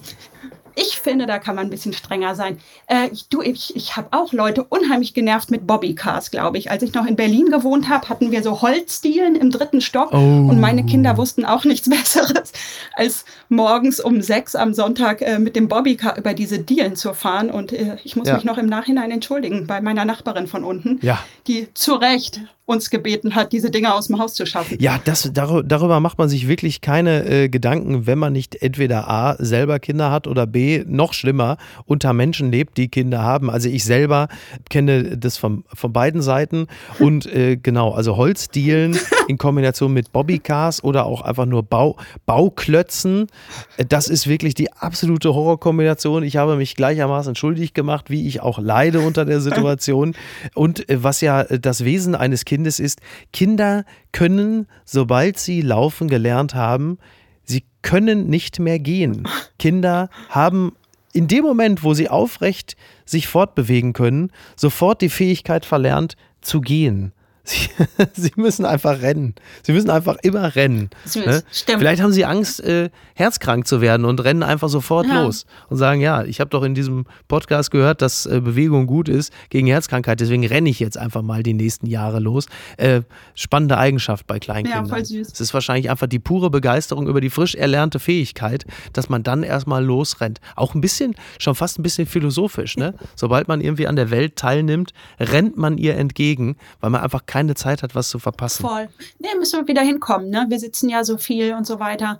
ich 0.76 0.98
finde, 1.00 1.28
da 1.28 1.38
kann 1.38 1.56
man 1.56 1.68
ein 1.68 1.70
bisschen 1.70 1.94
strenger 1.94 2.34
sein. 2.34 2.58
Äh, 2.88 3.10
ich, 3.12 3.28
du, 3.30 3.44
ich, 3.44 3.76
ich 3.76 3.96
habe 3.96 4.08
auch 4.10 4.34
Leute 4.34 4.64
unheimlich 4.64 5.14
genervt 5.14 5.52
mit 5.52 5.68
Bobbycars, 5.68 6.32
glaube 6.32 6.58
ich. 6.58 6.72
Als 6.72 6.82
ich 6.82 6.96
noch 6.96 7.06
in 7.06 7.16
Berlin 7.16 7.52
gewohnt 7.52 7.89
habe, 7.89 8.10
hatten 8.10 8.32
wir 8.32 8.41
so 8.41 8.64
Holzdielen 8.64 9.36
im 9.36 9.52
dritten 9.52 9.82
Stock 9.82 10.12
Oh. 10.12 10.18
und 10.18 10.60
meine 10.60 10.84
Kinder 10.84 11.16
wussten 11.18 11.46
auch 11.46 11.64
nichts 11.64 11.88
Besseres, 11.91 12.54
als 12.96 13.24
morgens 13.50 14.00
um 14.00 14.24
sechs 14.24 14.56
am 14.56 14.74
Sonntag 14.74 15.22
äh, 15.22 15.38
mit 15.38 15.56
dem 15.56 15.68
Bobbycar 15.68 16.18
über 16.18 16.34
diese 16.34 16.58
Dielen 16.58 16.96
zu 16.96 17.14
fahren. 17.14 17.52
Und 17.52 17.72
äh, 17.72 17.98
ich 18.04 18.16
muss 18.16 18.28
Ja. 18.28 18.34
mich 18.34 18.44
noch 18.44 18.58
im 18.58 18.66
Nachhinein 18.66 19.12
entschuldigen 19.12 19.68
bei 19.68 19.80
meiner 19.80 20.06
Nachbarin 20.06 20.48
von 20.48 20.64
unten, 20.64 20.98
Ja. 21.04 21.24
die 21.46 21.72
zu 21.76 21.94
Recht 21.94 22.41
uns 22.66 22.89
gebeten 22.89 23.36
hat, 23.36 23.51
diese 23.51 23.70
Dinger 23.70 23.93
aus 23.93 24.07
dem 24.07 24.20
Haus 24.20 24.36
zu 24.36 24.45
schaffen. 24.45 24.78
Ja, 24.80 24.97
das, 25.03 25.30
darüber, 25.34 25.99
macht 25.99 26.18
man 26.18 26.30
sich 26.30 26.47
wirklich 26.47 26.80
keine 26.80 27.26
äh, 27.26 27.49
Gedanken, 27.49 28.07
wenn 28.07 28.18
man 28.18 28.32
nicht 28.32 28.55
entweder 28.55 29.09
A, 29.09 29.36
selber 29.38 29.80
Kinder 29.80 30.11
hat 30.11 30.28
oder 30.28 30.47
B, 30.47 30.86
noch 30.88 31.14
schlimmer, 31.14 31.57
unter 31.86 32.14
Menschen 32.14 32.51
lebt, 32.51 32.78
die 32.78 32.88
Kinder 32.88 33.22
haben. 33.22 33.49
Also 33.49 33.68
ich 33.68 33.84
selber 33.84 34.30
kenne 34.70 35.18
das 35.18 35.38
von, 35.38 35.66
von 35.74 35.91
beiden 35.91 36.22
Seiten 36.22 36.68
und 36.99 37.26
äh, 37.26 37.57
genau, 37.57 37.91
also 37.91 38.16
Holzdielen 38.16 38.97
in 39.28 39.38
Kombination 39.38 39.91
mit 39.91 40.14
Bobbycars 40.14 40.86
oder 40.86 41.05
auch 41.05 41.22
einfach 41.22 41.45
nur 41.45 41.64
Bau, 41.64 41.97
Bauklötzen, 42.26 43.28
äh, 43.76 43.86
das 43.86 44.07
ist 44.07 44.26
wirklich 44.28 44.53
die 44.53 44.72
absolute 44.72 45.34
Horrorkombination. 45.34 46.24
Ich 46.24 46.38
habe 46.38 46.55
mich 46.55 46.76
gleichermaßen 46.76 47.36
schuldig 47.36 47.74
gemacht, 47.74 48.09
wie 48.09 48.26
ich 48.26 48.39
auch 48.39 48.59
leide 48.59 49.01
unter 49.01 49.26
der 49.26 49.41
Situation. 49.41 50.16
Und 50.55 50.89
äh, 50.89 51.03
was 51.03 51.20
ja 51.20 51.41
äh, 51.41 51.59
das 51.59 51.84
Wesen 51.84 52.16
eines 52.16 52.45
Kindes 52.45 52.53
ist, 52.80 53.01
Kinder 53.32 53.86
können, 54.12 54.68
sobald 54.86 55.38
sie 55.38 55.62
laufen 55.62 56.08
gelernt 56.08 56.56
haben, 56.56 56.97
sie 57.43 57.64
können 57.82 58.30
nicht 58.30 58.60
mehr 58.60 58.80
gehen. 58.80 59.28
Kinder 59.60 60.10
haben 60.30 60.74
in 61.14 61.28
dem 61.28 61.43
Moment, 61.43 61.84
wo 61.84 61.93
sie 61.93 62.10
aufrecht 62.10 62.76
sich 63.06 63.28
fortbewegen 63.28 63.93
können, 63.93 64.32
sofort 64.56 65.01
die 65.01 65.10
Fähigkeit 65.10 65.66
verlernt 65.66 66.16
zu 66.41 66.62
gehen. 66.62 67.14
Sie, 67.46 67.68
sie 68.14 68.32
müssen 68.38 68.66
einfach 68.66 69.02
rennen. 69.02 69.36
Sie 69.64 69.74
müssen 69.74 69.89
einfach 69.89 70.16
immer 70.24 70.56
rennen. 70.56 70.89
Ne? 71.14 71.44
Vielleicht 71.78 72.02
haben 72.02 72.14
sie 72.14 72.24
Angst, 72.26 72.62
äh, 72.62 72.89
herzkrank 73.16 73.68
zu 73.68 73.82
werden 73.82 74.06
und 74.06 74.24
rennen 74.24 74.44
einfach 74.44 74.70
sofort 74.70 75.08
Ja. 75.08 75.24
los 75.24 75.46
und 75.70 75.78
sagen, 75.78 76.00
ja, 76.00 76.24
ich 76.24 76.39
habe 76.39 76.50
doch 76.50 76.64
in 76.64 76.74
diesem 76.74 77.06
Podcast 77.28 77.72
gehört, 77.72 78.02
dass 78.02 78.26
äh, 78.26 78.39
Bewegung 78.39 78.88
gut 78.88 79.10
ist 79.10 79.34
gegen 79.50 79.68
Herzkrankheit, 79.68 80.20
deswegen 80.22 80.46
renne 80.46 80.70
ich 80.70 80.80
jetzt 80.80 80.98
einfach 80.98 81.22
mal 81.22 81.44
die 81.44 81.54
nächsten 81.54 81.88
Jahre 81.88 82.20
los. 82.20 82.46
Äh, 82.78 83.02
spannende 83.36 83.78
Eigenschaft 83.78 84.26
bei 84.26 84.39
Kleinkindern. 84.39 84.86
Ja, 84.86 84.89
voll 84.89 85.04
süß. 85.06 85.28
Es 85.34 85.41
ist 85.41 85.54
wahrscheinlich 85.54 85.89
einfach 85.89 86.08
die 86.08 86.20
pure 86.20 86.50
Begeisterung 86.50 87.08
über 87.08 87.20
die 87.20 87.30
frisch 87.30 87.56
erlernte 87.56 88.00
Fähigkeit, 88.00 88.66
dass 88.94 89.10
man 89.10 89.24
dann 89.24 89.44
erstmal 89.44 89.84
losrennt. 89.84 90.39
Auch 90.56 90.76
ein 90.76 90.82
bisschen, 90.82 91.16
schon 91.39 91.56
fast 91.56 91.78
ein 91.78 91.84
bisschen 91.84 92.08
philosophisch, 92.08 92.78
ne? 92.78 92.94
Sobald 93.16 93.48
man 93.50 93.60
irgendwie 93.60 93.88
an 93.88 93.96
der 93.98 94.12
Welt 94.12 94.38
teilnimmt, 94.38 94.94
rennt 95.20 95.58
man 95.58 95.78
ihr 95.78 95.98
entgegen, 95.98 96.56
weil 96.80 96.89
man 96.89 97.02
einfach 97.02 97.26
keine 97.34 97.56
Zeit 97.56 97.82
hat, 97.82 97.96
was 97.96 98.10
zu 98.10 98.20
verpassen. 98.20 98.62
Voll. 98.62 98.90
Nee, 99.18 99.30
müssen 99.40 99.60
wir 99.60 99.68
wieder 99.68 99.82
hinkommen, 99.82 100.30
ne? 100.30 100.46
Wir 100.50 100.60
sitzen 100.60 100.88
ja 100.88 101.04
so 101.04 101.18
viel 101.18 101.56
und 101.56 101.66
so 101.66 101.80
weiter. 101.80 102.20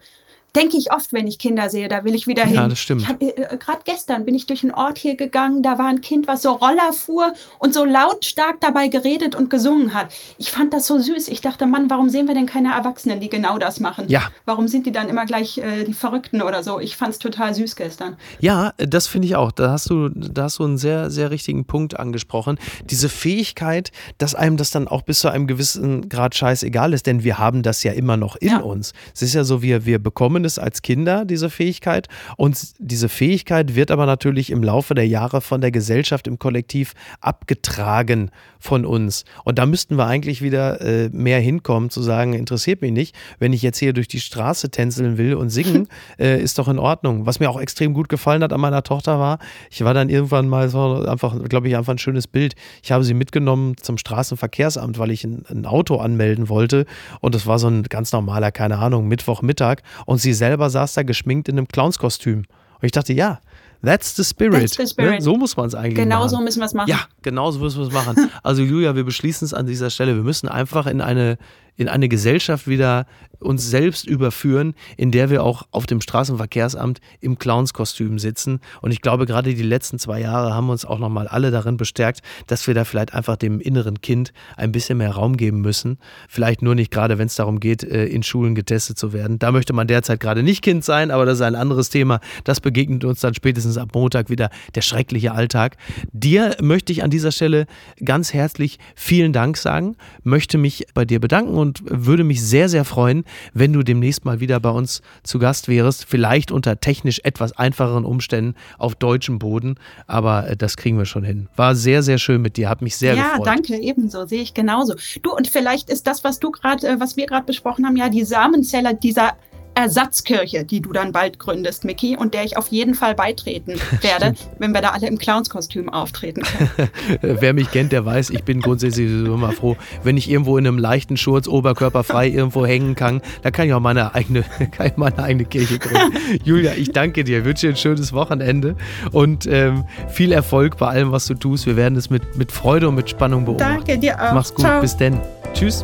Denke 0.56 0.78
ich 0.78 0.91
oft, 0.93 1.14
wenn 1.14 1.26
ich 1.26 1.39
Kinder 1.39 1.70
sehe, 1.70 1.88
da 1.88 2.04
will 2.04 2.14
ich 2.14 2.28
wieder 2.28 2.43
hin. 2.45 2.54
Ja, 2.56 2.68
das 2.68 2.78
stimmt. 2.80 3.08
Hab, 3.08 3.22
äh, 3.22 3.34
Gerade 3.58 3.80
gestern 3.86 4.24
bin 4.24 4.36
ich 4.36 4.45
durch 4.45 4.62
einen 4.64 4.72
Ort 4.74 4.99
hier 4.99 5.16
gegangen, 5.16 5.64
da 5.64 5.80
war 5.80 5.88
ein 5.88 6.01
Kind, 6.01 6.28
was 6.28 6.43
so 6.43 6.51
Roller 6.51 6.93
fuhr 6.93 7.34
und 7.58 7.74
so 7.74 7.84
lautstark 7.86 8.62
dabei 8.62 8.88
geredet 8.88 9.34
und 9.34 9.49
gesungen 9.49 9.95
hat. 9.95 10.14
Ich 10.38 10.51
fand 10.51 10.72
das 10.74 10.86
so 10.86 10.99
süß. 10.99 11.28
Ich 11.30 11.41
dachte, 11.41 11.66
Mann, 11.66 11.89
warum 11.89 12.10
sehen 12.10 12.28
wir 12.28 12.36
denn 12.36 12.45
keine 12.45 12.74
Erwachsenen, 12.74 13.20
die 13.20 13.30
genau 13.30 13.58
das 13.58 13.80
machen? 13.80 14.06
Ja. 14.10 14.24
Warum 14.45 14.68
sind 14.68 14.86
die 14.86 14.91
dann 14.91 15.10
immer 15.10 15.26
gleich 15.26 15.58
äh, 15.58 15.86
die 15.86 15.93
Verrückten 15.93 16.41
oder 16.43 16.62
so? 16.64 16.80
Ich 16.80 16.95
fand 16.97 17.14
es 17.14 17.20
total 17.20 17.56
süß 17.56 17.76
gestern. 17.76 18.16
Ja, 18.39 18.74
das 18.78 19.08
finde 19.08 19.28
ich 19.28 19.36
auch. 19.36 19.51
Da 19.51 19.72
hast 19.72 19.89
du, 19.89 20.10
da 20.10 20.43
hast 20.43 20.60
du 20.60 20.66
einen 20.66 20.78
sehr, 20.78 21.10
sehr 21.10 21.32
richtigen 21.32 21.66
Punkt 21.66 21.99
angesprochen. 21.99 22.60
Diese 22.86 23.10
Fähigkeit, 23.10 23.91
dass 24.20 24.36
einem 24.36 24.58
das 24.58 24.70
dann 24.70 24.88
auch 24.88 25.01
bis 25.01 25.20
zu 25.20 25.30
einem 25.30 25.47
gewissen 25.47 26.10
Grad 26.10 26.36
scheißegal 26.36 26.93
ist, 26.93 27.08
denn 27.08 27.24
wir 27.24 27.39
haben 27.39 27.64
das 27.64 27.82
ja 27.84 27.93
immer 27.93 28.18
noch 28.18 28.36
in 28.36 28.49
Ja. 28.49 28.60
uns. 28.60 28.93
Es 29.16 29.24
ist 29.24 29.34
ja 29.34 29.43
so, 29.43 29.64
wir, 29.64 29.86
wir 29.88 29.97
bekommen 29.97 30.42
zumindest 30.43 30.59
als 30.59 30.81
Kinder, 30.81 31.23
diese 31.23 31.49
Fähigkeit. 31.49 32.07
Und 32.35 32.73
diese 32.79 33.07
Fähigkeit 33.07 33.75
wird 33.75 33.91
aber 33.91 34.05
natürlich 34.05 34.49
im 34.49 34.61
Laufe 34.61 34.93
der 34.93 35.07
Jahre 35.07 35.39
von 35.39 35.61
der 35.61 35.71
Gesellschaft 35.71 36.27
im 36.27 36.37
Kollektiv 36.37 36.93
abgetragen 37.21 38.29
von 38.59 38.85
uns. 38.85 39.23
Und 39.43 39.57
da 39.57 39.65
müssten 39.65 39.97
wir 39.97 40.07
eigentlich 40.07 40.41
wieder 40.41 40.81
äh, 40.81 41.09
mehr 41.09 41.39
hinkommen, 41.39 41.89
zu 41.89 42.01
sagen, 42.01 42.33
interessiert 42.33 42.81
mich 42.81 42.91
nicht. 42.91 43.15
Wenn 43.39 43.53
ich 43.53 43.61
jetzt 43.61 43.77
hier 43.77 43.93
durch 43.93 44.07
die 44.07 44.19
Straße 44.19 44.69
tänzeln 44.69 45.17
will 45.17 45.35
und 45.35 45.49
singen, 45.49 45.87
äh, 46.19 46.41
ist 46.41 46.59
doch 46.59 46.67
in 46.67 46.79
Ordnung. 46.79 47.25
Was 47.25 47.39
mir 47.39 47.49
auch 47.49 47.59
extrem 47.59 47.93
gut 47.93 48.09
gefallen 48.09 48.43
hat 48.43 48.51
an 48.51 48.59
meiner 48.59 48.83
Tochter 48.83 49.19
war, 49.19 49.39
ich 49.69 49.83
war 49.83 49.93
dann 49.93 50.09
irgendwann 50.09 50.49
mal 50.49 50.69
so 50.69 51.05
einfach, 51.05 51.37
glaube 51.47 51.69
ich, 51.69 51.77
einfach 51.77 51.93
ein 51.93 51.97
schönes 51.97 52.27
Bild. 52.27 52.55
Ich 52.81 52.91
habe 52.91 53.03
sie 53.03 53.13
mitgenommen 53.13 53.75
zum 53.81 53.97
Straßenverkehrsamt, 53.97 54.97
weil 54.99 55.11
ich 55.11 55.23
ein, 55.23 55.43
ein 55.49 55.65
Auto 55.65 55.97
anmelden 55.97 56.49
wollte. 56.49 56.85
Und 57.21 57.35
das 57.35 57.45
war 57.45 57.59
so 57.59 57.67
ein 57.67 57.83
ganz 57.83 58.11
normaler, 58.11 58.51
keine 58.51 58.79
Ahnung, 58.79 59.07
Mittwochmittag. 59.07 59.81
Und 60.05 60.19
sie 60.19 60.32
selber 60.34 60.69
saß 60.69 60.93
da 60.93 61.03
geschminkt 61.03 61.49
in 61.49 61.57
einem 61.57 61.67
Clownskostüm. 61.67 62.39
Und 62.39 62.84
ich 62.84 62.91
dachte, 62.91 63.13
ja, 63.13 63.39
That's 63.84 64.15
the 64.15 64.23
spirit. 64.23 64.61
That's 64.61 64.77
the 64.77 64.88
spirit. 64.88 65.15
Ne? 65.15 65.21
So 65.21 65.36
muss 65.36 65.57
man 65.57 65.67
es 65.67 65.75
eigentlich 65.75 65.95
Genau 65.95 66.19
machen. 66.19 66.29
so 66.29 66.39
müssen 66.41 66.59
wir 66.59 66.65
es 66.67 66.73
machen. 66.73 66.89
Ja, 66.89 67.01
genau 67.21 67.51
so 67.51 67.59
müssen 67.59 67.79
wir 67.81 67.88
es 67.88 67.93
machen. 67.93 68.29
Also 68.41 68.61
Julia, 68.61 68.95
wir 68.95 69.03
beschließen 69.03 69.45
es 69.45 69.53
an 69.53 69.65
dieser 69.65 69.89
Stelle. 69.89 70.15
Wir 70.15 70.23
müssen 70.23 70.47
einfach 70.47 70.88
in 70.88 71.01
eine, 71.01 71.38
in 71.76 71.88
eine 71.88 72.09
Gesellschaft 72.09 72.67
wieder 72.67 73.05
uns 73.43 73.69
selbst 73.69 74.07
überführen, 74.07 74.74
in 74.97 75.11
der 75.11 75.30
wir 75.30 75.43
auch 75.43 75.63
auf 75.71 75.86
dem 75.86 76.01
Straßenverkehrsamt 76.01 76.99
im 77.19 77.38
Clownskostüm 77.38 78.19
sitzen. 78.19 78.59
Und 78.82 78.91
ich 78.91 79.01
glaube, 79.01 79.26
gerade 79.26 79.53
die 79.53 79.63
letzten 79.63 79.99
zwei 79.99 80.21
Jahre 80.21 80.53
haben 80.53 80.69
uns 80.69 80.86
auch 80.86 80.99
nochmal 80.99 81.28
alle 81.28 81.51
darin 81.51 81.78
bestärkt, 81.78 82.21
dass 82.47 82.65
wir 82.67 82.74
da 82.74 82.86
vielleicht 82.86 83.13
einfach 83.13 83.36
dem 83.36 83.59
inneren 83.59 84.01
Kind 84.01 84.34
ein 84.57 84.71
bisschen 84.71 84.97
mehr 84.97 85.11
Raum 85.11 85.38
geben 85.38 85.61
müssen. 85.61 85.97
Vielleicht 86.28 86.61
nur 86.61 86.76
nicht 86.76 86.91
gerade, 86.91 87.17
wenn 87.17 87.28
es 87.28 87.36
darum 87.36 87.59
geht, 87.59 87.84
äh, 87.84 88.05
in 88.05 88.24
Schulen 88.24 88.55
getestet 88.55 88.97
zu 88.97 89.13
werden. 89.13 89.39
Da 89.39 89.51
möchte 89.51 89.74
man 89.74 89.88
derzeit 89.88 90.19
gerade 90.19 90.43
nicht 90.43 90.61
Kind 90.61 90.84
sein, 90.84 91.11
aber 91.11 91.26
das 91.26 91.36
ist 91.36 91.41
ein 91.41 91.55
anderes 91.55 91.89
Thema. 91.89 92.19
Das 92.43 92.59
begegnet 92.59 93.03
uns 93.03 93.19
dann 93.19 93.34
spätestens 93.34 93.78
ab 93.78 93.89
Montag 93.93 94.30
wieder 94.30 94.49
der 94.76 94.82
schreckliche 94.82 95.34
Alltag. 95.34 95.78
Dir 96.11 96.55
möchte 96.61 96.91
ich 96.91 97.03
an 97.03 97.09
dieser 97.09 97.32
Stelle 97.32 97.65
ganz 98.03 98.34
herzlich 98.34 98.80
vielen 98.95 99.34
Dank 99.34 99.57
sagen, 99.57 99.95
möchte 100.24 100.57
mich 100.57 100.88
bei 100.93 101.05
dir 101.05 101.19
bedanken 101.19 101.55
und 101.64 101.82
würde 101.86 102.24
mich 102.24 102.43
sehr, 102.43 102.70
sehr 102.70 102.86
freuen, 102.86 103.24
wenn 103.53 103.74
du 103.74 103.82
demnächst 103.82 104.26
mal 104.26 104.39
wieder 104.39 104.59
bei 104.59 104.70
uns 104.70 105.01
zu 105.24 105.39
Gast 105.39 105.68
wärst. 105.68 106.05
Vielleicht 106.05 106.51
unter 106.51 106.80
technisch 106.80 107.22
etwas 107.24 107.53
einfacheren 107.53 108.05
Umständen 108.05 108.53
auf 108.78 108.93
deutschem 108.93 109.39
Boden, 109.39 109.76
aber 110.05 110.47
äh, 110.49 110.55
das 110.55 110.78
kriegen 110.78 110.99
wir 110.99 111.05
schon 111.05 111.24
hin. 111.24 111.47
War 111.55 111.76
sehr, 111.76 112.03
sehr 112.03 112.20
schön 112.20 112.41
mit 112.41 112.57
dir, 112.57 112.70
hat 112.70 112.84
mich 112.84 112.95
sehr 112.95 113.16
ja, 113.16 113.30
gefreut. 113.30 113.47
danke, 113.47 113.76
ebenso, 113.78 114.26
sehe 114.28 114.41
ich 114.41 114.53
genauso. 114.53 114.93
Du, 115.24 115.34
und 115.34 115.47
vielleicht 115.47 115.89
ist 115.89 116.05
das, 116.05 116.24
was 116.24 116.39
du 116.39 116.51
gerade, 116.51 116.88
äh, 116.88 116.99
was 116.99 117.18
wir 117.18 117.26
gerade 117.26 117.45
besprochen 117.45 117.86
haben, 117.88 117.97
ja 117.97 118.09
die 118.09 118.24
Samenzeller 118.24 118.93
dieser 118.93 119.34
Ersatzkirche, 119.76 120.63
die 120.63 120.82
du 120.82 120.91
dann 120.91 121.11
bald 121.11 121.39
gründest, 121.39 121.84
Mickey, 121.84 122.15
und 122.17 122.34
der 122.34 122.43
ich 122.43 122.57
auf 122.57 122.67
jeden 122.67 122.93
Fall 122.93 123.15
beitreten 123.15 123.74
werde, 124.01 124.36
wenn 124.59 124.71
wir 124.71 124.82
da 124.82 124.89
alle 124.89 125.07
im 125.07 125.17
Clownskostüm 125.17 125.89
auftreten 125.89 126.43
können. 126.43 126.89
Wer 127.21 127.53
mich 127.53 127.71
kennt, 127.71 127.91
der 127.91 128.05
weiß, 128.05 128.30
ich 128.30 128.43
bin 128.43 128.61
grundsätzlich 128.61 129.09
immer 129.09 129.51
froh, 129.51 129.76
wenn 130.03 130.17
ich 130.17 130.30
irgendwo 130.30 130.57
in 130.57 130.67
einem 130.67 130.78
leichten 130.78 131.17
Schurz, 131.17 131.47
oberkörperfrei 131.47 132.28
irgendwo 132.30 132.65
hängen 132.65 132.95
kann, 132.95 133.21
da 133.41 133.51
kann 133.51 133.67
ich 133.67 133.74
auch 133.74 133.80
meine 133.80 134.13
eigene, 134.15 134.43
kann 134.71 134.88
ich 134.88 134.97
meine 134.97 135.19
eigene 135.19 135.45
Kirche 135.45 135.80
gründen. 135.80 136.17
Julia, 136.43 136.74
ich 136.74 136.91
danke 136.91 137.24
dir, 137.24 137.45
wünsche 137.45 137.67
dir 137.67 137.74
ein 137.74 137.78
schönes 137.78 138.13
Wochenende 138.13 138.76
und 139.11 139.45
ähm, 139.47 139.86
viel 140.09 140.32
Erfolg 140.32 140.78
bei 140.78 140.88
allem, 140.88 141.11
was 141.11 141.26
du 141.26 141.34
tust. 141.34 141.65
Wir 141.65 141.76
werden 141.76 141.95
es 141.97 142.09
mit, 142.09 142.38
mit 142.38 142.51
Freude 142.51 142.89
und 142.89 142.95
mit 142.95 143.09
Spannung 143.09 143.45
beobachten. 143.45 143.84
Danke 143.86 143.97
dir 143.97 144.21
auch. 144.21 144.34
Mach's 144.34 144.53
gut, 144.53 144.65
Ciao. 144.65 144.82
bis 144.82 144.97
denn. 144.97 145.19
Tschüss. 145.53 145.84